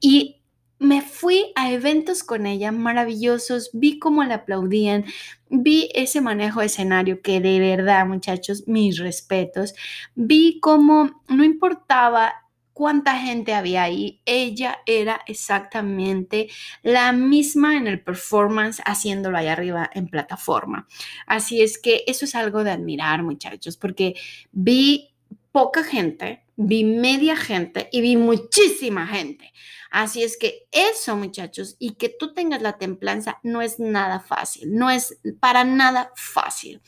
Y 0.00 0.42
me 0.78 1.00
fui 1.00 1.52
a 1.54 1.70
eventos 1.70 2.24
con 2.24 2.46
ella 2.46 2.72
maravillosos, 2.72 3.70
vi 3.72 3.98
cómo 3.98 4.24
la 4.24 4.36
aplaudían, 4.36 5.04
vi 5.48 5.90
ese 5.94 6.20
manejo 6.20 6.60
de 6.60 6.66
escenario 6.66 7.22
que 7.22 7.40
de 7.40 7.60
verdad, 7.60 8.06
muchachos, 8.06 8.64
mis 8.66 8.98
respetos, 8.98 9.74
vi 10.14 10.58
cómo 10.60 11.22
no 11.28 11.44
importaba 11.44 12.32
cuánta 12.72 13.16
gente 13.18 13.54
había 13.54 13.82
ahí, 13.82 14.20
ella 14.24 14.78
era 14.86 15.20
exactamente 15.26 16.48
la 16.82 17.12
misma 17.12 17.76
en 17.76 17.86
el 17.86 18.02
performance 18.02 18.82
haciéndolo 18.84 19.38
ahí 19.38 19.48
arriba 19.48 19.90
en 19.92 20.08
plataforma. 20.08 20.86
Así 21.26 21.62
es 21.62 21.78
que 21.78 22.04
eso 22.06 22.24
es 22.24 22.34
algo 22.34 22.64
de 22.64 22.70
admirar, 22.70 23.22
muchachos, 23.22 23.76
porque 23.76 24.14
vi 24.50 25.14
poca 25.52 25.84
gente, 25.84 26.44
vi 26.56 26.84
media 26.84 27.36
gente 27.36 27.88
y 27.92 28.00
vi 28.00 28.16
muchísima 28.16 29.06
gente. 29.06 29.52
Así 29.90 30.22
es 30.22 30.38
que 30.38 30.66
eso, 30.70 31.16
muchachos, 31.16 31.76
y 31.78 31.96
que 31.96 32.08
tú 32.08 32.32
tengas 32.32 32.62
la 32.62 32.78
templanza 32.78 33.38
no 33.42 33.60
es 33.60 33.78
nada 33.78 34.20
fácil, 34.20 34.74
no 34.74 34.90
es 34.90 35.18
para 35.38 35.64
nada 35.64 36.12
fácil. 36.16 36.80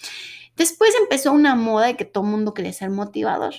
Después 0.56 0.94
empezó 0.98 1.32
una 1.32 1.54
moda 1.54 1.88
de 1.88 1.96
que 1.96 2.06
todo 2.06 2.24
mundo 2.24 2.54
quería 2.54 2.72
ser 2.72 2.88
motivador. 2.88 3.54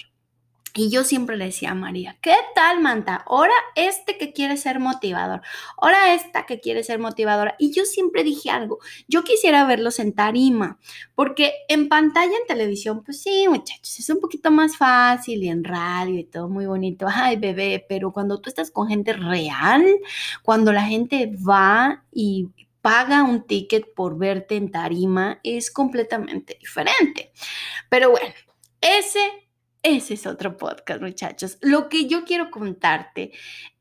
Y 0.77 0.89
yo 0.89 1.05
siempre 1.05 1.37
le 1.37 1.45
decía 1.45 1.71
a 1.71 1.73
María, 1.73 2.17
¿qué 2.21 2.35
tal, 2.53 2.81
Manta? 2.81 3.23
Ahora 3.27 3.53
este 3.75 4.17
que 4.17 4.33
quiere 4.33 4.57
ser 4.57 4.81
motivador, 4.81 5.41
ahora 5.77 6.13
esta 6.13 6.45
que 6.45 6.59
quiere 6.59 6.83
ser 6.83 6.99
motivadora. 6.99 7.55
Y 7.57 7.71
yo 7.71 7.85
siempre 7.85 8.25
dije 8.25 8.49
algo, 8.49 8.79
yo 9.07 9.23
quisiera 9.23 9.65
verlos 9.65 9.99
en 9.99 10.11
tarima, 10.11 10.77
porque 11.15 11.53
en 11.69 11.87
pantalla, 11.87 12.33
en 12.33 12.45
televisión, 12.45 13.03
pues 13.05 13.21
sí, 13.21 13.47
muchachos, 13.47 13.99
es 13.99 14.09
un 14.09 14.19
poquito 14.19 14.51
más 14.51 14.75
fácil 14.75 15.41
y 15.43 15.47
en 15.47 15.63
radio 15.63 16.19
y 16.19 16.25
todo 16.25 16.49
muy 16.49 16.65
bonito. 16.65 17.05
Ay, 17.09 17.37
bebé, 17.37 17.85
pero 17.87 18.11
cuando 18.11 18.41
tú 18.41 18.49
estás 18.49 18.69
con 18.69 18.89
gente 18.89 19.13
real, 19.13 19.85
cuando 20.43 20.73
la 20.73 20.83
gente 20.83 21.31
va 21.47 22.03
y 22.11 22.49
paga 22.81 23.23
un 23.23 23.47
ticket 23.47 23.93
por 23.95 24.17
verte 24.17 24.57
en 24.57 24.71
tarima, 24.71 25.39
es 25.41 25.71
completamente 25.71 26.57
diferente. 26.59 27.31
Pero 27.89 28.11
bueno, 28.11 28.33
ese 28.81 29.44
ese 29.85 30.15
es 30.15 30.25
otro 30.25 30.57
podcast, 30.57 30.99
muchachos. 30.99 31.59
Lo 31.61 31.89
que 31.89 32.07
yo 32.07 32.25
quiero 32.25 32.49
contarte 32.49 33.31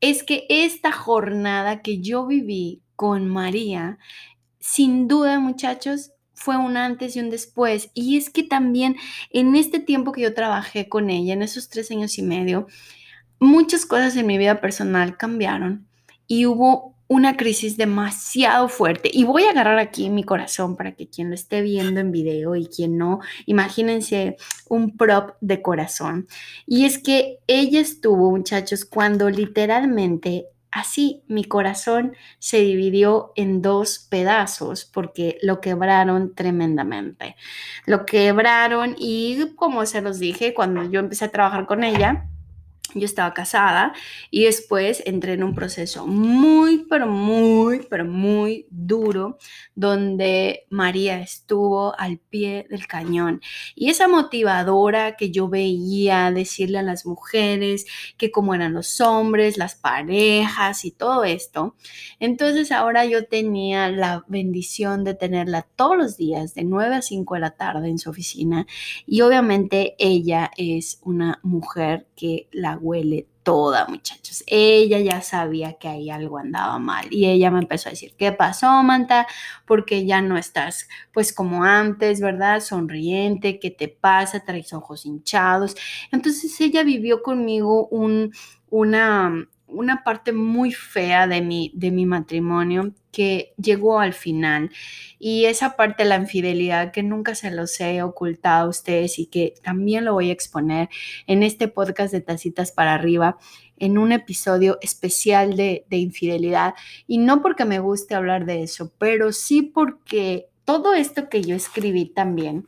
es 0.01 0.21
que 0.23 0.45
esta 0.49 0.91
jornada 0.91 1.81
que 1.81 1.99
yo 1.99 2.27
viví 2.27 2.83
con 2.95 3.27
María, 3.27 3.97
sin 4.59 5.07
duda, 5.07 5.39
muchachos, 5.39 6.11
fue 6.35 6.57
un 6.57 6.77
antes 6.77 7.15
y 7.15 7.21
un 7.21 7.31
después. 7.31 7.89
Y 7.95 8.17
es 8.17 8.29
que 8.29 8.43
también 8.43 8.97
en 9.31 9.55
este 9.55 9.79
tiempo 9.79 10.11
que 10.11 10.21
yo 10.21 10.35
trabajé 10.35 10.87
con 10.87 11.09
ella, 11.09 11.33
en 11.33 11.41
esos 11.41 11.69
tres 11.69 11.89
años 11.89 12.19
y 12.19 12.21
medio, 12.21 12.67
muchas 13.39 13.87
cosas 13.87 14.15
en 14.15 14.27
mi 14.27 14.37
vida 14.37 14.61
personal 14.61 15.17
cambiaron 15.17 15.87
y 16.27 16.45
hubo 16.45 16.94
una 17.07 17.37
crisis 17.37 17.77
demasiado 17.77 18.67
fuerte. 18.69 19.09
Y 19.13 19.23
voy 19.23 19.43
a 19.43 19.51
agarrar 19.51 19.79
aquí 19.79 20.09
mi 20.09 20.23
corazón 20.23 20.75
para 20.75 20.93
que 20.93 21.07
quien 21.07 21.29
lo 21.29 21.35
esté 21.35 21.61
viendo 21.61 21.99
en 21.99 22.11
video 22.11 22.55
y 22.55 22.67
quien 22.67 22.97
no, 22.97 23.19
imagínense 23.45 24.37
un 24.69 24.97
prop 24.97 25.35
de 25.41 25.61
corazón. 25.61 26.27
Y 26.65 26.85
es 26.85 26.97
que 26.97 27.39
ella 27.47 27.79
estuvo, 27.79 28.31
muchachos, 28.31 28.85
cuando 28.85 29.29
literalmente 29.29 30.47
así 30.71 31.23
mi 31.27 31.45
corazón 31.45 32.15
se 32.37 32.57
dividió 32.57 33.31
en 33.35 33.61
dos 33.61 34.07
pedazos 34.09 34.83
porque 34.85 35.37
lo 35.41 35.61
quebraron 35.61 36.35
tremendamente. 36.35 37.37
Lo 37.85 38.05
quebraron 38.05 38.95
y 38.97 39.53
como 39.55 39.85
se 39.85 40.01
los 40.01 40.19
dije, 40.19 40.53
cuando 40.53 40.83
yo 40.83 40.99
empecé 40.99 41.25
a 41.25 41.31
trabajar 41.31 41.65
con 41.65 41.83
ella, 41.83 42.27
yo 42.95 43.05
estaba 43.05 43.33
casada 43.33 43.93
y 44.31 44.45
después 44.45 45.03
entré 45.05 45.33
en 45.33 45.43
un 45.43 45.53
proceso 45.53 46.07
muy, 46.07 46.85
pero 46.89 47.07
muy, 47.07 47.85
pero 47.89 48.05
muy 48.05 48.67
duro 48.69 49.37
donde 49.75 50.65
María 50.69 51.19
estuvo 51.19 51.93
al 51.99 52.17
pie 52.17 52.65
del 52.69 52.87
cañón. 52.87 53.41
Y 53.75 53.89
esa 53.89 54.07
motivadora 54.07 55.17
que 55.17 55.29
yo 55.29 55.49
veía 55.49 56.31
decirle 56.31 56.79
a 56.79 56.83
las 56.83 57.05
mujeres 57.05 57.85
que 58.17 58.31
como 58.31 58.55
eran 58.55 58.73
los 58.73 59.01
hombres, 59.01 59.57
las 59.57 59.75
parejas 59.75 60.85
y 60.85 60.91
todo 60.91 61.25
esto, 61.25 61.75
entonces 62.19 62.71
ahora 62.71 63.05
yo 63.05 63.25
tenía 63.25 63.89
la 63.89 64.23
bendición 64.27 65.03
de 65.03 65.15
tenerla 65.15 65.67
todos 65.75 65.97
los 65.97 66.17
días 66.17 66.55
de 66.55 66.63
9 66.63 66.95
a 66.95 67.01
5 67.01 67.35
de 67.35 67.39
la 67.41 67.51
tarde 67.51 67.89
en 67.89 67.99
su 67.99 68.09
oficina 68.09 68.65
y 69.05 69.21
obviamente 69.21 69.95
ella 69.99 70.51
es 70.55 70.99
una 71.03 71.39
mujer 71.43 72.07
que 72.15 72.47
la 72.51 72.77
huele 72.85 73.27
toda, 73.43 73.87
muchachos. 73.87 74.43
Ella 74.47 74.99
ya 74.99 75.21
sabía 75.21 75.73
que 75.73 75.87
ahí 75.87 76.09
algo 76.09 76.37
andaba 76.37 76.79
mal 76.79 77.07
y 77.11 77.25
ella 77.25 77.51
me 77.51 77.59
empezó 77.59 77.89
a 77.89 77.91
decir, 77.91 78.15
¿qué 78.17 78.31
pasó, 78.31 78.83
Manta? 78.83 79.27
Porque 79.65 80.05
ya 80.05 80.21
no 80.21 80.37
estás 80.37 80.87
pues 81.13 81.33
como 81.33 81.63
antes, 81.63 82.21
¿verdad? 82.21 82.59
Sonriente, 82.59 83.59
¿qué 83.59 83.71
te 83.71 83.87
pasa? 83.87 84.45
Traes 84.45 84.73
ojos 84.73 85.05
hinchados. 85.05 85.75
Entonces 86.11 86.59
ella 86.61 86.83
vivió 86.83 87.21
conmigo 87.23 87.87
un, 87.87 88.31
una, 88.69 89.47
una 89.67 90.03
parte 90.03 90.31
muy 90.31 90.71
fea 90.71 91.27
de 91.27 91.41
mi, 91.41 91.71
de 91.73 91.91
mi 91.91 92.05
matrimonio 92.05 92.93
que 93.11 93.53
llegó 93.57 93.99
al 93.99 94.13
final. 94.13 94.71
Y 95.19 95.45
esa 95.45 95.75
parte 95.75 96.03
de 96.03 96.09
la 96.09 96.17
infidelidad 96.17 96.91
que 96.91 97.03
nunca 97.03 97.35
se 97.35 97.51
los 97.51 97.79
he 97.79 98.01
ocultado 98.03 98.65
a 98.65 98.69
ustedes 98.69 99.19
y 99.19 99.27
que 99.27 99.55
también 99.63 100.05
lo 100.05 100.13
voy 100.13 100.29
a 100.29 100.33
exponer 100.33 100.89
en 101.27 101.43
este 101.43 101.67
podcast 101.67 102.13
de 102.13 102.21
Tacitas 102.21 102.71
para 102.71 102.93
arriba, 102.93 103.37
en 103.77 103.97
un 103.97 104.11
episodio 104.11 104.77
especial 104.81 105.55
de, 105.55 105.85
de 105.89 105.97
infidelidad. 105.97 106.75
Y 107.07 107.17
no 107.17 107.41
porque 107.41 107.65
me 107.65 107.79
guste 107.79 108.15
hablar 108.15 108.45
de 108.45 108.63
eso, 108.63 108.91
pero 108.97 109.31
sí 109.31 109.61
porque 109.61 110.49
todo 110.65 110.93
esto 110.93 111.29
que 111.29 111.41
yo 111.41 111.55
escribí 111.55 112.05
también 112.05 112.67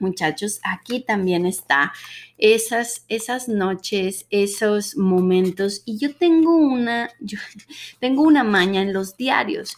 muchachos, 0.00 0.60
aquí 0.62 1.00
también 1.00 1.46
está 1.46 1.92
esas, 2.36 3.04
esas 3.08 3.48
noches, 3.48 4.26
esos 4.30 4.96
momentos. 4.96 5.82
Y 5.84 5.98
yo 5.98 6.14
tengo 6.14 6.56
una, 6.56 7.10
yo 7.20 7.38
tengo 8.00 8.22
una 8.22 8.44
maña 8.44 8.82
en 8.82 8.92
los 8.92 9.16
diarios. 9.16 9.76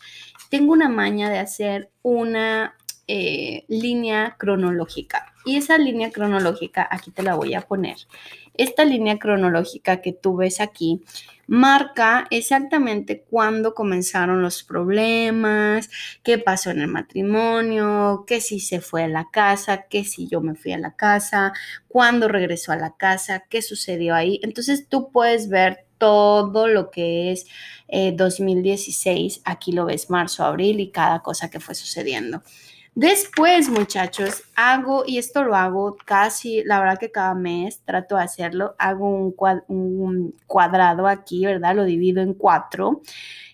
Tengo 0.51 0.73
una 0.73 0.89
maña 0.89 1.31
de 1.31 1.39
hacer 1.39 1.91
una 2.03 2.75
eh, 3.07 3.65
línea 3.69 4.37
cronológica. 4.39 5.33
Y 5.45 5.57
esa 5.57 5.79
línea 5.79 6.11
cronológica, 6.11 6.87
aquí 6.91 7.11
te 7.11 7.23
la 7.23 7.35
voy 7.35 7.55
a 7.55 7.63
poner. 7.63 7.97
Esta 8.61 8.85
línea 8.85 9.19
cronológica 9.19 10.03
que 10.03 10.13
tú 10.13 10.37
ves 10.37 10.61
aquí 10.61 11.01
marca 11.47 12.27
exactamente 12.31 13.23
cuándo 13.23 13.73
comenzaron 13.75 14.43
los 14.43 14.63
problemas, 14.63 15.89
qué 16.23 16.37
pasó 16.37 16.71
en 16.71 16.83
el 16.83 16.89
matrimonio, 16.89 18.25
qué 18.27 18.43
si 18.43 18.61
se 18.61 18.83
fue 18.83 19.05
a 19.05 19.09
la 19.09 19.31
casa, 19.33 19.87
qué 19.89 20.05
si 20.05 20.29
yo 20.29 20.43
me 20.43 20.57
fui 20.57 20.73
a 20.73 20.79
la 20.79 20.95
casa, 20.95 21.55
cuándo 21.89 22.29
regresó 22.29 22.73
a 22.73 22.77
la 22.77 22.95
casa, 22.99 23.45
qué 23.49 23.63
sucedió 23.63 24.15
ahí. 24.15 24.41
Entonces 24.43 24.89
tú 24.91 25.11
puedes 25.11 25.49
ver 25.49 25.87
todo 25.97 26.69
lo 26.69 26.91
que 26.91 27.33
es 27.33 27.47
2016, 27.89 29.39
eh, 29.39 29.41
aquí 29.47 29.73
lo 29.73 29.87
ves 29.87 30.11
marzo, 30.11 30.45
abril 30.45 30.81
y 30.81 30.91
cada 30.91 31.21
cosa 31.21 31.49
que 31.49 31.61
fue 31.61 31.75
sucediendo. 31.75 32.43
Después, 32.95 33.69
muchachos, 33.69 34.43
hago, 34.57 35.05
y 35.07 35.19
esto 35.19 35.45
lo 35.45 35.55
hago 35.55 35.97
casi, 36.05 36.65
la 36.65 36.81
verdad 36.81 36.99
que 36.99 37.13
cada 37.13 37.35
mes 37.35 37.81
trato 37.85 38.17
de 38.17 38.25
hacerlo, 38.25 38.75
hago 38.79 39.33
un, 39.69 40.35
cuadrado 40.47 41.07
aquí, 41.07 41.47
¿verdad? 41.47 41.77
Lo 41.77 41.85
divido 41.85 42.21
en 42.21 42.35
cuatro 42.35 43.03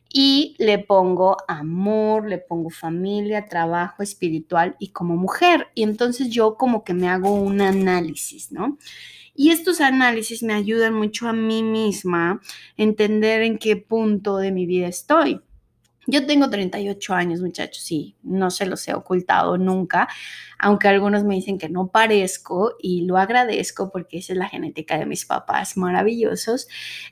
y 0.08 0.54
le 0.58 0.78
pongo 0.78 1.36
amor, 1.48 2.26
le 2.26 2.38
pongo 2.38 2.70
familia, 2.70 3.46
trabajo 3.46 4.02
espiritual 4.02 4.74
y 4.78 4.88
como 4.88 5.16
mujer. 5.16 5.68
Y 5.74 5.82
entonces 5.82 6.30
yo 6.30 6.56
como 6.56 6.82
que 6.82 6.94
me 6.94 7.08
hago 7.08 7.34
un 7.34 7.60
análisis, 7.60 8.50
¿no? 8.52 8.78
Y 9.34 9.50
estos 9.50 9.82
análisis 9.82 10.42
me 10.42 10.54
ayudan 10.54 10.94
mucho 10.94 11.28
a 11.28 11.34
mí 11.34 11.62
misma 11.62 12.30
a 12.30 12.40
entender 12.78 13.42
en 13.42 13.58
qué 13.58 13.76
punto 13.76 14.38
de 14.38 14.50
mi 14.50 14.64
vida 14.64 14.88
estoy. 14.88 15.42
Yo 16.06 16.24
tengo 16.26 16.48
38 16.48 17.14
años, 17.14 17.40
muchachos, 17.40 17.90
y 17.90 18.16
no 18.22 18.50
se 18.50 18.66
los 18.66 18.86
he 18.86 18.94
ocultado 18.94 19.58
nunca, 19.58 20.08
aunque 20.58 20.88
algunos 20.88 21.24
me 21.24 21.34
dicen 21.34 21.58
que 21.58 21.68
no 21.68 21.88
parezco 21.88 22.74
y 22.80 23.02
lo 23.02 23.18
agradezco 23.18 23.90
porque 23.90 24.18
esa 24.18 24.32
es 24.32 24.38
la 24.38 24.48
genética 24.48 24.98
de 24.98 25.06
mis 25.06 25.26
papás 25.26 25.76
maravillosos. 25.76 26.68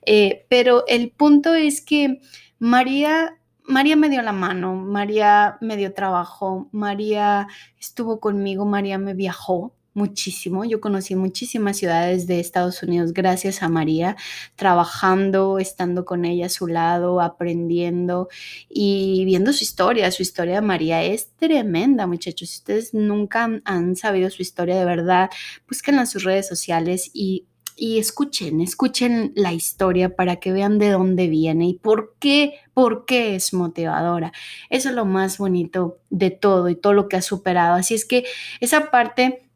Eh, 0.06 0.46
pero 0.48 0.84
el 0.86 1.10
punto 1.10 1.54
es 1.54 1.80
que 1.80 2.20
María 2.58 3.36
María 3.66 3.96
me 3.96 4.10
dio 4.10 4.20
la 4.20 4.32
mano, 4.32 4.74
María 4.74 5.56
me 5.62 5.76
dio 5.78 5.94
trabajo, 5.94 6.68
María 6.70 7.48
estuvo 7.80 8.20
conmigo, 8.20 8.66
María 8.66 8.98
me 8.98 9.14
viajó, 9.14 9.74
muchísimo. 9.94 10.64
Yo 10.64 10.80
conocí 10.80 11.14
muchísimas 11.14 11.78
ciudades 11.78 12.26
de 12.26 12.40
Estados 12.40 12.82
Unidos 12.82 13.12
gracias 13.12 13.62
a 13.62 13.68
María, 13.68 14.16
trabajando, 14.56 15.58
estando 15.58 16.04
con 16.04 16.24
ella 16.24 16.46
a 16.46 16.50
su 16.50 16.66
lado, 16.66 17.20
aprendiendo 17.20 18.28
y 18.68 19.24
viendo 19.24 19.52
su 19.52 19.64
historia. 19.64 20.10
Su 20.10 20.22
historia 20.22 20.56
de 20.56 20.60
María 20.60 21.02
es 21.02 21.30
tremenda, 21.36 22.06
muchachos. 22.06 22.50
Si 22.50 22.58
ustedes 22.58 22.94
nunca 22.94 23.48
han 23.64 23.96
sabido 23.96 24.28
su 24.30 24.42
historia 24.42 24.76
de 24.78 24.84
verdad, 24.84 25.30
búsquenla 25.68 26.02
en 26.02 26.06
sus 26.06 26.24
redes 26.24 26.48
sociales 26.48 27.10
y 27.14 27.46
y 27.76 27.98
escuchen, 27.98 28.60
escuchen 28.60 29.32
la 29.34 29.52
historia 29.52 30.14
para 30.14 30.36
que 30.36 30.52
vean 30.52 30.78
de 30.78 30.90
dónde 30.90 31.28
viene 31.28 31.68
y 31.68 31.74
por 31.74 32.14
qué, 32.18 32.54
por 32.72 33.04
qué 33.04 33.34
es 33.34 33.52
motivadora. 33.52 34.32
Eso 34.70 34.90
es 34.90 34.94
lo 34.94 35.04
más 35.04 35.38
bonito 35.38 35.98
de 36.10 36.30
todo 36.30 36.68
y 36.68 36.76
todo 36.76 36.92
lo 36.92 37.08
que 37.08 37.16
ha 37.16 37.22
superado. 37.22 37.74
Así 37.74 37.94
es 37.94 38.04
que 38.04 38.24
esa 38.60 38.90
parte 38.90 39.48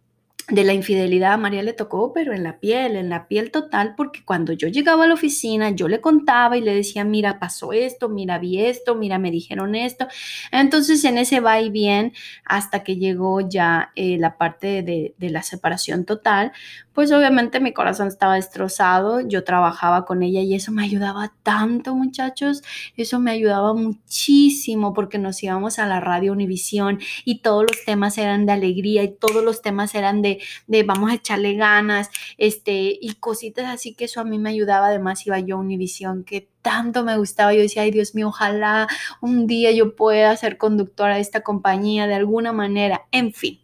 de 0.49 0.65
la 0.65 0.73
infidelidad 0.73 1.35
a 1.35 1.37
María 1.37 1.63
le 1.63 1.75
tocó, 1.75 2.13
pero 2.13 2.33
en 2.33 2.43
la 2.43 2.59
piel, 2.59 2.97
en 2.97 3.11
la 3.11 3.29
piel 3.29 3.51
total, 3.51 3.95
porque 3.97 4.25
cuando 4.25 4.53
yo 4.55 4.69
llegaba 4.69 5.05
a 5.05 5.07
la 5.07 5.15
oficina, 5.15 5.71
yo 5.71 5.89
le 5.89 6.01
contaba 6.01 6.57
y 6.57 6.63
le 6.63 6.75
decía, 6.75 7.05
mira, 7.05 7.39
pasó 7.39 7.73
esto, 7.73 8.09
mira, 8.09 8.39
vi 8.39 8.61
esto, 8.65 8.95
mira, 8.95 9.19
me 9.19 9.31
dijeron 9.31 9.75
esto. 9.75 10.09
Entonces, 10.51 11.05
en 11.05 11.19
ese 11.19 11.41
va 11.41 11.61
y 11.61 11.69
bien, 11.71 12.15
hasta 12.45 12.83
que 12.83 12.97
llegó 12.97 13.41
ya 13.47 13.93
eh, 13.95 14.17
la 14.19 14.39
parte 14.39 14.83
de, 14.83 15.15
de 15.19 15.31
la 15.31 15.43
separación 15.43 16.07
total, 16.07 16.53
pues 16.99 17.13
obviamente 17.13 17.61
mi 17.61 17.73
corazón 17.73 18.09
estaba 18.09 18.35
destrozado, 18.35 19.21
yo 19.21 19.45
trabajaba 19.45 20.05
con 20.05 20.25
ella 20.25 20.41
y 20.41 20.57
eso 20.57 20.73
me 20.73 20.83
ayudaba 20.83 21.33
tanto, 21.45 21.95
muchachos, 21.95 22.63
eso 22.97 23.21
me 23.21 23.31
ayudaba 23.31 23.73
muchísimo 23.73 24.93
porque 24.95 25.17
nos 25.17 25.41
íbamos 25.41 25.79
a 25.79 25.87
la 25.87 26.01
radio 26.01 26.33
Univisión 26.33 26.99
y 27.25 27.41
todos 27.41 27.63
los 27.63 27.85
temas 27.85 28.19
eran 28.19 28.47
de 28.47 28.53
alegría 28.53 29.05
y 29.05 29.15
todos 29.15 29.45
los 29.45 29.63
temas 29.63 29.95
eran 29.95 30.23
de, 30.23 30.38
de 30.67 30.83
vamos 30.83 31.11
a 31.11 31.15
echarle 31.15 31.55
ganas, 31.55 32.11
este, 32.37 32.99
y 33.01 33.15
cositas 33.21 33.67
así 33.67 33.95
que 33.95 34.07
eso 34.07 34.21
a 34.21 34.25
mí 34.25 34.39
me 34.39 34.51
ayudaba, 34.51 34.89
además 34.89 35.27
iba 35.27 35.39
yo 35.41 35.57
a 35.57 35.61
Univisión 35.61 36.25
que 36.25 36.49
tanto 36.63 37.05
me 37.05 37.17
gustaba. 37.17 37.55
Yo 37.55 37.61
decía, 37.61 37.83
ay 37.83 37.91
Dios 37.91 38.15
mío, 38.15 38.29
ojalá 38.29 38.89
un 39.21 39.47
día 39.47 39.73
yo 39.73 39.97
pueda 39.97 40.37
ser 40.37 40.59
conductora 40.59 41.17
de 41.17 41.21
esta 41.21 41.43
compañía 41.43 42.07
de 42.07 42.15
alguna 42.15 42.53
manera. 42.53 43.07
En 43.13 43.33
fin, 43.33 43.61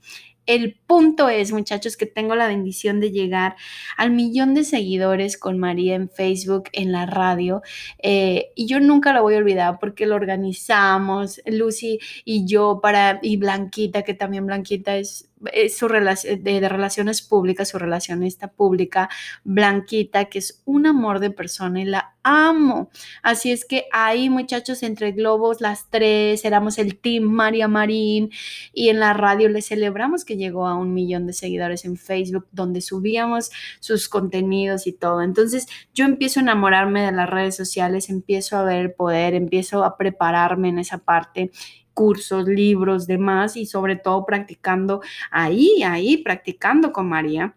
el 0.47 0.75
punto 0.87 1.29
es, 1.29 1.53
muchachos, 1.53 1.97
que 1.97 2.07
tengo 2.07 2.35
la 2.35 2.49
bendición 2.49 3.01
de 3.01 3.11
llegar 3.11 3.57
al 3.97 4.11
millón 4.11 4.55
de 4.55 4.65
seguidores 4.65 5.39
con 5.39 5.59
María 5.59 5.95
en 5.95 6.11
Facebook, 6.11 6.65
en 6.73 6.93
la 6.93 7.07
radio, 7.07 7.63
eh, 8.03 8.51
y 8.55 8.67
yo 8.67 8.81
nunca 8.81 9.13
lo 9.13 9.23
voy 9.23 9.35
a 9.35 9.39
olvidar 9.39 9.79
porque 9.81 10.07
lo 10.07 10.15
organizamos, 10.17 11.41
Lucy 11.47 11.99
y 12.25 12.47
yo, 12.47 12.81
para, 12.83 13.21
y 13.23 13.37
Blanquita, 13.39 14.03
que 14.03 14.15
también 14.15 14.47
Blanquita 14.47 14.97
es 14.97 15.31
es 15.53 15.77
su 15.77 15.89
relación 15.89 16.43
de, 16.43 16.69
relaciones 16.69 17.23
públicas, 17.23 17.69
su 17.69 17.79
relacionista 17.79 18.49
pública, 18.49 19.09
Blanquita, 19.45 20.27
que 20.27 20.39
es 20.39 20.63
un 20.65 20.87
amor 20.87 21.21
de 21.21 21.31
persona 21.31 21.81
y 21.81 21.85
la 21.85 22.15
amo. 22.23 22.91
Así 23.23 23.53
es 23.53 23.65
que 23.65 23.85
ahí, 23.93 24.31
muchachos, 24.31 24.83
entre 24.83 25.13
globos, 25.13 25.61
las 25.61 25.91
tres, 25.91 26.45
éramos 26.45 26.79
el 26.79 26.99
team 26.99 27.25
María 27.25 27.69
Marín 27.69 28.31
y 28.73 28.89
en 28.89 28.99
la 28.99 29.13
radio 29.13 29.49
le 29.49 29.63
celebramos 29.63 30.25
que 30.25 30.37
llegó 30.37 30.67
a 30.67 30.75
un 30.75 30.95
millón 30.95 31.27
de 31.27 31.33
seguidores 31.35 31.85
en 31.85 31.97
Facebook, 31.97 32.47
donde 32.53 32.81
subíamos 32.81 33.51
sus 33.81 34.09
contenidos 34.09 34.87
y 34.87 34.93
todo. 34.93 35.23
Entonces, 35.23 35.67
yo 35.95 36.05
empiezo 36.05 36.41
a 36.41 36.45
enamorarme 36.45 37.03
de 37.03 37.13
las 37.13 37.29
redes 37.29 37.57
sociales, 37.57 38.09
empiezo 38.09 38.57
a 38.57 38.65
ver 38.65 38.95
poder, 38.95 39.35
empiezo 39.35 39.85
a 39.85 39.97
prepararme 39.97 40.69
en 40.69 40.79
esa 40.79 40.99
parte 40.99 41.51
cursos, 41.95 42.47
libros, 42.47 43.07
demás 43.07 43.57
y 43.57 43.67
sobre 43.67 43.97
todo 43.97 44.27
practicando 44.27 45.01
ahí, 45.31 45.83
ahí, 45.85 46.19
practicando 46.19 46.93
con 46.93 47.09
María. 47.09 47.55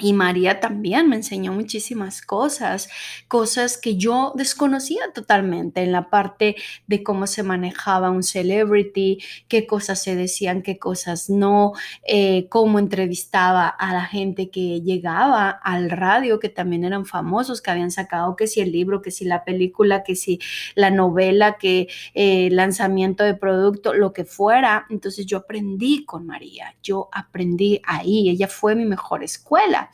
Y 0.00 0.12
María 0.12 0.60
también 0.60 1.08
me 1.08 1.16
enseñó 1.16 1.52
muchísimas 1.52 2.22
cosas, 2.22 2.88
cosas 3.28 3.78
que 3.78 3.96
yo 3.96 4.32
desconocía 4.34 5.12
totalmente 5.14 5.82
en 5.82 5.92
la 5.92 6.08
parte 6.10 6.56
de 6.86 7.02
cómo 7.02 7.26
se 7.26 7.42
manejaba 7.42 8.10
un 8.10 8.22
celebrity, 8.22 9.18
qué 9.48 9.66
cosas 9.66 10.02
se 10.02 10.16
decían, 10.16 10.62
qué 10.62 10.78
cosas 10.78 11.30
no, 11.30 11.72
eh, 12.06 12.48
cómo 12.48 12.78
entrevistaba 12.78 13.68
a 13.68 13.92
la 13.92 14.04
gente 14.04 14.50
que 14.50 14.80
llegaba 14.80 15.50
al 15.50 15.90
radio, 15.90 16.40
que 16.40 16.48
también 16.48 16.84
eran 16.84 17.06
famosos, 17.06 17.60
que 17.60 17.70
habían 17.70 17.90
sacado 17.90 18.36
que 18.36 18.46
si 18.46 18.60
el 18.60 18.72
libro, 18.72 19.02
que 19.02 19.10
si 19.10 19.24
la 19.24 19.44
película, 19.44 20.02
que 20.02 20.16
si 20.16 20.40
la 20.74 20.90
novela, 20.90 21.58
que 21.58 21.88
eh, 22.14 22.48
lanzamiento 22.50 23.24
de 23.24 23.34
producto, 23.34 23.94
lo 23.94 24.12
que 24.12 24.24
fuera. 24.24 24.86
Entonces 24.90 25.26
yo 25.26 25.38
aprendí 25.38 26.04
con 26.04 26.26
María, 26.26 26.74
yo 26.82 27.08
aprendí 27.12 27.80
ahí, 27.84 28.30
ella 28.30 28.48
fue 28.48 28.74
mi 28.74 28.84
mejor 28.84 29.22
escuela. 29.22 29.89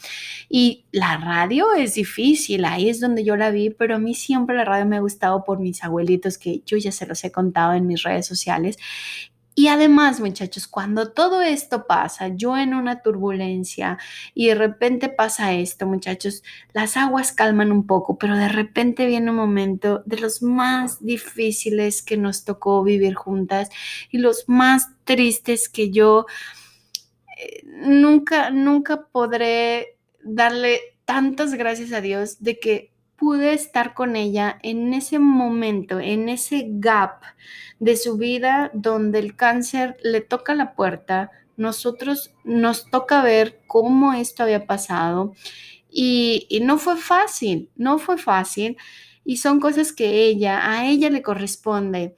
Y 0.49 0.84
la 0.92 1.16
radio 1.16 1.72
es 1.74 1.94
difícil, 1.94 2.64
ahí 2.64 2.88
es 2.88 3.01
donde 3.01 3.24
yo 3.24 3.36
la 3.36 3.51
vi, 3.51 3.70
pero 3.70 3.97
a 3.97 3.99
mí 3.99 4.14
siempre 4.14 4.57
la 4.57 4.64
radio 4.64 4.86
me 4.86 4.97
ha 4.97 5.01
gustado 5.01 5.44
por 5.44 5.59
mis 5.59 5.82
abuelitos, 5.82 6.38
que 6.38 6.62
yo 6.66 6.76
ya 6.76 6.92
se 6.92 7.07
los 7.07 7.22
he 7.24 7.32
contado 7.32 7.74
en 7.74 7.86
mis 7.86 8.03
redes 8.03 8.26
sociales. 8.26 8.78
Y 9.59 9.68
además, 9.68 10.20
muchachos, 10.20 10.66
cuando 10.68 11.12
todo 11.12 11.40
esto 11.40 11.86
pasa, 11.86 12.28
yo 12.28 12.59
en 12.59 12.74
una 12.74 13.01
turbulencia 13.01 13.97
y 14.34 14.49
de 14.49 14.55
repente 14.55 15.09
pasa 15.09 15.55
esto, 15.55 15.86
muchachos, 15.86 16.42
las 16.74 16.99
aguas 16.99 17.32
calman 17.32 17.72
un 17.72 17.86
poco, 17.86 18.18
pero 18.18 18.36
de 18.36 18.49
repente 18.51 19.07
viene 19.07 19.30
un 19.30 19.36
momento 19.38 20.03
de 20.05 20.18
los 20.18 20.42
más 20.42 21.03
difíciles 21.03 22.03
que 22.03 22.18
nos 22.18 22.44
tocó 22.44 22.82
vivir 22.82 23.14
juntas 23.14 23.70
y 24.11 24.18
los 24.18 24.44
más 24.47 24.90
tristes 25.05 25.70
que 25.70 25.90
yo 25.90 26.26
eh, 27.37 27.62
nunca, 27.64 28.51
nunca 28.51 29.07
podré 29.12 29.99
darle 30.22 30.80
tantas 31.05 31.55
gracias 31.55 31.93
a 31.93 32.01
Dios 32.01 32.43
de 32.43 32.59
que 32.59 32.93
pude 33.16 33.53
estar 33.53 33.95
con 33.95 34.16
ella 34.16 34.59
en 34.62 34.93
ese 34.95 35.18
momento, 35.18 36.01
en 36.01 36.28
ese 36.28 36.66
gap 36.68 37.22
de 37.78 37.97
su 37.97 38.16
vida 38.16 38.70
donde 38.74 39.18
el 39.18 39.37
cáncer 39.37 39.97
le 40.03 40.20
toca 40.20 40.55
la 40.55 40.74
puerta, 40.74 41.30
nosotros 41.57 42.34
nos 42.45 42.91
toca 42.91 43.22
ver 43.22 43.61
cómo 43.66 44.12
esto 44.12 44.43
había 44.43 44.66
pasado 44.66 45.32
y, 45.91 46.47
y 46.51 46.61
no 46.61 46.78
fue 46.78 46.97
fácil, 46.97 47.70
no 47.76 47.99
fue 47.99 48.18
fácil 48.18 48.76
y 49.24 49.39
son 49.39 49.61
cosas 49.61 49.93
que 49.93 50.24
ella, 50.24 50.70
a 50.70 50.87
ella 50.87 51.11
le 51.11 51.22
corresponde 51.22 52.14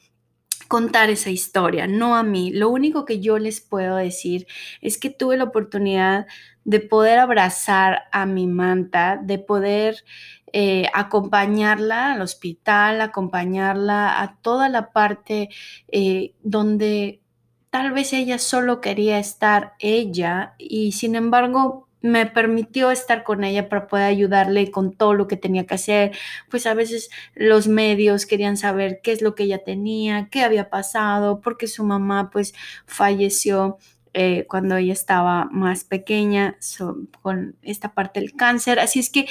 contar 0.69 1.11
esa 1.11 1.31
historia, 1.31 1.87
no 1.87 2.15
a 2.15 2.23
mí. 2.23 2.51
Lo 2.53 2.69
único 2.69 3.05
que 3.05 3.21
yo 3.21 3.39
les 3.39 3.61
puedo 3.61 3.97
decir 3.97 4.47
es 4.83 4.99
que 4.99 5.11
tuve 5.11 5.37
la 5.39 5.45
oportunidad 5.45 6.27
de 6.65 6.81
poder 6.81 7.19
abrazar 7.19 8.05
a 8.13 8.27
mi 8.27 8.47
manta, 8.47 9.19
de 9.23 9.39
poder 9.39 10.05
eh, 10.53 10.87
acompañarla 10.93 12.13
al 12.13 12.21
hospital, 12.23 13.01
acompañarla 13.01 14.21
a 14.23 14.37
toda 14.37 14.69
la 14.69 14.93
parte 14.93 15.49
eh, 15.89 16.35
donde 16.43 17.23
tal 17.71 17.93
vez 17.93 18.13
ella 18.13 18.39
solo 18.39 18.81
quería 18.81 19.19
estar 19.19 19.75
ella 19.79 20.55
y 20.59 20.93
sin 20.93 21.15
embargo 21.17 21.88
me 22.01 22.27
permitió 22.27 22.91
estar 22.91 23.25
con 23.25 23.45
ella 23.45 23.69
para 23.69 23.87
poder 23.89 24.07
ayudarle 24.07 24.71
con 24.71 24.93
todo 24.93 25.15
lo 25.15 25.27
que 25.29 25.37
tenía 25.37 25.67
que 25.67 25.75
hacer. 25.75 26.17
Pues 26.51 26.67
a 26.67 26.75
veces 26.75 27.11
los 27.35 27.69
medios 27.69 28.27
querían 28.27 28.57
saber 28.57 29.01
qué 29.03 29.13
es 29.13 29.23
lo 29.23 29.35
que 29.35 29.45
ella 29.45 29.65
tenía, 29.65 30.29
qué 30.31 30.43
había 30.43 30.71
pasado, 30.71 31.41
porque 31.41 31.67
su 31.67 31.85
mamá 31.85 32.31
pues 32.31 32.55
falleció 32.87 33.79
eh, 34.15 34.47
cuando 34.49 34.77
ella 34.77 34.93
estaba 34.93 35.47
más 35.53 35.85
pequeña 35.85 36.59
con 37.23 37.57
esta 37.63 37.95
parte 37.95 38.21
del 38.21 38.35
cáncer. 38.35 38.79
Así 38.79 38.99
es 39.01 39.11
que 39.11 39.27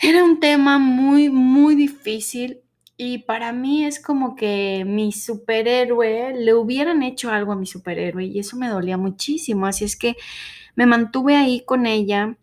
era 0.00 0.24
un 0.24 0.40
tema 0.40 0.78
muy, 0.78 1.28
muy 1.28 1.74
difícil 1.74 2.60
y 2.96 3.18
para 3.18 3.52
mí 3.52 3.84
es 3.84 4.00
como 4.00 4.34
que 4.34 4.84
mi 4.84 5.12
superhéroe, 5.12 6.34
le 6.36 6.54
hubieran 6.54 7.02
hecho 7.04 7.30
algo 7.30 7.52
a 7.52 7.56
mi 7.56 7.66
superhéroe 7.66 8.24
y 8.24 8.40
eso 8.40 8.56
me 8.56 8.68
dolía 8.68 8.96
muchísimo. 8.96 9.66
Así 9.66 9.84
es 9.84 9.96
que 9.96 10.16
me 10.78 10.86
mantuve 10.86 11.34
ahí 11.34 11.62
con 11.64 11.86
ella 11.86 12.36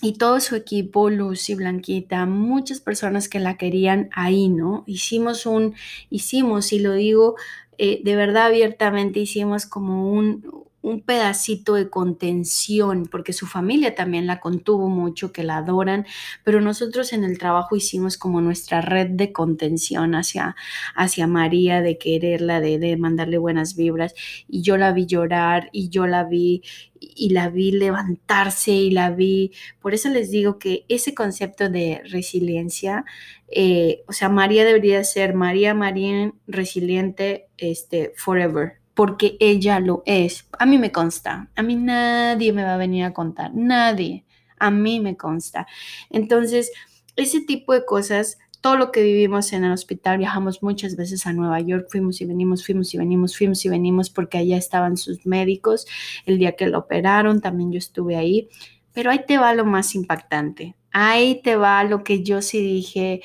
y 0.00 0.14
todo 0.14 0.40
su 0.40 0.56
equipo, 0.56 1.10
Lucy, 1.10 1.54
Blanquita, 1.54 2.24
muchas 2.24 2.80
personas 2.80 3.28
que 3.28 3.40
la 3.40 3.58
querían 3.58 4.08
ahí, 4.14 4.48
¿no? 4.48 4.84
Hicimos 4.86 5.44
un, 5.44 5.74
hicimos, 6.08 6.72
y 6.72 6.78
lo 6.78 6.94
digo 6.94 7.36
eh, 7.76 8.00
de 8.02 8.16
verdad 8.16 8.46
abiertamente, 8.46 9.20
hicimos 9.20 9.66
como 9.66 10.10
un, 10.10 10.46
un 10.80 11.00
pedacito 11.00 11.74
de 11.74 11.90
contención, 11.90 13.08
porque 13.10 13.32
su 13.32 13.46
familia 13.46 13.94
también 13.94 14.26
la 14.26 14.40
contuvo 14.40 14.88
mucho, 14.88 15.32
que 15.32 15.42
la 15.42 15.58
adoran, 15.58 16.06
pero 16.44 16.60
nosotros 16.60 17.12
en 17.12 17.24
el 17.24 17.38
trabajo 17.38 17.76
hicimos 17.76 18.16
como 18.16 18.40
nuestra 18.40 18.80
red 18.80 19.08
de 19.08 19.32
contención 19.32 20.14
hacia, 20.14 20.54
hacia 20.94 21.26
María, 21.26 21.82
de 21.82 21.98
quererla, 21.98 22.60
de, 22.60 22.96
mandarle 22.96 23.38
buenas 23.38 23.76
vibras, 23.76 24.14
y 24.46 24.62
yo 24.62 24.76
la 24.76 24.92
vi 24.92 25.06
llorar, 25.06 25.68
y 25.72 25.88
yo 25.88 26.06
la 26.06 26.24
vi, 26.24 26.62
y 27.00 27.30
la 27.30 27.48
vi 27.48 27.72
levantarse, 27.72 28.72
y 28.72 28.90
la 28.90 29.10
vi, 29.10 29.52
por 29.80 29.94
eso 29.94 30.08
les 30.08 30.30
digo 30.30 30.58
que 30.58 30.84
ese 30.88 31.14
concepto 31.14 31.68
de 31.68 32.02
resiliencia, 32.04 33.04
eh, 33.50 34.02
o 34.06 34.12
sea, 34.12 34.28
María 34.28 34.64
debería 34.64 35.02
ser 35.04 35.34
María 35.34 35.74
María 35.74 36.32
resiliente, 36.46 37.48
este, 37.56 38.12
forever, 38.16 38.78
porque 38.98 39.36
ella 39.38 39.78
lo 39.78 40.02
es. 40.06 40.48
A 40.58 40.66
mí 40.66 40.76
me 40.76 40.90
consta, 40.90 41.48
a 41.54 41.62
mí 41.62 41.76
nadie 41.76 42.52
me 42.52 42.64
va 42.64 42.74
a 42.74 42.78
venir 42.78 43.04
a 43.04 43.12
contar, 43.12 43.52
nadie, 43.54 44.24
a 44.58 44.72
mí 44.72 44.98
me 44.98 45.16
consta. 45.16 45.68
Entonces, 46.10 46.72
ese 47.14 47.40
tipo 47.40 47.74
de 47.74 47.84
cosas, 47.84 48.38
todo 48.60 48.76
lo 48.76 48.90
que 48.90 49.04
vivimos 49.04 49.52
en 49.52 49.62
el 49.62 49.70
hospital, 49.70 50.18
viajamos 50.18 50.64
muchas 50.64 50.96
veces 50.96 51.28
a 51.28 51.32
Nueva 51.32 51.60
York, 51.60 51.86
fuimos 51.88 52.20
y 52.20 52.24
venimos, 52.24 52.66
fuimos 52.66 52.92
y 52.92 52.98
venimos, 52.98 53.38
fuimos 53.38 53.64
y 53.64 53.68
venimos 53.68 54.10
porque 54.10 54.38
allá 54.38 54.56
estaban 54.56 54.96
sus 54.96 55.24
médicos. 55.24 55.86
El 56.26 56.38
día 56.38 56.56
que 56.56 56.66
lo 56.66 56.80
operaron, 56.80 57.40
también 57.40 57.70
yo 57.70 57.78
estuve 57.78 58.16
ahí. 58.16 58.48
Pero 58.92 59.12
ahí 59.12 59.20
te 59.24 59.38
va 59.38 59.54
lo 59.54 59.64
más 59.64 59.94
impactante. 59.94 60.74
Ahí 60.90 61.40
te 61.44 61.54
va 61.54 61.84
lo 61.84 62.02
que 62.02 62.24
yo 62.24 62.42
sí 62.42 62.60
dije, 62.60 63.20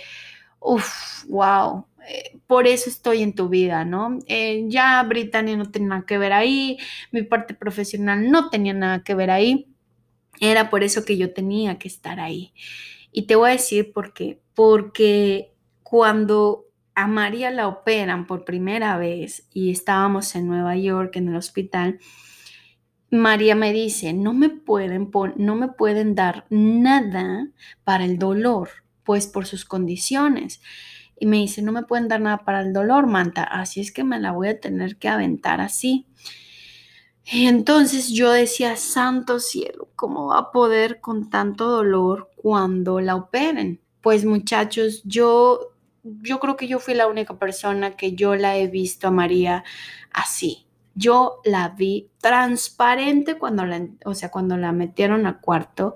uff, 0.60 1.26
wow, 1.30 1.88
eh, 2.08 2.40
por 2.48 2.68
eso 2.68 2.90
estoy 2.90 3.22
en 3.22 3.34
tu 3.34 3.50
vida, 3.50 3.86
¿no? 3.86 4.20
Eh, 4.28 4.66
ya 4.68 5.02
Britannia 5.04 5.56
no 5.56 5.72
tenía 5.72 5.90
nada 5.90 6.06
que 6.06 6.18
ver 6.18 6.34
ahí, 6.34 6.78
mi 7.12 7.24
parte 7.24 7.54
profesional 7.54 8.30
no 8.30 8.50
tenía 8.50 8.74
nada 8.74 9.04
que 9.04 9.16
ver 9.16 9.32
ahí, 9.32 9.68
era 10.40 10.70
por 10.70 10.84
eso 10.84 11.06
que 11.06 11.18
yo 11.18 11.34
tenía 11.34 11.78
que 11.78 11.88
estar 11.88 12.20
ahí. 12.20 12.54
Y 13.12 13.28
te 13.28 13.36
voy 13.36 13.52
a 13.52 13.54
decir 13.54 13.94
por 13.94 14.14
qué, 14.14 14.42
porque 14.54 15.54
cuando 15.84 16.66
a 16.96 17.08
María 17.08 17.52
la 17.52 17.68
operan 17.68 18.28
por 18.28 18.46
primera 18.46 18.98
vez 18.98 19.48
y 19.54 19.72
estábamos 19.72 20.36
en 20.36 20.48
Nueva 20.48 20.76
York 20.76 21.16
en 21.16 21.30
el 21.30 21.36
hospital, 21.36 22.00
María 23.10 23.56
me 23.56 23.72
dice, 23.72 24.12
no 24.14 24.34
me 24.34 24.50
pueden, 24.50 25.12
no 25.38 25.56
me 25.56 25.68
pueden 25.70 26.16
dar 26.16 26.46
nada 26.50 27.48
para 27.84 28.06
el 28.06 28.18
dolor, 28.18 28.70
pues 29.04 29.28
por 29.28 29.46
sus 29.46 29.66
condiciones 29.66 30.62
y 31.20 31.26
me 31.26 31.38
dice, 31.38 31.62
no 31.62 31.72
me 31.72 31.84
pueden 31.84 32.08
dar 32.08 32.22
nada 32.22 32.40
para 32.40 32.62
el 32.62 32.74
dolor, 32.74 33.08
Manta, 33.08 33.44
así 33.44 33.82
es 33.82 33.92
que 33.92 34.04
me 34.04 34.20
la 34.20 34.32
voy 34.32 34.50
a 34.50 34.60
tener 34.60 34.98
que 34.98 35.10
aventar 35.10 35.62
así. 35.62 36.06
Y 37.26 37.46
entonces 37.46 38.10
yo 38.10 38.32
decía, 38.32 38.76
santo 38.76 39.40
cielo, 39.40 39.90
¿cómo 39.96 40.28
va 40.28 40.40
a 40.40 40.52
poder 40.52 41.00
con 41.00 41.30
tanto 41.30 41.70
dolor 41.70 42.30
cuando 42.36 43.00
la 43.00 43.16
operen? 43.16 43.80
Pues 44.02 44.26
muchachos, 44.26 45.02
yo, 45.06 45.74
yo 46.04 46.40
creo 46.40 46.58
que 46.58 46.68
yo 46.68 46.80
fui 46.80 46.94
la 46.94 47.08
única 47.08 47.38
persona 47.40 47.96
que 47.96 48.14
yo 48.14 48.36
la 48.36 48.58
he 48.58 48.68
visto 48.68 49.08
a 49.08 49.12
María 49.12 49.64
así. 50.12 50.66
Yo 50.96 51.40
la 51.46 51.70
vi 51.70 52.10
transparente 52.20 53.38
cuando 53.38 53.66
la, 53.66 53.88
o 54.06 54.14
sea, 54.14 54.30
cuando 54.30 54.58
la 54.58 54.74
metieron 54.74 55.26
a 55.26 55.40
cuarto. 55.40 55.96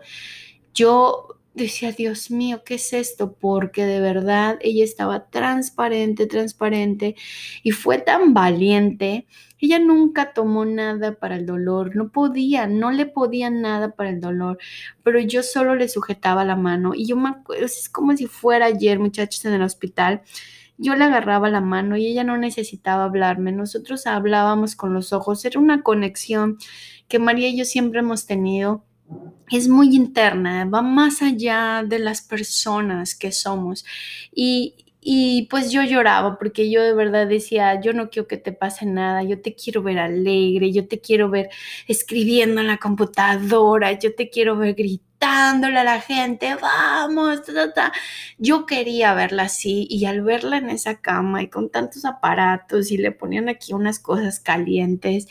Yo 0.74 1.37
decía, 1.58 1.92
Dios 1.92 2.32
mío, 2.32 2.64
¿qué 2.66 2.76
es 2.76 2.94
esto? 2.94 3.34
Porque 3.34 3.86
de 3.86 4.00
verdad 4.00 4.58
ella 4.62 4.84
estaba 4.84 5.30
transparente, 5.30 6.28
transparente 6.28 7.16
y 7.64 7.72
fue 7.72 7.98
tan 8.00 8.34
valiente. 8.34 9.28
Ella 9.60 9.80
nunca 9.80 10.34
tomó 10.34 10.66
nada 10.66 11.16
para 11.20 11.36
el 11.36 11.46
dolor, 11.46 11.96
no 11.96 12.12
podía, 12.12 12.68
no 12.68 12.92
le 12.92 13.08
podía 13.08 13.50
nada 13.50 13.96
para 13.96 14.12
el 14.12 14.22
dolor, 14.22 14.60
pero 15.04 15.20
yo 15.20 15.44
solo 15.44 15.76
le 15.76 15.90
sujetaba 15.90 16.46
la 16.46 16.56
mano 16.56 16.94
y 16.96 17.08
yo 17.08 17.18
me 17.18 17.30
acuerdo, 17.30 17.66
es 17.66 17.90
como 17.90 18.16
si 18.16 18.28
fuera 18.28 18.68
ayer, 18.68 19.00
muchachos, 19.00 19.44
en 19.46 19.54
el 19.54 19.64
hospital. 19.64 20.22
Yo 20.78 20.96
le 20.96 21.06
agarraba 21.06 21.50
la 21.50 21.62
mano 21.62 21.98
y 21.98 22.06
ella 22.06 22.24
no 22.24 22.38
necesitaba 22.38 23.06
hablarme, 23.06 23.52
nosotros 23.52 24.06
hablábamos 24.06 24.76
con 24.76 24.94
los 24.94 25.12
ojos, 25.12 25.44
era 25.44 25.60
una 25.60 25.82
conexión 25.82 26.58
que 27.08 27.20
María 27.20 27.50
y 27.50 27.58
yo 27.58 27.66
siempre 27.66 28.00
hemos 28.02 28.28
tenido 28.28 28.86
es 29.50 29.68
muy 29.68 29.96
interna, 29.96 30.66
va 30.66 30.82
más 30.82 31.22
allá 31.22 31.84
de 31.86 32.00
las 32.00 32.22
personas 32.22 33.16
que 33.16 33.32
somos. 33.32 33.86
Y, 34.34 34.76
y 35.10 35.48
pues 35.50 35.72
yo 35.72 35.84
lloraba 35.84 36.38
porque 36.38 36.70
yo 36.70 36.84
de 36.84 36.94
verdad 36.94 37.28
decía, 37.28 37.80
yo 37.80 37.94
no 37.94 38.10
quiero 38.10 38.28
que 38.28 38.38
te 38.38 38.52
pase 38.52 38.86
nada, 38.86 39.24
yo 39.24 39.42
te 39.42 39.56
quiero 39.56 39.82
ver 39.82 40.00
alegre, 40.00 40.74
yo 40.74 40.88
te 40.88 41.00
quiero 41.00 41.30
ver 41.30 41.50
escribiendo 41.88 42.60
en 42.62 42.68
la 42.68 42.78
computadora, 42.78 43.94
yo 43.94 44.14
te 44.16 44.30
quiero 44.30 44.58
ver 44.58 44.76
gritándole 44.76 45.80
a 45.80 45.84
la 45.86 46.02
gente, 46.02 46.56
vamos, 46.62 47.42
yo 48.38 48.66
quería 48.66 49.14
verla 49.14 49.44
así 49.44 49.88
y 49.90 50.06
al 50.06 50.24
verla 50.24 50.58
en 50.58 50.70
esa 50.70 51.00
cama 51.00 51.42
y 51.42 51.50
con 51.50 51.70
tantos 51.70 52.04
aparatos 52.04 52.92
y 52.92 52.98
le 52.98 53.12
ponían 53.12 53.48
aquí 53.50 53.74
unas 53.74 54.00
cosas 54.00 54.42
calientes, 54.42 55.28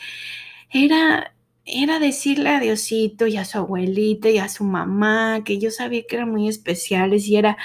era, 0.71 1.33
era 1.67 1.99
decirle 1.99 2.49
a 2.49 2.59
Diosito 2.59 3.27
y 3.27 3.37
a 3.37 3.45
su 3.45 3.57
abuelita 3.57 4.29
y 4.29 4.37
a 4.39 4.49
su 4.49 4.63
mamá, 4.63 5.43
que 5.45 5.59
yo 5.59 5.69
sabía 5.71 6.03
que 6.07 6.15
eran 6.15 6.31
muy 6.31 6.47
especiales 6.47 7.27
y 7.27 7.35
era, 7.35 7.57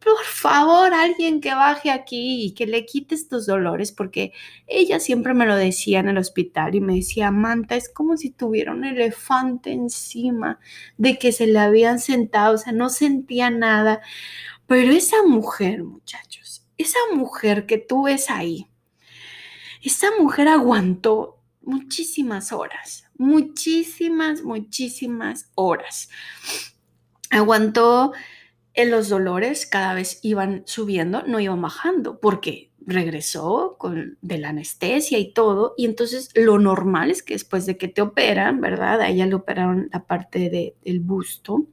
por 0.00 0.22
favor, 0.24 0.94
alguien 0.94 1.40
que 1.40 1.54
baje 1.54 1.90
aquí 1.90 2.44
y 2.46 2.54
que 2.54 2.66
le 2.66 2.86
quite 2.86 3.14
estos 3.14 3.46
dolores, 3.46 3.92
porque 3.92 4.32
ella 4.66 5.00
siempre 5.00 5.34
me 5.34 5.46
lo 5.46 5.56
decía 5.56 6.00
en 6.00 6.08
el 6.08 6.18
hospital 6.18 6.74
y 6.74 6.80
me 6.80 6.96
decía, 6.96 7.30
Manta, 7.30 7.76
es 7.76 7.88
como 7.90 8.16
si 8.16 8.30
tuviera 8.30 8.72
un 8.72 8.84
elefante 8.84 9.72
encima 9.72 10.58
de 10.96 11.18
que 11.18 11.32
se 11.32 11.46
le 11.46 11.58
habían 11.58 12.00
sentado, 12.00 12.54
o 12.54 12.58
sea, 12.58 12.72
no 12.72 12.88
sentía 12.90 13.50
nada. 13.50 14.00
Pero 14.66 14.92
esa 14.92 15.22
mujer, 15.26 15.84
muchachos, 15.84 16.66
esa 16.78 16.98
mujer 17.14 17.66
que 17.66 17.78
tú 17.78 18.04
ves 18.04 18.30
ahí, 18.30 18.68
esa 19.82 20.08
mujer 20.18 20.48
aguantó 20.48 21.38
muchísimas 21.62 22.52
horas 22.52 23.03
muchísimas, 23.16 24.42
muchísimas 24.42 25.50
horas. 25.54 26.08
Aguantó 27.30 28.12
en 28.74 28.90
los 28.90 29.08
dolores, 29.08 29.66
cada 29.66 29.94
vez 29.94 30.18
iban 30.22 30.62
subiendo, 30.66 31.22
no 31.26 31.40
iban 31.40 31.62
bajando, 31.62 32.18
porque 32.18 32.70
regresó 32.86 33.76
con, 33.78 34.18
de 34.20 34.38
la 34.38 34.50
anestesia 34.50 35.18
y 35.18 35.32
todo, 35.32 35.74
y 35.76 35.86
entonces 35.86 36.30
lo 36.34 36.58
normal 36.58 37.10
es 37.10 37.22
que 37.22 37.34
después 37.34 37.66
de 37.66 37.78
que 37.78 37.88
te 37.88 38.02
operan, 38.02 38.60
¿verdad? 38.60 39.00
A 39.00 39.08
ella 39.08 39.26
le 39.26 39.34
operaron 39.34 39.88
la 39.92 40.04
parte 40.04 40.74
del 40.84 41.00
busto 41.00 41.66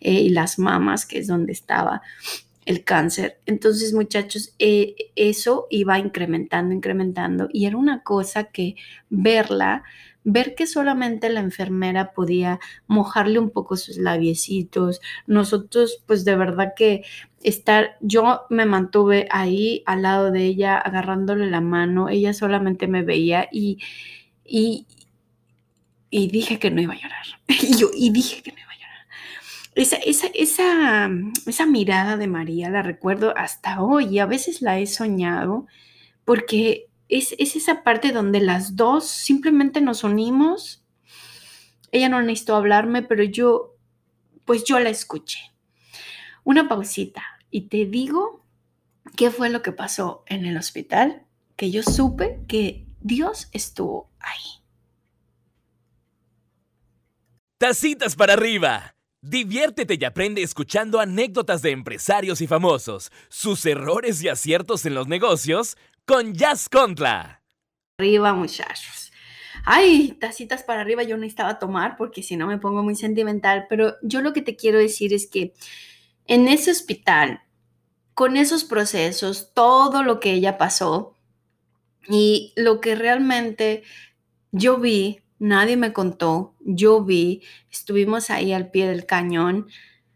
eh, 0.00 0.12
y 0.12 0.28
las 0.28 0.58
mamas, 0.58 1.06
que 1.06 1.18
es 1.18 1.26
donde 1.26 1.52
estaba 1.52 2.02
el 2.66 2.84
cáncer. 2.84 3.40
Entonces, 3.46 3.92
muchachos, 3.92 4.54
eh, 4.58 4.94
eso 5.16 5.66
iba 5.70 5.98
incrementando, 5.98 6.74
incrementando, 6.74 7.48
y 7.52 7.66
era 7.66 7.76
una 7.76 8.02
cosa 8.02 8.44
que 8.44 8.76
verla 9.10 9.82
ver 10.24 10.54
que 10.54 10.66
solamente 10.66 11.28
la 11.28 11.40
enfermera 11.40 12.12
podía 12.12 12.58
mojarle 12.86 13.38
un 13.38 13.50
poco 13.50 13.76
sus 13.76 13.98
labiecitos. 13.98 15.00
Nosotros, 15.26 16.02
pues 16.06 16.24
de 16.24 16.34
verdad 16.34 16.72
que 16.74 17.04
estar, 17.42 17.96
yo 18.00 18.42
me 18.48 18.64
mantuve 18.64 19.28
ahí 19.30 19.82
al 19.86 20.02
lado 20.02 20.30
de 20.30 20.46
ella, 20.46 20.78
agarrándole 20.78 21.50
la 21.50 21.60
mano, 21.60 22.08
ella 22.08 22.32
solamente 22.32 22.88
me 22.88 23.02
veía 23.02 23.48
y, 23.52 23.78
y, 24.44 24.86
y 26.10 26.28
dije 26.28 26.58
que 26.58 26.70
no 26.70 26.80
iba 26.80 26.94
a 26.94 27.00
llorar. 27.00 27.26
y 27.48 27.76
yo, 27.76 27.90
y 27.94 28.10
dije 28.10 28.42
que 28.42 28.50
no 28.52 28.58
iba 28.58 28.72
a 28.72 28.76
llorar. 28.76 29.06
Esa, 29.74 29.96
esa, 29.96 30.28
esa, 30.34 31.10
esa 31.46 31.66
mirada 31.66 32.16
de 32.16 32.28
María 32.28 32.70
la 32.70 32.82
recuerdo 32.82 33.34
hasta 33.36 33.82
hoy 33.82 34.06
y 34.06 34.18
a 34.20 34.26
veces 34.26 34.62
la 34.62 34.78
he 34.78 34.86
soñado 34.86 35.66
porque 36.24 36.88
es, 37.14 37.34
es 37.38 37.54
esa 37.54 37.84
parte 37.84 38.10
donde 38.10 38.40
las 38.40 38.74
dos 38.74 39.06
simplemente 39.06 39.80
nos 39.80 40.02
unimos. 40.02 40.84
Ella 41.92 42.08
no 42.08 42.20
necesitó 42.20 42.56
hablarme, 42.56 43.02
pero 43.02 43.22
yo, 43.22 43.76
pues 44.44 44.64
yo 44.64 44.80
la 44.80 44.90
escuché. 44.90 45.38
Una 46.42 46.68
pausita 46.68 47.22
y 47.50 47.68
te 47.68 47.86
digo 47.86 48.44
qué 49.16 49.30
fue 49.30 49.48
lo 49.48 49.62
que 49.62 49.70
pasó 49.70 50.24
en 50.26 50.44
el 50.44 50.56
hospital, 50.56 51.24
que 51.54 51.70
yo 51.70 51.84
supe 51.84 52.40
que 52.48 52.84
Dios 53.00 53.48
estuvo 53.52 54.10
ahí. 54.18 54.64
Tacitas 57.58 58.16
para 58.16 58.32
arriba. 58.32 58.96
Diviértete 59.22 59.96
y 59.98 60.04
aprende 60.04 60.42
escuchando 60.42 61.00
anécdotas 61.00 61.62
de 61.62 61.70
empresarios 61.70 62.42
y 62.42 62.46
famosos, 62.46 63.10
sus 63.30 63.64
errores 63.64 64.22
y 64.22 64.28
aciertos 64.28 64.84
en 64.84 64.94
los 64.94 65.06
negocios 65.06 65.78
con 66.06 66.34
Jazz 66.34 66.68
Contra. 66.68 67.42
Arriba, 67.98 68.32
muchachos. 68.32 69.12
Ay, 69.64 70.16
tacitas 70.20 70.62
para 70.62 70.82
arriba 70.82 71.02
yo 71.02 71.16
necesitaba 71.16 71.58
tomar 71.58 71.96
porque 71.96 72.22
si 72.22 72.36
no 72.36 72.46
me 72.46 72.58
pongo 72.58 72.82
muy 72.82 72.96
sentimental, 72.96 73.66
pero 73.68 73.94
yo 74.02 74.20
lo 74.20 74.32
que 74.32 74.42
te 74.42 74.56
quiero 74.56 74.78
decir 74.78 75.14
es 75.14 75.26
que 75.26 75.54
en 76.26 76.48
ese 76.48 76.70
hospital, 76.70 77.42
con 78.12 78.36
esos 78.36 78.64
procesos, 78.64 79.52
todo 79.54 80.02
lo 80.02 80.20
que 80.20 80.32
ella 80.32 80.58
pasó 80.58 81.14
y 82.08 82.52
lo 82.56 82.80
que 82.80 82.94
realmente 82.94 83.82
yo 84.52 84.78
vi 84.78 85.24
nadie 85.38 85.76
me 85.76 85.92
contó, 85.92 86.54
yo 86.60 87.04
vi, 87.04 87.42
estuvimos 87.70 88.30
ahí 88.30 88.52
al 88.52 88.70
pie 88.70 88.88
del 88.88 89.06
cañón, 89.06 89.68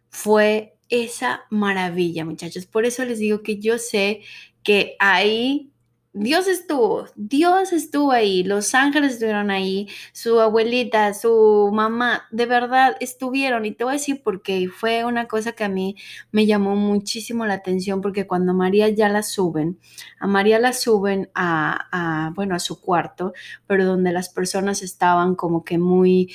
fue 0.08 0.78
esa 0.88 1.44
maravilla, 1.50 2.24
muchachos. 2.24 2.66
Por 2.66 2.86
eso 2.86 3.04
les 3.04 3.18
digo 3.18 3.42
que 3.42 3.58
yo 3.58 3.78
sé 3.78 4.22
que 4.62 4.96
ahí 4.98 5.70
Dios 6.18 6.48
estuvo, 6.48 7.06
Dios 7.14 7.72
estuvo 7.72 8.10
ahí, 8.12 8.42
los 8.42 8.74
ángeles 8.74 9.14
estuvieron 9.14 9.50
ahí, 9.50 9.88
su 10.12 10.40
abuelita, 10.40 11.14
su 11.14 11.70
mamá, 11.72 12.26
de 12.30 12.46
verdad 12.46 12.96
estuvieron. 13.00 13.64
Y 13.64 13.72
te 13.72 13.84
voy 13.84 13.92
a 13.92 13.94
decir 13.94 14.22
porque 14.24 14.68
fue 14.68 15.04
una 15.04 15.28
cosa 15.28 15.52
que 15.52 15.64
a 15.64 15.68
mí 15.68 15.94
me 16.32 16.46
llamó 16.46 16.74
muchísimo 16.76 17.46
la 17.46 17.54
atención, 17.54 18.00
porque 18.00 18.26
cuando 18.26 18.52
María 18.54 18.88
ya 18.88 19.08
la 19.08 19.22
suben, 19.22 19.78
a 20.18 20.26
María 20.26 20.58
la 20.58 20.72
suben 20.72 21.30
a, 21.34 22.32
bueno, 22.34 22.54
a 22.54 22.58
su 22.58 22.80
cuarto, 22.80 23.32
pero 23.66 23.84
donde 23.84 24.12
las 24.12 24.28
personas 24.28 24.82
estaban 24.82 25.34
como 25.36 25.64
que 25.64 25.78
muy... 25.78 26.34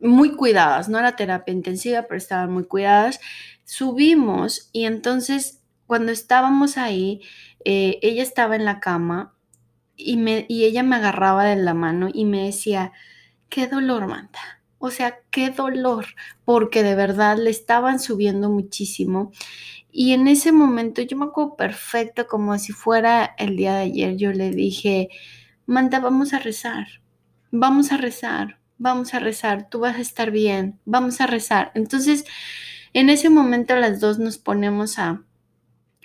muy 0.00 0.36
cuidadas, 0.36 0.88
no 0.88 0.98
era 0.98 1.16
terapia 1.16 1.52
intensiva, 1.52 2.02
pero 2.02 2.18
estaban 2.18 2.52
muy 2.52 2.64
cuidadas. 2.64 3.18
Subimos 3.64 4.68
y 4.72 4.84
entonces 4.84 5.62
cuando 5.86 6.12
estábamos 6.12 6.76
ahí, 6.76 7.20
eh, 7.64 7.98
ella 8.02 8.22
estaba 8.22 8.56
en 8.56 8.64
la 8.64 8.80
cama 8.80 9.34
y, 9.96 10.16
me, 10.16 10.46
y 10.48 10.64
ella 10.64 10.82
me 10.82 10.96
agarraba 10.96 11.44
de 11.44 11.56
la 11.56 11.74
mano 11.74 12.08
y 12.12 12.24
me 12.24 12.44
decía, 12.44 12.92
qué 13.48 13.66
dolor, 13.66 14.06
Manta. 14.06 14.40
O 14.78 14.90
sea, 14.90 15.20
qué 15.30 15.50
dolor, 15.50 16.06
porque 16.44 16.82
de 16.82 16.94
verdad 16.94 17.38
le 17.38 17.50
estaban 17.50 18.00
subiendo 18.00 18.50
muchísimo. 18.50 19.32
Y 19.90 20.12
en 20.12 20.28
ese 20.28 20.52
momento 20.52 21.02
yo 21.02 21.16
me 21.16 21.26
acuerdo 21.26 21.56
perfecto, 21.56 22.26
como 22.26 22.58
si 22.58 22.72
fuera 22.72 23.34
el 23.38 23.56
día 23.56 23.74
de 23.76 23.82
ayer, 23.82 24.16
yo 24.16 24.32
le 24.32 24.50
dije, 24.50 25.08
Manta, 25.66 26.00
vamos 26.00 26.34
a 26.34 26.38
rezar, 26.38 26.86
vamos 27.50 27.92
a 27.92 27.96
rezar, 27.96 28.58
vamos 28.76 29.14
a 29.14 29.20
rezar, 29.20 29.70
tú 29.70 29.78
vas 29.80 29.96
a 29.96 30.00
estar 30.00 30.30
bien, 30.30 30.80
vamos 30.84 31.20
a 31.20 31.26
rezar. 31.26 31.70
Entonces, 31.74 32.24
en 32.92 33.08
ese 33.08 33.30
momento 33.30 33.76
las 33.76 34.00
dos 34.00 34.18
nos 34.18 34.36
ponemos 34.36 34.98
a, 34.98 35.22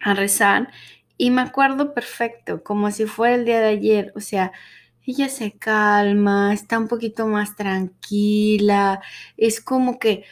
a 0.01 0.13
rezar 0.13 0.71
y 1.19 1.31
me 1.31 1.41
acuerdo 1.41 1.93
perfecto, 1.93 2.63
como 2.63 2.89
si 2.91 3.05
fuera 3.05 3.35
el 3.35 3.45
día 3.45 3.59
de 3.59 3.67
ayer, 3.67 4.13
o 4.15 4.21
sea, 4.21 4.53
ella 5.05 5.27
se 5.29 5.51
calma, 5.51 6.53
está 6.53 6.79
un 6.79 6.87
poquito 6.87 7.27
más 7.27 7.57
tranquila, 7.57 9.01
es 9.37 9.59
como 9.61 9.99
que, 9.99 10.23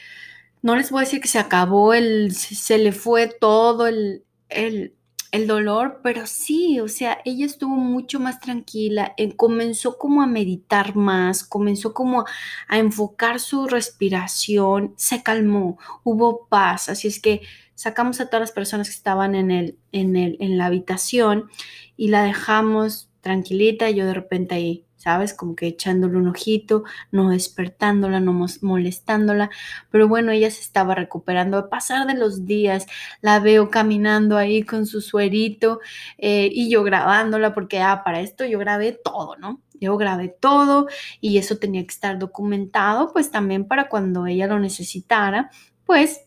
no 0.61 0.75
les 0.77 0.89
voy 0.91 1.01
a 1.01 1.05
decir 1.05 1.21
que 1.21 1.27
se 1.27 1.39
acabó, 1.39 1.93
el, 1.93 2.33
se 2.33 2.77
le 2.77 2.93
fue 2.93 3.27
todo 3.27 3.88
el, 3.88 4.23
el, 4.49 4.95
el 5.33 5.45
dolor, 5.47 5.99
pero 6.03 6.25
sí, 6.25 6.79
o 6.79 6.88
sea, 6.88 7.19
ella 7.25 7.45
estuvo 7.45 7.75
mucho 7.75 8.21
más 8.21 8.39
tranquila, 8.39 9.13
eh, 9.17 9.35
comenzó 9.35 9.97
como 9.97 10.21
a 10.21 10.27
meditar 10.27 10.95
más, 10.95 11.43
comenzó 11.43 11.93
como 11.93 12.23
a 12.69 12.77
enfocar 12.77 13.41
su 13.41 13.67
respiración, 13.67 14.93
se 14.95 15.21
calmó, 15.21 15.77
hubo 16.03 16.47
paz, 16.47 16.88
así 16.88 17.09
es 17.09 17.19
que 17.21 17.41
sacamos 17.78 18.19
a 18.19 18.25
todas 18.25 18.41
las 18.41 18.51
personas 18.51 18.89
que 18.89 18.95
estaban 18.95 19.36
en, 19.36 19.51
el, 19.51 19.78
en, 19.91 20.15
el, 20.15 20.36
en 20.39 20.57
la 20.57 20.65
habitación 20.65 21.49
y 21.95 22.07
la 22.07 22.23
dejamos 22.23 23.09
tranquilita, 23.21 23.91
yo 23.91 24.07
de 24.07 24.15
repente 24.15 24.55
ahí, 24.55 24.86
¿sabes? 24.95 25.36
Como 25.36 25.55
que 25.55 25.67
echándole 25.67 26.17
un 26.17 26.28
ojito, 26.28 26.84
no 27.11 27.30
despertándola, 27.30 28.19
no 28.19 28.47
molestándola, 28.61 29.51
pero 29.91 30.07
bueno, 30.07 30.32
ella 30.32 30.49
se 30.49 30.61
estaba 30.61 30.95
recuperando. 30.95 31.57
A 31.57 31.69
pasar 31.69 32.07
de 32.07 32.15
los 32.15 32.45
días, 32.45 32.88
la 33.21 33.39
veo 33.39 33.69
caminando 33.69 34.38
ahí 34.38 34.63
con 34.63 34.88
su 34.88 34.99
suerito 35.01 35.80
eh, 36.17 36.49
y 36.51 36.71
yo 36.71 36.82
grabándola, 36.84 37.53
porque 37.53 37.80
ah, 37.80 38.01
para 38.03 38.21
esto 38.21 38.43
yo 38.43 38.57
grabé 38.57 38.93
todo, 38.93 39.36
¿no? 39.38 39.61
Yo 39.80 39.97
grabé 39.97 40.30
todo 40.30 40.88
y 41.21 41.38
eso 41.38 41.57
tenía 41.57 41.84
que 41.84 41.93
estar 41.93 42.17
documentado, 42.17 43.13
pues 43.13 43.30
también 43.30 43.67
para 43.67 43.88
cuando 43.88 44.25
ella 44.25 44.47
lo 44.47 44.57
necesitara, 44.57 45.51
pues 45.86 46.26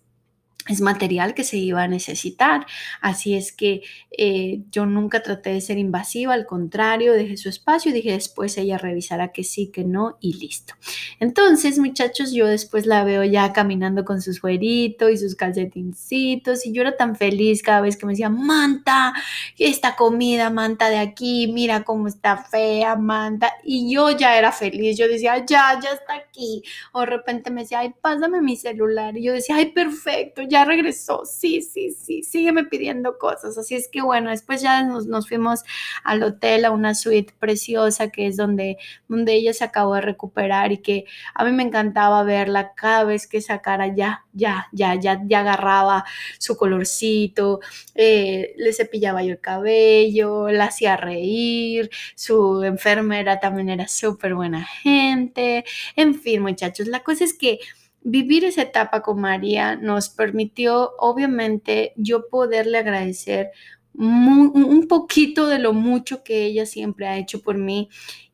es 0.68 0.80
material 0.80 1.34
que 1.34 1.44
se 1.44 1.56
iba 1.56 1.82
a 1.82 1.88
necesitar. 1.88 2.66
Así 3.00 3.34
es 3.34 3.52
que 3.52 3.82
eh, 4.16 4.62
yo 4.70 4.86
nunca 4.86 5.22
traté 5.22 5.50
de 5.50 5.60
ser 5.60 5.78
invasiva, 5.78 6.34
al 6.34 6.46
contrario, 6.46 7.12
dejé 7.12 7.36
su 7.36 7.48
espacio 7.48 7.90
y 7.90 7.94
dije 7.94 8.12
después 8.12 8.58
ella 8.58 8.76
revisará 8.76 9.32
que 9.32 9.44
sí, 9.44 9.68
que 9.68 9.84
no 9.84 10.18
y 10.20 10.34
listo. 10.34 10.74
Entonces, 11.18 11.78
muchachos, 11.78 12.32
yo 12.32 12.46
después 12.46 12.86
la 12.86 13.04
veo 13.04 13.24
ya 13.24 13.52
caminando 13.52 14.04
con 14.04 14.20
su 14.20 14.32
suerito 14.34 15.08
y 15.08 15.16
sus 15.16 15.34
calcetincitos 15.34 16.66
y 16.66 16.72
yo 16.72 16.82
era 16.82 16.96
tan 16.96 17.16
feliz 17.16 17.62
cada 17.62 17.80
vez 17.80 17.96
que 17.96 18.06
me 18.06 18.12
decía, 18.12 18.28
Manta, 18.28 19.14
esta 19.58 19.96
comida, 19.96 20.50
Manta 20.50 20.90
de 20.90 20.98
aquí, 20.98 21.50
mira 21.52 21.84
cómo 21.84 22.08
está 22.08 22.36
fea, 22.36 22.96
Manta. 22.96 23.52
Y 23.64 23.92
yo 23.92 24.10
ya 24.10 24.36
era 24.36 24.52
feliz, 24.52 24.98
yo 24.98 25.08
decía, 25.08 25.44
ya, 25.46 25.78
ya 25.82 25.90
está 25.92 26.14
aquí. 26.14 26.62
O 26.92 27.00
de 27.00 27.06
repente 27.06 27.50
me 27.50 27.62
decía, 27.62 27.80
ay, 27.80 27.94
pásame 28.00 28.40
mi 28.40 28.56
celular. 28.56 29.16
Y 29.16 29.24
yo 29.24 29.32
decía, 29.32 29.56
ay, 29.56 29.66
perfecto, 29.72 30.42
ya 30.50 30.64
regresó, 30.64 31.24
sí, 31.24 31.62
sí, 31.62 31.92
sí, 31.92 32.22
sígueme 32.22 32.64
pidiendo 32.64 33.18
cosas. 33.18 33.56
Así 33.56 33.74
es 33.74 33.88
que 33.88 34.02
bueno, 34.02 34.30
después 34.30 34.60
ya 34.60 34.82
nos, 34.82 35.28
fuimos 35.28 35.62
al 36.04 36.22
hotel, 36.22 36.64
a 36.64 36.70
una 36.72 36.94
suite 36.94 37.32
preciosa 37.38 38.10
que 38.10 38.26
es 38.26 38.36
donde, 38.36 38.76
donde 39.08 39.34
ella 39.34 39.52
se 39.54 39.64
acabó 39.64 39.94
de 39.94 40.00
recuperar 40.02 40.72
y 40.72 40.78
que 40.78 41.04
a 41.34 41.44
mí 41.44 41.52
me 41.52 41.62
encantaba 41.62 42.22
verla 42.24 42.72
cada 42.74 43.04
vez 43.04 43.26
que 43.26 43.40
sacara 43.40 43.94
ya, 43.94 44.24
ya, 44.32 44.68
ya, 44.72 44.94
ya, 44.96 45.22
ya 45.26 45.40
agarraba 45.40 46.04
su 46.38 46.56
colorcito, 46.56 47.60
eh, 47.94 48.54
le 48.56 48.72
cepillaba 48.72 49.22
yo 49.22 49.32
el 49.32 49.40
cabello, 49.40 50.48
la 50.50 50.64
hacía 50.66 50.96
reír, 50.96 51.90
su 52.16 52.62
enfermera 52.64 53.40
también 53.40 53.68
era 53.68 53.88
súper 53.88 54.34
buena 54.34 54.64
gente, 54.64 55.64
en 55.96 56.14
fin 56.14 56.42
muchachos, 56.42 56.88
la 56.88 57.00
cosa 57.02 57.24
es 57.24 57.34
que 57.34 57.60
vivir 58.02 58.44
esa 58.44 58.62
etapa 58.62 59.02
con 59.02 59.20
María 59.20 59.76
nos 59.76 60.08
permitió, 60.08 60.92
obviamente, 60.98 61.92
yo 61.96 62.28
poderle 62.28 62.78
agradecer 62.78 63.50
un 63.94 64.86
poquito 64.88 65.48
de 65.48 65.58
lo 65.58 65.72
mucho 65.72 66.22
que 66.22 66.44
ella 66.44 66.64
siempre 66.64 67.06
ha 67.06 67.18
hecho 67.18 67.42
por 67.42 67.58
mí 67.58 67.88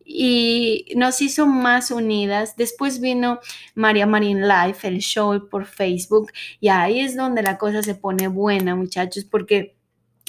y 0.06 0.86
nos 0.96 1.20
hizo 1.20 1.46
más 1.46 1.90
unidas. 1.90 2.56
Después 2.56 3.00
vino 3.00 3.40
María 3.74 4.06
Marín 4.06 4.42
Live, 4.42 4.78
el 4.84 4.98
show 4.98 5.48
por 5.48 5.66
Facebook, 5.66 6.30
y 6.60 6.68
ahí 6.68 7.00
es 7.00 7.16
donde 7.16 7.42
la 7.42 7.58
cosa 7.58 7.82
se 7.82 7.96
pone 7.96 8.28
buena, 8.28 8.76
muchachos, 8.76 9.24
porque 9.24 9.75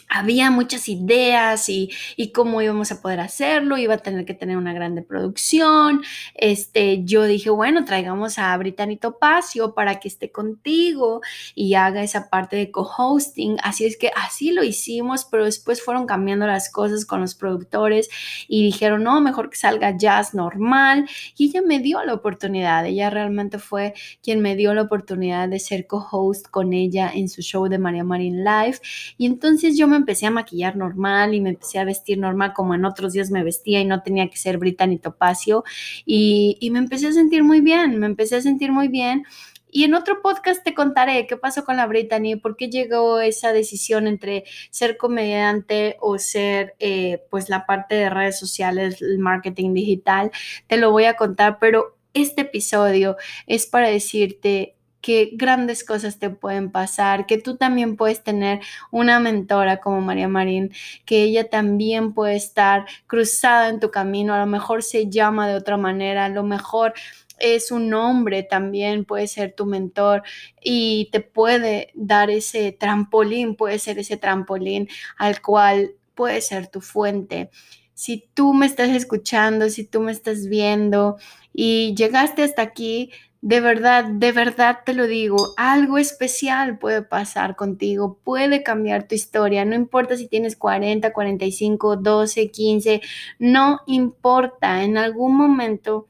había 0.09 0.51
muchas 0.51 0.87
ideas 0.89 1.69
y, 1.69 1.89
cómo 2.33 2.61
íbamos 2.61 2.91
a 2.91 3.01
poder 3.01 3.19
hacerlo, 3.19 3.77
iba 3.77 3.95
a 3.95 3.97
tener 3.97 4.25
que 4.25 4.33
tener 4.33 4.57
una 4.57 4.73
grande 4.73 5.01
producción. 5.01 6.03
Este, 6.35 7.03
yo 7.03 7.23
dije, 7.23 7.49
bueno, 7.49 7.85
traigamos 7.85 8.37
a 8.37 8.55
Brittany 8.57 8.97
Topacio 8.97 9.73
para 9.73 9.99
que 9.99 10.07
esté 10.07 10.31
contigo 10.31 11.21
y 11.55 11.73
haga 11.73 12.03
esa 12.03 12.29
parte 12.29 12.55
de 12.57 12.69
co-hosting. 12.69 13.57
Así 13.63 13.85
es 13.85 13.97
que 13.97 14.11
así 14.15 14.51
lo 14.51 14.63
hicimos, 14.63 15.25
pero 15.25 15.45
después 15.45 15.81
fueron 15.81 16.05
cambiando 16.05 16.45
las 16.47 16.71
cosas 16.71 17.05
con 17.05 17.21
los 17.21 17.35
productores 17.35 18.09
y 18.47 18.63
dijeron, 18.63 19.03
no, 19.03 19.19
mejor 19.21 19.49
que 19.49 19.57
salga 19.57 19.97
jazz 19.97 20.33
normal. 20.33 21.09
Y 21.37 21.49
ella 21.49 21.61
me 21.61 21.79
dio 21.79 22.03
la 22.03 22.13
oportunidad, 22.13 22.85
ella 22.85 23.09
realmente 23.09 23.57
fue 23.57 23.93
quien 24.21 24.41
me 24.41 24.55
dio 24.55 24.73
la 24.73 24.83
oportunidad 24.83 25.49
de 25.49 25.59
ser 25.59 25.87
co-host 25.87 26.47
con 26.49 26.73
ella 26.73 27.11
en 27.13 27.29
su 27.29 27.41
show 27.41 27.67
de 27.67 27.79
María 27.79 28.03
Marín 28.03 28.43
Live. 28.43 28.79
Y 29.17 29.25
entonces 29.25 29.77
yo 29.77 29.87
me 29.87 29.96
empecé 29.97 30.25
a 30.25 30.31
maquillar 30.31 30.75
normal 30.75 31.33
y 31.33 31.41
me 31.41 31.49
empecé 31.49 31.79
a 31.79 31.85
vestir 31.85 32.17
normal 32.17 32.53
como 32.53 32.75
en 32.75 32.85
otros 32.85 33.13
días 33.13 33.31
me 33.31 33.43
vestía 33.43 33.81
y 33.81 33.85
no 33.85 34.01
tenía 34.01 34.29
que 34.29 34.37
ser 34.37 34.57
Brita 34.57 34.87
ni 34.87 34.99
Topacio 34.99 35.63
y, 36.05 36.57
y 36.59 36.71
me 36.71 36.79
empecé 36.79 37.07
a 37.07 37.11
sentir 37.13 37.43
muy 37.43 37.61
bien, 37.61 37.99
me 37.99 38.05
empecé 38.05 38.37
a 38.37 38.41
sentir 38.41 38.71
muy 38.71 38.87
bien 38.87 39.25
Y 39.69 39.83
en 39.83 39.93
otro 39.93 40.21
podcast 40.21 40.63
te 40.63 40.73
contaré 40.73 41.27
qué 41.27 41.37
pasó 41.37 41.65
con 41.65 41.77
la 41.77 41.85
Brittany, 41.87 42.35
por 42.37 42.55
qué 42.55 42.69
llegó 42.69 43.19
esa 43.19 43.51
decisión 43.51 44.07
entre 44.07 44.45
ser 44.71 44.97
comediante 44.97 45.97
o 45.99 46.17
ser 46.17 46.75
eh, 46.79 47.23
pues 47.29 47.49
la 47.49 47.65
parte 47.65 47.95
de 47.95 48.09
redes 48.09 48.39
sociales, 48.39 49.01
el 49.01 49.19
marketing 49.19 49.73
digital. 49.73 50.31
Te 50.67 50.77
lo 50.77 50.91
voy 50.91 51.05
a 51.05 51.15
contar, 51.15 51.59
pero 51.59 51.97
este 52.13 52.41
episodio 52.41 53.17
es 53.45 53.65
para 53.67 53.89
decirte 53.89 54.76
que 55.07 55.29
grandes 55.31 55.85
cosas 55.85 56.19
te 56.19 56.29
pueden 56.29 56.69
pasar, 56.69 57.27
que 57.27 57.37
tú 57.37 57.55
también 57.55 57.95
puedes 57.95 58.23
tener 58.23 58.59
una 58.91 59.21
mentora 59.21 59.79
como 59.79 60.01
María 60.01 60.27
Marín, 60.27 60.73
que 61.05 61.23
ella 61.23 61.49
también 61.49 62.11
puede 62.13 62.35
estar 62.35 62.85
cruzada 63.07 63.69
en 63.69 63.79
tu 63.79 63.89
camino, 63.89 64.33
a 64.33 64.39
lo 64.39 64.47
mejor 64.47 64.83
se 64.83 65.09
llama 65.09 65.47
de 65.47 65.55
otra 65.55 65.77
manera, 65.77 66.25
a 66.25 66.29
lo 66.29 66.43
mejor 66.43 66.93
es 67.39 67.71
un 67.71 67.93
hombre 67.93 68.43
también, 68.43 69.05
puede 69.05 69.27
ser 69.27 69.53
tu 69.53 69.65
mentor 69.65 70.23
y 70.61 71.07
te 71.13 71.21
puede 71.21 71.91
dar 71.93 72.29
ese 72.29 72.73
trampolín, 72.73 73.55
puede 73.55 73.79
ser 73.79 73.99
ese 73.99 74.17
trampolín 74.17 74.89
al 75.17 75.41
cual 75.41 75.91
puede 76.15 76.41
ser 76.41 76.67
tu 76.67 76.81
fuente. 76.81 77.49
Si 77.93 78.27
tú 78.33 78.53
me 78.53 78.65
estás 78.65 78.89
escuchando, 78.89 79.69
si 79.69 79.85
tú 79.85 80.01
me 80.01 80.11
estás 80.11 80.47
viendo 80.49 81.15
y 81.53 81.95
llegaste 81.95 82.43
hasta 82.43 82.61
aquí, 82.61 83.11
de 83.41 83.61
verdad, 83.61 84.05
de 84.05 84.31
verdad 84.31 84.79
te 84.85 84.93
lo 84.93 85.07
digo, 85.07 85.53
algo 85.57 85.97
especial 85.97 86.79
puede 86.79 87.01
pasar 87.01 87.55
contigo, 87.55 88.19
puede 88.23 88.63
cambiar 88.63 89.07
tu 89.07 89.15
historia, 89.15 89.63
no 89.65 89.75
importa 89.75 90.17
si 90.17 90.27
tienes 90.27 90.55
40, 90.55 91.13
45, 91.13 91.97
12, 91.97 92.51
15, 92.51 93.01
no 93.39 93.81
importa, 93.85 94.83
en 94.83 94.97
algún 94.97 95.35
momento 95.35 96.07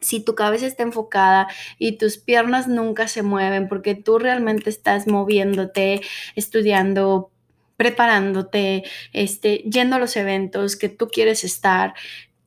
si 0.00 0.20
tu 0.20 0.34
cabeza 0.34 0.66
está 0.66 0.82
enfocada 0.82 1.48
y 1.78 1.92
tus 1.98 2.18
piernas 2.18 2.68
nunca 2.68 3.08
se 3.08 3.22
mueven 3.22 3.68
porque 3.68 3.94
tú 3.94 4.18
realmente 4.18 4.70
estás 4.70 5.06
moviéndote, 5.06 6.00
estudiando, 6.34 7.30
preparándote, 7.76 8.84
este, 9.12 9.58
yendo 9.58 9.96
a 9.96 9.98
los 9.98 10.16
eventos 10.16 10.76
que 10.76 10.88
tú 10.88 11.08
quieres 11.08 11.44
estar, 11.44 11.94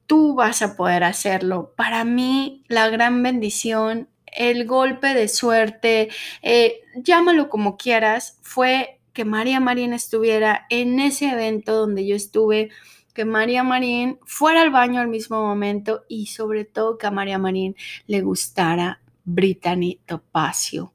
tú 0.07 0.36
vas 0.36 0.61
a 0.61 0.76
poder 0.76 1.03
hacerlo. 1.03 1.74
Para 1.76 2.03
mí, 2.03 2.63
la 2.67 2.89
gran 2.89 3.22
bendición, 3.22 4.09
el 4.36 4.65
golpe 4.65 5.13
de 5.13 5.27
suerte, 5.27 6.09
eh, 6.41 6.82
llámalo 6.95 7.49
como 7.49 7.77
quieras, 7.77 8.38
fue 8.41 8.99
que 9.13 9.25
María 9.25 9.59
Marín 9.59 9.93
estuviera 9.93 10.65
en 10.69 10.99
ese 10.99 11.30
evento 11.30 11.73
donde 11.73 12.05
yo 12.07 12.15
estuve, 12.15 12.69
que 13.13 13.25
María 13.25 13.63
Marín 13.63 14.19
fuera 14.25 14.61
al 14.61 14.69
baño 14.69 15.01
al 15.01 15.07
mismo 15.07 15.41
momento 15.41 16.03
y 16.07 16.27
sobre 16.27 16.63
todo 16.65 16.97
que 16.97 17.07
a 17.07 17.11
María 17.11 17.38
Marín 17.38 17.75
le 18.07 18.21
gustara 18.21 19.01
Brittany 19.25 19.99
Topacio. 20.05 20.93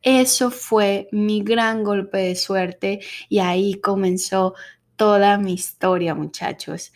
Eso 0.00 0.50
fue 0.50 1.08
mi 1.12 1.42
gran 1.42 1.82
golpe 1.82 2.18
de 2.18 2.36
suerte 2.36 3.00
y 3.28 3.40
ahí 3.40 3.74
comenzó 3.80 4.54
toda 4.96 5.36
mi 5.36 5.52
historia, 5.54 6.14
muchachos 6.14 6.92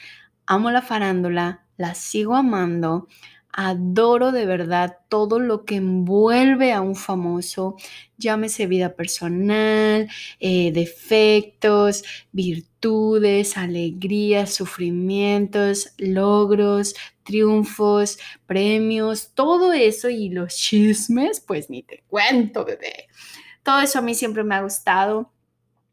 amo 0.51 0.73
la 0.73 0.83
farándula, 0.83 1.63
la 1.77 1.95
sigo 1.95 2.35
amando, 2.35 3.07
adoro 3.53 4.33
de 4.33 4.47
verdad 4.47 4.99
todo 5.09 5.39
lo 5.39 5.65
que 5.65 5.77
envuelve 5.77 6.73
a 6.73 6.81
un 6.81 6.97
famoso, 6.97 7.77
llámese 8.17 8.67
vida 8.67 8.95
personal, 8.95 10.09
eh, 10.39 10.73
defectos, 10.73 12.05
virtudes, 12.33 13.57
alegrías, 13.57 14.55
sufrimientos, 14.55 15.95
logros, 15.99 16.95
triunfos, 17.23 18.19
premios, 18.47 19.33
todo 19.35 19.73
eso 19.73 20.09
y 20.09 20.29
los 20.31 20.57
chismes, 20.57 21.41
pues 21.41 21.71
ni 21.71 21.83
te 21.83 22.03
cuento, 22.09 22.65
bebé. 22.65 23.09
Todo 23.63 23.81
eso 23.81 23.99
a 23.99 24.03
mí 24.03 24.15
siempre 24.15 24.45
me 24.45 24.55
ha 24.55 24.63
gustado. 24.63 25.33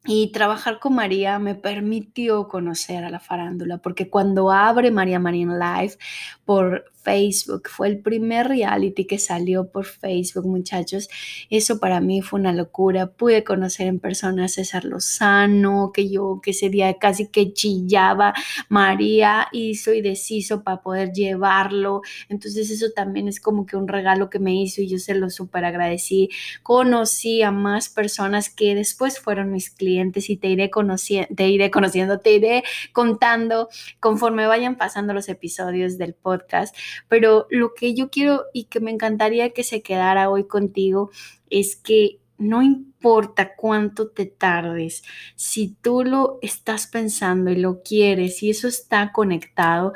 Y 0.09 0.31
trabajar 0.31 0.79
con 0.79 0.95
María 0.95 1.37
me 1.37 1.53
permitió 1.53 2.47
conocer 2.47 3.03
a 3.03 3.09
la 3.09 3.19
farándula, 3.19 3.79
porque 3.79 4.09
cuando 4.09 4.51
abre 4.51 4.89
María 4.89 5.19
Marín 5.19 5.59
Live 5.59 5.97
por 6.45 6.85
Facebook. 7.07 7.69
Fue 7.69 7.87
el 7.87 7.99
primer 7.99 8.49
reality 8.49 9.05
que 9.05 9.17
salió 9.17 9.71
por 9.71 9.85
Facebook, 9.85 10.45
muchachos. 10.45 11.07
Eso 11.49 11.79
para 11.79 12.01
mí 12.01 12.21
fue 12.21 12.37
una 12.37 12.51
locura. 12.51 13.07
Pude 13.07 13.45
conocer 13.45 13.87
en 13.87 13.99
persona 13.99 14.43
a 14.43 14.47
César 14.49 14.83
Lozano, 14.83 15.91
que 15.93 16.09
yo 16.09 16.41
que 16.43 16.51
ese 16.51 16.69
día 16.69 16.93
casi 16.99 17.29
que 17.29 17.53
chillaba. 17.53 18.33
María 18.67 19.47
hizo 19.53 19.93
y 19.93 20.01
deshizo 20.01 20.63
para 20.63 20.81
poder 20.81 21.13
llevarlo. 21.13 22.01
Entonces 22.27 22.69
eso 22.69 22.87
también 22.93 23.29
es 23.29 23.39
como 23.39 23.65
que 23.65 23.77
un 23.77 23.87
regalo 23.87 24.29
que 24.29 24.39
me 24.39 24.61
hizo 24.61 24.81
y 24.81 24.89
yo 24.89 24.99
se 24.99 25.15
lo 25.15 25.29
súper 25.29 25.63
agradecí. 25.63 26.27
Conocí 26.61 27.41
a 27.41 27.51
más 27.51 27.87
personas 27.87 28.49
que 28.49 28.75
después 28.75 29.17
fueron 29.17 29.53
mis 29.53 29.69
clientes 29.69 30.29
y 30.29 30.35
te 30.35 30.49
iré, 30.49 30.69
conociendo, 30.69 31.33
te 31.33 31.47
iré 31.47 31.71
conociendo, 31.71 32.19
te 32.19 32.33
iré 32.33 32.63
contando 32.91 33.69
conforme 34.01 34.45
vayan 34.45 34.75
pasando 34.75 35.13
los 35.13 35.29
episodios 35.29 35.97
del 35.97 36.13
podcast 36.13 36.75
pero 37.07 37.47
lo 37.49 37.73
que 37.73 37.93
yo 37.93 38.09
quiero 38.09 38.45
y 38.53 38.65
que 38.65 38.79
me 38.79 38.91
encantaría 38.91 39.51
que 39.51 39.63
se 39.63 39.81
quedara 39.81 40.29
hoy 40.29 40.45
contigo 40.45 41.11
es 41.49 41.75
que 41.75 42.19
no 42.37 42.61
importa 42.61 43.55
cuánto 43.55 44.09
te 44.09 44.25
tardes, 44.25 45.03
si 45.35 45.75
tú 45.81 46.03
lo 46.03 46.39
estás 46.41 46.87
pensando 46.87 47.51
y 47.51 47.55
lo 47.55 47.81
quieres 47.81 48.43
y 48.43 48.51
eso 48.51 48.67
está 48.67 49.11
conectado, 49.11 49.93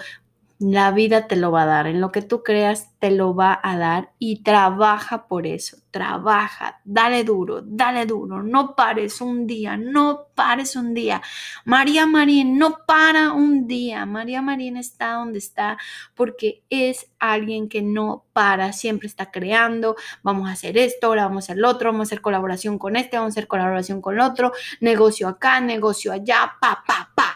la 0.61 0.91
vida 0.91 1.25
te 1.25 1.35
lo 1.35 1.51
va 1.51 1.63
a 1.63 1.65
dar. 1.65 1.87
En 1.87 1.99
lo 1.99 2.11
que 2.11 2.21
tú 2.21 2.43
creas, 2.43 2.91
te 2.99 3.09
lo 3.09 3.33
va 3.33 3.59
a 3.63 3.77
dar 3.79 4.11
y 4.19 4.43
trabaja 4.43 5.27
por 5.27 5.47
eso. 5.47 5.77
Trabaja, 5.89 6.79
dale 6.85 7.23
duro, 7.23 7.61
dale 7.65 8.05
duro. 8.05 8.43
No 8.43 8.75
pares 8.75 9.21
un 9.21 9.47
día, 9.47 9.75
no 9.75 10.27
pares 10.35 10.75
un 10.75 10.93
día. 10.93 11.21
María 11.65 12.05
Marín 12.05 12.59
no 12.59 12.77
para 12.85 13.31
un 13.31 13.67
día. 13.67 14.05
María 14.05 14.43
Marín 14.43 14.77
está 14.77 15.13
donde 15.13 15.39
está 15.39 15.79
porque 16.13 16.63
es 16.69 17.07
alguien 17.17 17.67
que 17.67 17.81
no 17.81 18.25
para, 18.31 18.71
siempre 18.71 19.07
está 19.07 19.31
creando. 19.31 19.95
Vamos 20.21 20.47
a 20.47 20.53
hacer 20.53 20.77
esto, 20.77 21.07
ahora 21.07 21.23
vamos 21.23 21.43
a 21.43 21.45
hacer 21.45 21.57
lo 21.57 21.69
otro, 21.69 21.91
vamos 21.91 22.05
a 22.05 22.09
hacer 22.09 22.21
colaboración 22.21 22.77
con 22.77 22.95
este, 22.95 23.17
vamos 23.17 23.31
a 23.31 23.33
hacer 23.33 23.47
colaboración 23.47 23.99
con 23.99 24.19
otro, 24.19 24.51
negocio 24.79 25.27
acá, 25.27 25.59
negocio 25.59 26.11
allá, 26.11 26.53
pa, 26.61 26.83
pa, 26.85 27.11
pa 27.15 27.30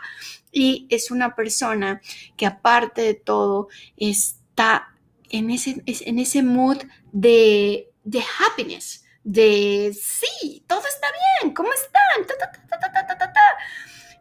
y 0.56 0.88
es 0.90 1.12
una 1.12 1.36
persona 1.36 2.02
que 2.38 2.46
aparte 2.46 3.02
de 3.02 3.14
todo 3.14 3.68
está 3.98 4.96
en 5.30 5.52
ese, 5.52 5.84
en 5.86 6.18
ese 6.18 6.44
mood 6.44 6.78
de, 7.12 7.92
de 8.06 8.24
happiness, 8.40 9.06
de 9.26 9.94
sí, 9.94 10.64
todo 10.66 10.80
está 10.80 11.08
bien, 11.42 11.54
¿cómo 11.54 11.70
están? 11.74 12.38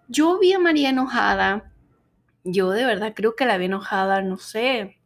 yo 0.09 0.41
vi 0.41 0.53
a 0.53 0.59
María 0.59 0.91
enojada, 0.91 1.73
yo 2.43 2.71
de 2.71 2.85
verdad 2.85 3.13
creo 3.15 3.37
que 3.37 3.47
la 3.47 3.57
vi 3.57 3.67
enojada, 3.67 4.21
no 4.21 4.37
sé, 4.37 4.99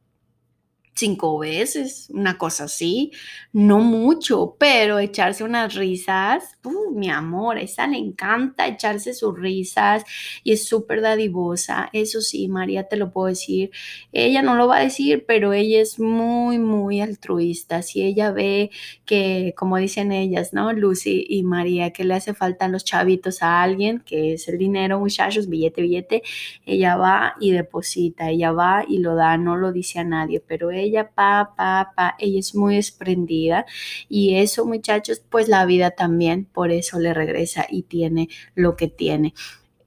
cinco 0.98 1.38
veces, 1.38 2.08
una 2.10 2.36
cosa 2.38 2.64
así, 2.64 3.12
no 3.52 3.78
mucho, 3.78 4.56
pero 4.58 4.98
echarse 4.98 5.44
unas 5.44 5.74
risas, 5.74 6.58
uh, 6.64 6.90
mi 6.90 7.08
amor, 7.08 7.56
a 7.56 7.60
esa 7.60 7.86
le 7.86 7.98
encanta 7.98 8.66
echarse 8.66 9.14
sus 9.14 9.38
risas 9.38 10.04
y 10.42 10.52
es 10.52 10.66
súper 10.66 11.00
dadivosa, 11.00 11.88
eso 11.92 12.20
sí, 12.20 12.48
María 12.48 12.88
te 12.88 12.96
lo 12.96 13.12
puedo 13.12 13.28
decir, 13.28 13.70
ella 14.12 14.42
no 14.42 14.56
lo 14.56 14.66
va 14.66 14.78
a 14.78 14.82
decir, 14.82 15.24
pero 15.26 15.52
ella 15.52 15.80
es 15.80 16.00
muy, 16.00 16.58
muy 16.58 17.00
altruista, 17.00 17.82
si 17.82 18.02
ella 18.02 18.32
ve 18.32 18.70
que, 19.06 19.54
como 19.56 19.76
dicen 19.76 20.10
ellas, 20.10 20.52
¿no? 20.52 20.72
Lucy 20.72 21.24
y 21.28 21.44
María, 21.44 21.92
que 21.92 22.04
le 22.04 22.14
hace 22.14 22.34
falta 22.34 22.66
los 22.66 22.84
chavitos 22.84 23.42
a 23.42 23.62
alguien, 23.62 24.00
que 24.00 24.32
es 24.32 24.48
el 24.48 24.58
dinero, 24.58 24.98
muchachos, 24.98 25.48
billete, 25.48 25.82
billete, 25.82 26.22
ella 26.66 26.96
va 26.96 27.34
y 27.40 27.52
deposita, 27.52 28.30
ella 28.30 28.50
va 28.50 28.84
y 28.88 28.98
lo 28.98 29.14
da, 29.14 29.36
no 29.36 29.56
lo 29.56 29.72
dice 29.72 30.00
a 30.00 30.04
nadie, 30.04 30.40
pero 30.40 30.70
ella 30.72 30.87
ella, 30.88 31.10
pa, 31.10 31.54
pa, 31.56 31.92
pa, 31.96 32.16
ella 32.18 32.38
es 32.38 32.54
muy 32.54 32.76
desprendida 32.76 33.66
y 34.08 34.36
eso 34.36 34.66
muchachos, 34.66 35.22
pues 35.28 35.48
la 35.48 35.64
vida 35.66 35.92
también 35.92 36.44
por 36.44 36.70
eso 36.70 36.98
le 36.98 37.14
regresa 37.14 37.66
y 37.68 37.82
tiene 37.82 38.28
lo 38.54 38.76
que 38.76 38.88
tiene. 38.88 39.34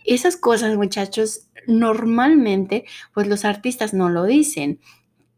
Esas 0.05 0.37
cosas 0.37 0.75
muchachos, 0.77 1.47
normalmente 1.67 2.85
pues 3.13 3.27
los 3.27 3.45
artistas 3.45 3.93
no 3.93 4.09
lo 4.09 4.23
dicen 4.25 4.79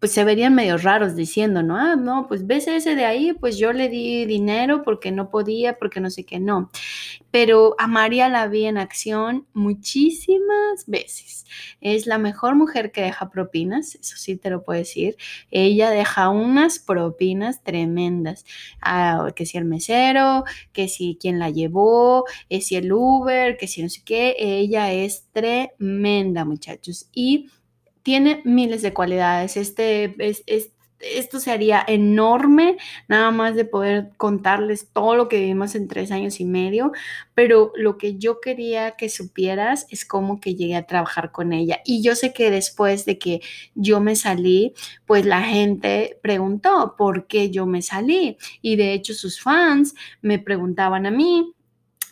pues 0.03 0.11
se 0.11 0.25
verían 0.25 0.53
medio 0.53 0.77
raros 0.77 1.15
diciendo, 1.15 1.63
¿no? 1.63 1.77
Ah, 1.77 1.95
no, 1.95 2.27
pues 2.27 2.45
ves 2.45 2.67
ese 2.67 2.93
de 2.93 3.05
ahí, 3.05 3.31
pues 3.31 3.57
yo 3.57 3.71
le 3.71 3.87
di 3.87 4.25
dinero 4.25 4.83
porque 4.83 5.13
no 5.13 5.29
podía, 5.29 5.77
porque 5.77 6.01
no 6.01 6.09
sé 6.09 6.25
qué, 6.25 6.41
no. 6.41 6.71
Pero 7.31 7.75
a 7.79 7.87
María 7.87 8.27
la 8.27 8.49
vi 8.49 8.65
en 8.65 8.77
acción 8.77 9.47
muchísimas 9.53 10.87
veces. 10.87 11.45
Es 11.79 12.05
la 12.05 12.17
mejor 12.17 12.55
mujer 12.55 12.91
que 12.91 12.99
deja 12.99 13.29
propinas, 13.29 13.95
eso 13.95 14.17
sí 14.17 14.35
te 14.35 14.49
lo 14.49 14.65
puedo 14.65 14.77
decir. 14.77 15.15
Ella 15.51 15.89
deja 15.89 16.27
unas 16.27 16.79
propinas 16.79 17.63
tremendas. 17.63 18.43
Ah, 18.81 19.31
que 19.33 19.45
si 19.45 19.57
el 19.57 19.63
mesero, 19.63 20.43
que 20.73 20.89
si 20.89 21.17
quien 21.17 21.39
la 21.39 21.49
llevó, 21.49 22.25
que 22.49 22.59
si 22.59 22.75
el 22.75 22.91
Uber, 22.91 23.55
que 23.55 23.69
si 23.69 23.81
no 23.81 23.87
sé 23.87 24.01
qué. 24.03 24.35
Ella 24.37 24.91
es 24.91 25.29
tremenda, 25.31 26.43
muchachos. 26.43 27.07
Y 27.13 27.47
tiene 28.03 28.41
miles 28.45 28.81
de 28.81 28.93
cualidades. 28.93 29.57
Este, 29.57 30.15
es, 30.19 30.43
esto 31.03 31.39
sería 31.39 31.83
enorme, 31.85 32.77
nada 33.07 33.31
más 33.31 33.55
de 33.55 33.65
poder 33.65 34.11
contarles 34.17 34.89
todo 34.91 35.15
lo 35.15 35.27
que 35.27 35.39
vivimos 35.39 35.75
en 35.75 35.87
tres 35.87 36.11
años 36.11 36.39
y 36.39 36.45
medio, 36.45 36.91
pero 37.33 37.71
lo 37.75 37.97
que 37.97 38.17
yo 38.17 38.39
quería 38.39 38.91
que 38.91 39.09
supieras 39.09 39.85
es 39.89 40.05
cómo 40.05 40.39
que 40.39 40.55
llegué 40.55 40.75
a 40.75 40.87
trabajar 40.87 41.31
con 41.31 41.53
ella. 41.53 41.81
Y 41.85 42.01
yo 42.01 42.15
sé 42.15 42.33
que 42.33 42.51
después 42.51 43.05
de 43.05 43.17
que 43.17 43.41
yo 43.75 43.99
me 43.99 44.15
salí, 44.15 44.73
pues 45.05 45.25
la 45.25 45.41
gente 45.41 46.19
preguntó 46.21 46.95
por 46.97 47.27
qué 47.27 47.49
yo 47.49 47.65
me 47.65 47.81
salí. 47.81 48.37
Y 48.61 48.75
de 48.75 48.93
hecho 48.93 49.13
sus 49.13 49.41
fans 49.41 49.93
me 50.21 50.39
preguntaban 50.39 51.05
a 51.05 51.11
mí, 51.11 51.53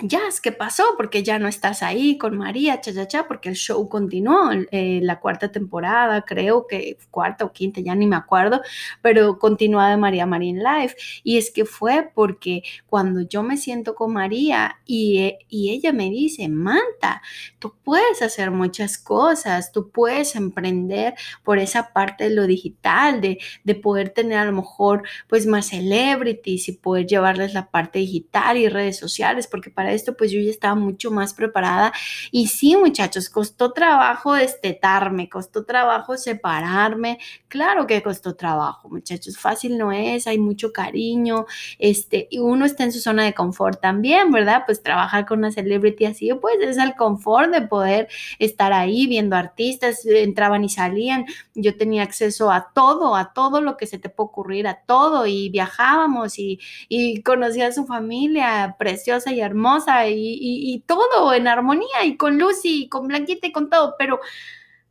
Jazz, 0.03 0.41
¿qué 0.41 0.51
pasó? 0.51 0.83
Porque 0.97 1.21
ya 1.21 1.37
no 1.37 1.47
estás 1.47 1.83
ahí 1.83 2.17
con 2.17 2.37
María, 2.37 2.81
cha, 2.81 2.93
cha, 2.93 3.07
cha, 3.07 3.27
porque 3.27 3.49
el 3.49 3.55
show 3.55 3.87
continuó, 3.87 4.49
eh, 4.71 4.99
la 5.03 5.19
cuarta 5.19 5.51
temporada, 5.51 6.23
creo 6.23 6.65
que 6.65 6.97
cuarta 7.11 7.45
o 7.45 7.51
quinta, 7.51 7.81
ya 7.81 7.93
ni 7.93 8.07
me 8.07 8.15
acuerdo, 8.15 8.61
pero 9.01 9.37
continúa 9.37 9.89
de 9.89 9.97
María 9.97 10.25
Marín 10.25 10.57
Live. 10.59 10.95
Y 11.23 11.37
es 11.37 11.51
que 11.51 11.65
fue 11.65 12.09
porque 12.15 12.63
cuando 12.87 13.21
yo 13.21 13.43
me 13.43 13.57
siento 13.57 13.93
con 13.93 14.13
María 14.13 14.79
y, 14.85 15.19
eh, 15.19 15.39
y 15.49 15.71
ella 15.71 15.93
me 15.93 16.09
dice, 16.09 16.47
Manta, 16.49 17.21
tú 17.59 17.75
puedes 17.83 18.21
hacer 18.23 18.49
muchas 18.49 18.97
cosas, 18.97 19.71
tú 19.71 19.91
puedes 19.91 20.35
emprender 20.35 21.13
por 21.43 21.59
esa 21.59 21.93
parte 21.93 22.25
de 22.25 22.35
lo 22.35 22.47
digital, 22.47 23.21
de, 23.21 23.37
de 23.63 23.75
poder 23.75 24.09
tener 24.09 24.39
a 24.39 24.45
lo 24.45 24.53
mejor 24.53 25.03
pues 25.27 25.45
más 25.45 25.67
celebrities 25.67 26.69
y 26.69 26.71
poder 26.73 27.05
llevarles 27.05 27.53
la 27.53 27.69
parte 27.69 27.99
digital 27.99 28.57
y 28.57 28.67
redes 28.67 28.97
sociales, 28.97 29.47
porque 29.47 29.69
para 29.69 29.90
esto, 29.91 30.15
pues 30.15 30.31
yo 30.31 30.39
ya 30.39 30.49
estaba 30.49 30.75
mucho 30.75 31.11
más 31.11 31.33
preparada. 31.33 31.93
Y 32.31 32.47
sí, 32.47 32.75
muchachos, 32.75 33.29
costó 33.29 33.71
trabajo 33.73 34.33
destetarme, 34.33 35.29
costó 35.29 35.65
trabajo 35.65 36.17
separarme. 36.17 37.19
Claro 37.47 37.87
que 37.87 38.01
costó 38.01 38.35
trabajo, 38.35 38.89
muchachos. 38.89 39.37
Fácil 39.37 39.77
no 39.77 39.91
es, 39.91 40.27
hay 40.27 40.37
mucho 40.39 40.71
cariño, 40.71 41.45
este, 41.79 42.27
y 42.29 42.39
uno 42.39 42.65
está 42.65 42.83
en 42.83 42.91
su 42.91 42.99
zona 42.99 43.23
de 43.23 43.33
confort 43.33 43.81
también, 43.81 44.31
¿verdad? 44.31 44.63
Pues 44.65 44.81
trabajar 44.83 45.25
con 45.25 45.39
una 45.39 45.51
celebrity 45.51 46.05
así, 46.05 46.31
pues 46.33 46.55
es 46.61 46.77
el 46.77 46.95
confort 46.95 47.51
de 47.51 47.61
poder 47.61 48.07
estar 48.39 48.73
ahí 48.73 49.07
viendo 49.07 49.35
artistas, 49.35 50.05
entraban 50.05 50.63
y 50.63 50.69
salían. 50.69 51.25
Yo 51.55 51.77
tenía 51.77 52.03
acceso 52.03 52.51
a 52.51 52.71
todo, 52.73 53.15
a 53.15 53.33
todo 53.33 53.61
lo 53.61 53.77
que 53.77 53.87
se 53.87 53.99
te 53.99 54.09
puede 54.09 54.27
ocurrir, 54.27 54.67
a 54.67 54.81
todo, 54.85 55.25
y 55.27 55.49
viajábamos 55.49 56.39
y, 56.39 56.59
y 56.89 57.21
conocía 57.23 57.67
a 57.67 57.71
su 57.71 57.85
familia 57.85 58.75
preciosa 58.77 59.31
y 59.31 59.41
hermosa 59.41 59.70
y, 60.07 60.83
todo 60.87 61.33
en 61.33 61.47
armonía 61.47 62.03
y 62.05 62.17
con 62.17 62.37
Lucy 62.37 62.83
y 62.83 62.89
con 62.89 63.07
Blanquita 63.07 63.47
y 63.47 63.51
con 63.51 63.69
todo, 63.69 63.95
pero 63.97 64.19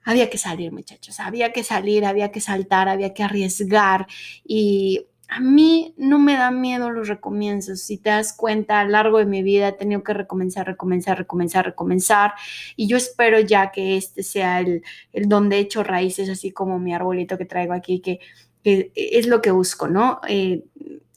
había 0.04 0.30
que 0.30 0.38
salir, 0.38 0.72
muchachos, 0.72 1.20
había 1.20 1.52
que 1.52 1.62
salir, 1.62 2.04
había 2.04 2.32
que 2.32 2.40
saltar, 2.40 2.88
había 2.88 3.12
que 3.12 3.22
arriesgar 3.22 4.06
y 4.44 5.06
a 5.30 5.38
mí 5.38 5.94
no 5.96 6.18
me 6.18 6.34
da 6.34 6.50
miedo 6.50 6.90
los 6.90 7.06
recomienzos. 7.06 7.80
Si 7.82 7.98
te 7.98 8.10
das 8.10 8.32
cuenta, 8.32 8.80
a 8.80 8.84
lo 8.84 8.90
largo 8.90 9.18
de 9.18 9.26
mi 9.26 9.44
vida 9.44 9.68
he 9.68 9.72
tenido 9.72 10.02
que 10.02 10.12
recomenzar, 10.12 10.66
recomenzar, 10.66 11.18
recomenzar, 11.18 11.64
recomenzar. 11.66 12.34
Y 12.74 12.88
yo 12.88 12.96
espero 12.96 13.38
ya 13.38 13.70
que 13.70 13.96
este 13.96 14.24
sea 14.24 14.58
el, 14.58 14.82
el 15.12 15.28
donde 15.28 15.56
he 15.56 15.60
hecho 15.60 15.84
raíces, 15.84 16.28
así 16.28 16.50
como 16.50 16.80
mi 16.80 16.92
arbolito 16.92 17.38
que 17.38 17.44
traigo 17.44 17.74
aquí, 17.74 18.00
que, 18.00 18.18
es 18.64 19.26
lo 19.26 19.40
que 19.40 19.52
busco, 19.52 19.88
¿no? 19.88 20.20
Eh, 20.28 20.64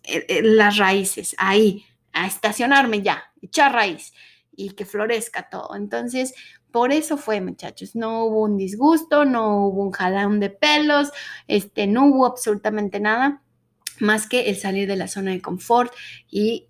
eh, 0.03 0.25
eh, 0.27 0.41
las 0.43 0.77
raíces, 0.77 1.35
ahí, 1.37 1.85
a 2.13 2.27
estacionarme 2.27 3.01
ya, 3.01 3.32
echar 3.43 3.73
raíz 3.73 4.13
y 4.55 4.71
que 4.71 4.85
florezca 4.85 5.49
todo. 5.49 5.75
Entonces, 5.75 6.33
por 6.71 6.91
eso 6.91 7.17
fue, 7.17 7.41
muchachos, 7.41 7.95
no 7.95 8.25
hubo 8.25 8.41
un 8.43 8.57
disgusto, 8.57 9.25
no 9.25 9.67
hubo 9.67 9.83
un 9.83 9.91
jalón 9.91 10.39
de 10.39 10.49
pelos, 10.49 11.11
este, 11.47 11.87
no 11.87 12.05
hubo 12.05 12.25
absolutamente 12.25 12.99
nada 12.99 13.41
más 13.99 14.27
que 14.27 14.49
el 14.49 14.55
salir 14.55 14.87
de 14.87 14.95
la 14.95 15.07
zona 15.07 15.31
de 15.31 15.41
confort 15.41 15.93
y 16.29 16.67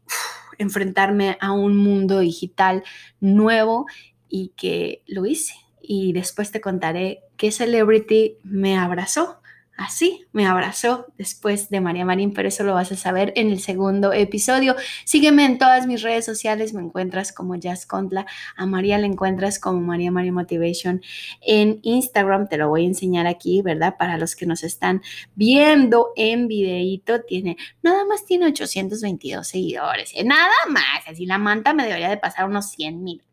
enfrentarme 0.58 1.38
a 1.40 1.52
un 1.52 1.78
mundo 1.78 2.20
digital 2.20 2.84
nuevo 3.20 3.86
y 4.28 4.54
que 4.58 5.04
lo 5.08 5.26
hice. 5.26 5.54
Y 5.82 6.14
después 6.14 6.52
te 6.52 6.62
contaré 6.62 7.24
qué 7.38 7.52
celebrity 7.52 8.38
me 8.44 8.78
abrazó 8.78 9.43
Así 9.76 10.28
me 10.34 10.46
abrazó 10.46 11.08
después 11.18 11.70
de 11.70 11.82
María 11.82 12.06
Marín, 12.06 12.32
pero 12.32 12.48
eso 12.48 12.64
lo 12.64 12.76
vas 12.76 12.92
a 12.92 12.96
saber 12.96 13.34
en 13.36 13.50
el 13.50 13.60
segundo 13.60 14.14
episodio. 14.14 14.76
Sígueme 15.04 15.46
en 15.46 15.58
todas 15.58 15.88
mis 15.88 16.04
redes 16.04 16.26
sociales, 16.26 16.74
me 16.74 16.82
encuentras 16.82 17.34
como 17.34 17.56
Jazz 17.56 17.88
Contla, 17.88 18.28
a 18.56 18.66
María 18.68 19.00
la 19.00 19.08
encuentras 19.08 19.58
como 19.58 19.82
María 19.82 20.12
María 20.12 20.32
Motivation 20.32 21.02
en 21.42 21.80
Instagram, 21.82 22.48
te 22.50 22.58
lo 22.58 22.70
voy 22.70 22.84
a 22.84 22.88
enseñar 22.88 23.26
aquí, 23.26 23.64
¿verdad? 23.64 23.96
Para 23.98 24.20
los 24.20 24.36
que 24.36 24.46
nos 24.46 24.64
están 24.64 25.02
viendo 25.34 26.10
en 26.16 26.48
videíto, 26.48 27.22
tiene, 27.22 27.58
nada 27.82 28.06
más 28.06 28.26
tiene 28.26 28.46
822 28.46 29.48
seguidores, 29.48 30.12
¿eh? 30.14 30.24
nada 30.24 30.54
más, 30.70 31.08
así 31.08 31.26
la 31.26 31.40
manta 31.40 31.74
me 31.74 31.84
debería 31.84 32.10
de 32.10 32.18
pasar 32.18 32.46
unos 32.46 32.70
100 32.70 33.04
mil. 33.04 33.24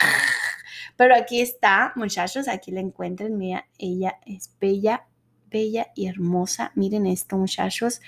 Pero 0.96 1.14
aquí 1.14 1.40
está, 1.40 1.92
muchachos, 1.96 2.48
aquí 2.48 2.70
la 2.72 2.80
encuentran, 2.80 3.36
mira, 3.36 3.66
ella 3.78 4.18
es 4.26 4.50
bella 4.60 5.06
bella 5.50 5.88
y 5.94 6.06
hermosa. 6.06 6.72
Miren 6.74 7.06
esto, 7.06 7.36
muchachos. 7.36 8.00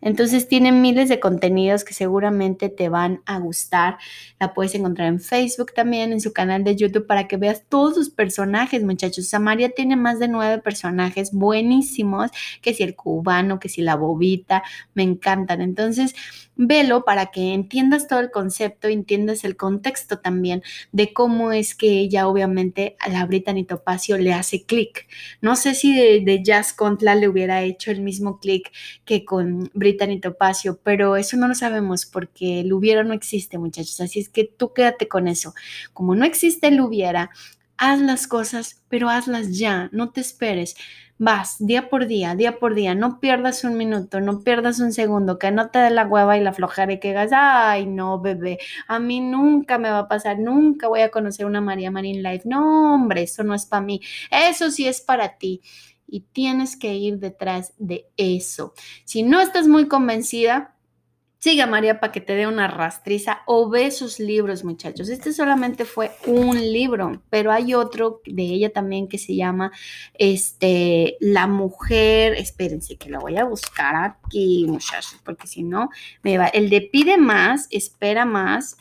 Entonces 0.00 0.48
tienen 0.48 0.80
miles 0.80 1.08
de 1.08 1.20
contenidos 1.20 1.84
que 1.84 1.94
seguramente 1.94 2.68
te 2.68 2.88
van 2.88 3.22
a 3.26 3.38
gustar. 3.38 3.98
La 4.38 4.54
puedes 4.54 4.74
encontrar 4.74 5.08
en 5.08 5.20
Facebook 5.20 5.72
también, 5.74 6.12
en 6.12 6.20
su 6.20 6.32
canal 6.32 6.64
de 6.64 6.76
YouTube 6.76 7.06
para 7.06 7.28
que 7.28 7.36
veas 7.36 7.64
todos 7.68 7.94
sus 7.94 8.10
personajes, 8.10 8.82
muchachos. 8.82 9.28
Samaria 9.28 9.70
tiene 9.70 9.96
más 9.96 10.18
de 10.18 10.28
nueve 10.28 10.62
personajes 10.62 11.32
buenísimos, 11.32 12.30
que 12.62 12.74
si 12.74 12.82
el 12.82 12.94
cubano, 12.94 13.60
que 13.60 13.68
si 13.68 13.82
la 13.82 13.96
bobita, 13.96 14.62
me 14.94 15.02
encantan. 15.02 15.60
Entonces, 15.60 16.14
velo 16.56 17.04
para 17.04 17.26
que 17.26 17.54
entiendas 17.54 18.06
todo 18.06 18.20
el 18.20 18.30
concepto, 18.30 18.88
entiendas 18.88 19.44
el 19.44 19.56
contexto 19.56 20.18
también 20.18 20.62
de 20.92 21.12
cómo 21.12 21.52
es 21.52 21.74
que 21.74 22.00
ella 22.00 22.28
obviamente 22.28 22.96
a 23.00 23.08
la 23.08 23.24
Brittany 23.24 23.64
Topacio 23.64 24.18
le 24.18 24.32
hace 24.34 24.64
clic. 24.64 25.06
No 25.40 25.56
sé 25.56 25.74
si 25.74 25.94
de, 25.94 26.20
de 26.20 26.42
Jazz 26.42 26.72
Contla 26.72 27.14
le 27.14 27.28
hubiera 27.28 27.62
hecho 27.62 27.90
el 27.90 28.02
mismo 28.02 28.38
clic 28.40 28.70
que 29.04 29.24
con 29.24 29.70
Brittany 29.74 29.89
y 29.90 30.20
Topacio, 30.20 30.80
pero 30.82 31.16
eso 31.16 31.36
no 31.36 31.48
lo 31.48 31.54
sabemos 31.54 32.06
porque 32.06 32.60
el 32.60 32.72
hubiera 32.72 33.04
no 33.04 33.14
existe, 33.14 33.58
muchachos. 33.58 34.00
Así 34.00 34.20
es 34.20 34.28
que 34.28 34.44
tú 34.44 34.72
quédate 34.72 35.08
con 35.08 35.28
eso. 35.28 35.54
Como 35.92 36.14
no 36.14 36.24
existe 36.24 36.68
el 36.68 36.80
hubiera, 36.80 37.30
haz 37.76 38.00
las 38.00 38.26
cosas, 38.26 38.82
pero 38.88 39.08
hazlas 39.08 39.56
ya, 39.58 39.88
no 39.92 40.10
te 40.10 40.20
esperes. 40.20 40.76
Vas 41.18 41.56
día 41.58 41.90
por 41.90 42.06
día, 42.06 42.34
día 42.34 42.58
por 42.58 42.74
día, 42.74 42.94
no 42.94 43.20
pierdas 43.20 43.64
un 43.64 43.76
minuto, 43.76 44.20
no 44.20 44.40
pierdas 44.42 44.80
un 44.80 44.92
segundo, 44.92 45.38
que 45.38 45.50
no 45.50 45.70
te 45.70 45.78
dé 45.78 45.90
la 45.90 46.06
hueva 46.06 46.38
y 46.38 46.42
la 46.42 46.54
flojera 46.54 46.94
y 46.94 47.00
que 47.00 47.08
digas, 47.08 47.30
ay, 47.34 47.84
no, 47.86 48.20
bebé, 48.20 48.58
a 48.88 48.98
mí 48.98 49.20
nunca 49.20 49.76
me 49.78 49.90
va 49.90 49.98
a 50.00 50.08
pasar, 50.08 50.38
nunca 50.38 50.88
voy 50.88 51.00
a 51.02 51.10
conocer 51.10 51.44
una 51.44 51.60
María 51.60 51.90
Marín 51.90 52.22
Life. 52.22 52.48
No, 52.48 52.94
hombre, 52.94 53.22
eso 53.24 53.44
no 53.44 53.54
es 53.54 53.66
para 53.66 53.82
mí, 53.82 54.00
eso 54.30 54.70
sí 54.70 54.86
es 54.88 55.02
para 55.02 55.36
ti 55.36 55.60
y 56.10 56.20
tienes 56.32 56.76
que 56.76 56.94
ir 56.94 57.18
detrás 57.18 57.72
de 57.78 58.10
eso. 58.16 58.74
Si 59.04 59.22
no 59.22 59.40
estás 59.40 59.68
muy 59.68 59.88
convencida, 59.88 60.76
Siga 61.42 61.66
María 61.66 62.00
para 62.00 62.12
que 62.12 62.20
te 62.20 62.34
dé 62.34 62.46
una 62.46 62.68
rastriza 62.68 63.40
o 63.46 63.70
ve 63.70 63.90
sus 63.92 64.20
libros, 64.20 64.62
muchachos. 64.62 65.08
Este 65.08 65.32
solamente 65.32 65.86
fue 65.86 66.10
un 66.26 66.60
libro, 66.60 67.22
pero 67.30 67.50
hay 67.50 67.72
otro 67.72 68.20
de 68.26 68.42
ella 68.42 68.74
también 68.74 69.08
que 69.08 69.16
se 69.16 69.34
llama 69.34 69.72
este, 70.18 71.16
La 71.18 71.46
mujer. 71.46 72.34
Espérense 72.34 72.96
que 72.96 73.08
lo 73.08 73.20
voy 73.20 73.38
a 73.38 73.44
buscar 73.44 73.96
aquí, 73.96 74.66
muchachos, 74.68 75.18
porque 75.24 75.46
si 75.46 75.62
no 75.62 75.88
me 76.22 76.36
va. 76.36 76.46
El 76.46 76.68
de 76.68 76.82
pide 76.82 77.16
más, 77.16 77.68
espera 77.70 78.26
más. 78.26 78.76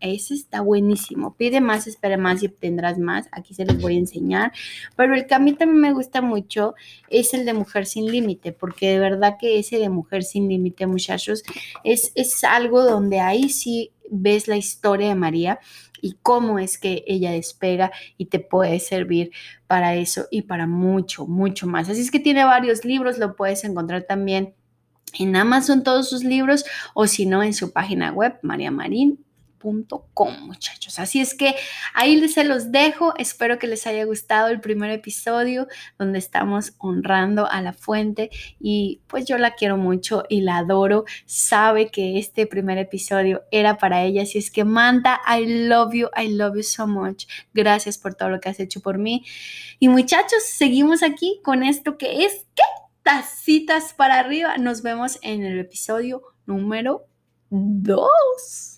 Ese 0.00 0.32
está 0.32 0.62
buenísimo. 0.62 1.34
Pide 1.36 1.60
más, 1.60 1.86
espera 1.86 2.16
más 2.16 2.42
y 2.42 2.46
obtendrás 2.46 2.98
más. 2.98 3.28
Aquí 3.32 3.52
se 3.52 3.66
los 3.66 3.82
voy 3.82 3.96
a 3.96 3.98
enseñar. 3.98 4.52
Pero 4.96 5.14
el 5.14 5.26
que 5.26 5.34
a 5.34 5.38
mí 5.38 5.52
también 5.52 5.82
me 5.82 5.92
gusta 5.92 6.22
mucho 6.22 6.74
es 7.10 7.34
el 7.34 7.44
de 7.44 7.52
Mujer 7.52 7.84
sin 7.84 8.10
Límite, 8.10 8.52
porque 8.52 8.92
de 8.92 8.98
verdad 8.98 9.36
que 9.38 9.58
ese 9.58 9.76
de 9.76 9.90
Mujer 9.90 10.24
sin 10.24 10.48
Límite, 10.48 10.86
muchachos, 10.86 11.42
es 11.84 11.97
es, 12.14 12.44
algo 12.44 12.82
donde 12.82 13.20
ahí 13.20 13.48
sí 13.48 13.92
ves 14.10 14.48
la 14.48 14.56
historia 14.56 15.08
de 15.08 15.14
María 15.14 15.60
y 16.00 16.16
cómo 16.22 16.58
es 16.58 16.78
que 16.78 17.04
ella 17.06 17.32
despega 17.32 17.90
y 18.16 18.26
te 18.26 18.38
puede 18.38 18.78
servir 18.80 19.30
para 19.66 19.96
eso 19.96 20.26
y 20.30 20.42
para 20.42 20.66
mucho, 20.66 21.26
mucho 21.26 21.66
más. 21.66 21.88
Así 21.88 22.00
es 22.00 22.10
que 22.10 22.20
tiene 22.20 22.44
varios 22.44 22.84
libros, 22.84 23.18
lo 23.18 23.36
puedes 23.36 23.64
encontrar 23.64 24.04
también 24.04 24.54
en 25.18 25.36
Amazon 25.36 25.82
todos 25.82 26.08
sus 26.08 26.24
libros 26.24 26.64
o 26.94 27.06
si 27.06 27.26
no 27.26 27.42
en 27.42 27.54
su 27.54 27.72
página 27.72 28.12
web, 28.12 28.38
María 28.42 28.70
Marín 28.70 29.24
com 30.14 30.32
muchachos. 30.40 30.98
Así 30.98 31.20
es 31.20 31.34
que 31.34 31.54
ahí 31.94 32.26
se 32.28 32.44
los 32.44 32.72
dejo. 32.72 33.14
Espero 33.16 33.58
que 33.58 33.66
les 33.66 33.86
haya 33.86 34.04
gustado 34.04 34.48
el 34.48 34.60
primer 34.60 34.90
episodio 34.90 35.68
donde 35.98 36.18
estamos 36.18 36.72
honrando 36.78 37.50
a 37.50 37.60
la 37.60 37.72
fuente 37.72 38.30
y 38.60 39.00
pues 39.06 39.26
yo 39.26 39.38
la 39.38 39.54
quiero 39.54 39.76
mucho 39.76 40.24
y 40.28 40.40
la 40.40 40.58
adoro. 40.58 41.04
Sabe 41.26 41.90
que 41.90 42.18
este 42.18 42.46
primer 42.46 42.78
episodio 42.78 43.42
era 43.50 43.78
para 43.78 44.04
ella. 44.04 44.22
Así 44.22 44.38
es 44.38 44.50
que 44.50 44.64
Manta, 44.64 45.20
I 45.28 45.66
love 45.68 45.92
you, 45.94 46.08
I 46.16 46.28
love 46.28 46.56
you 46.56 46.62
so 46.62 46.86
much. 46.86 47.26
Gracias 47.52 47.98
por 47.98 48.14
todo 48.14 48.28
lo 48.30 48.40
que 48.40 48.48
has 48.48 48.60
hecho 48.60 48.80
por 48.80 48.98
mí. 48.98 49.24
Y 49.78 49.88
muchachos, 49.88 50.42
seguimos 50.44 51.02
aquí 51.02 51.40
con 51.42 51.62
esto 51.62 51.98
que 51.98 52.24
es 52.24 52.46
¿qué? 52.54 52.62
tacitas 53.08 53.94
para 53.94 54.18
arriba. 54.18 54.58
Nos 54.58 54.82
vemos 54.82 55.18
en 55.22 55.42
el 55.42 55.58
episodio 55.58 56.22
número 56.44 57.06
2. 57.48 58.77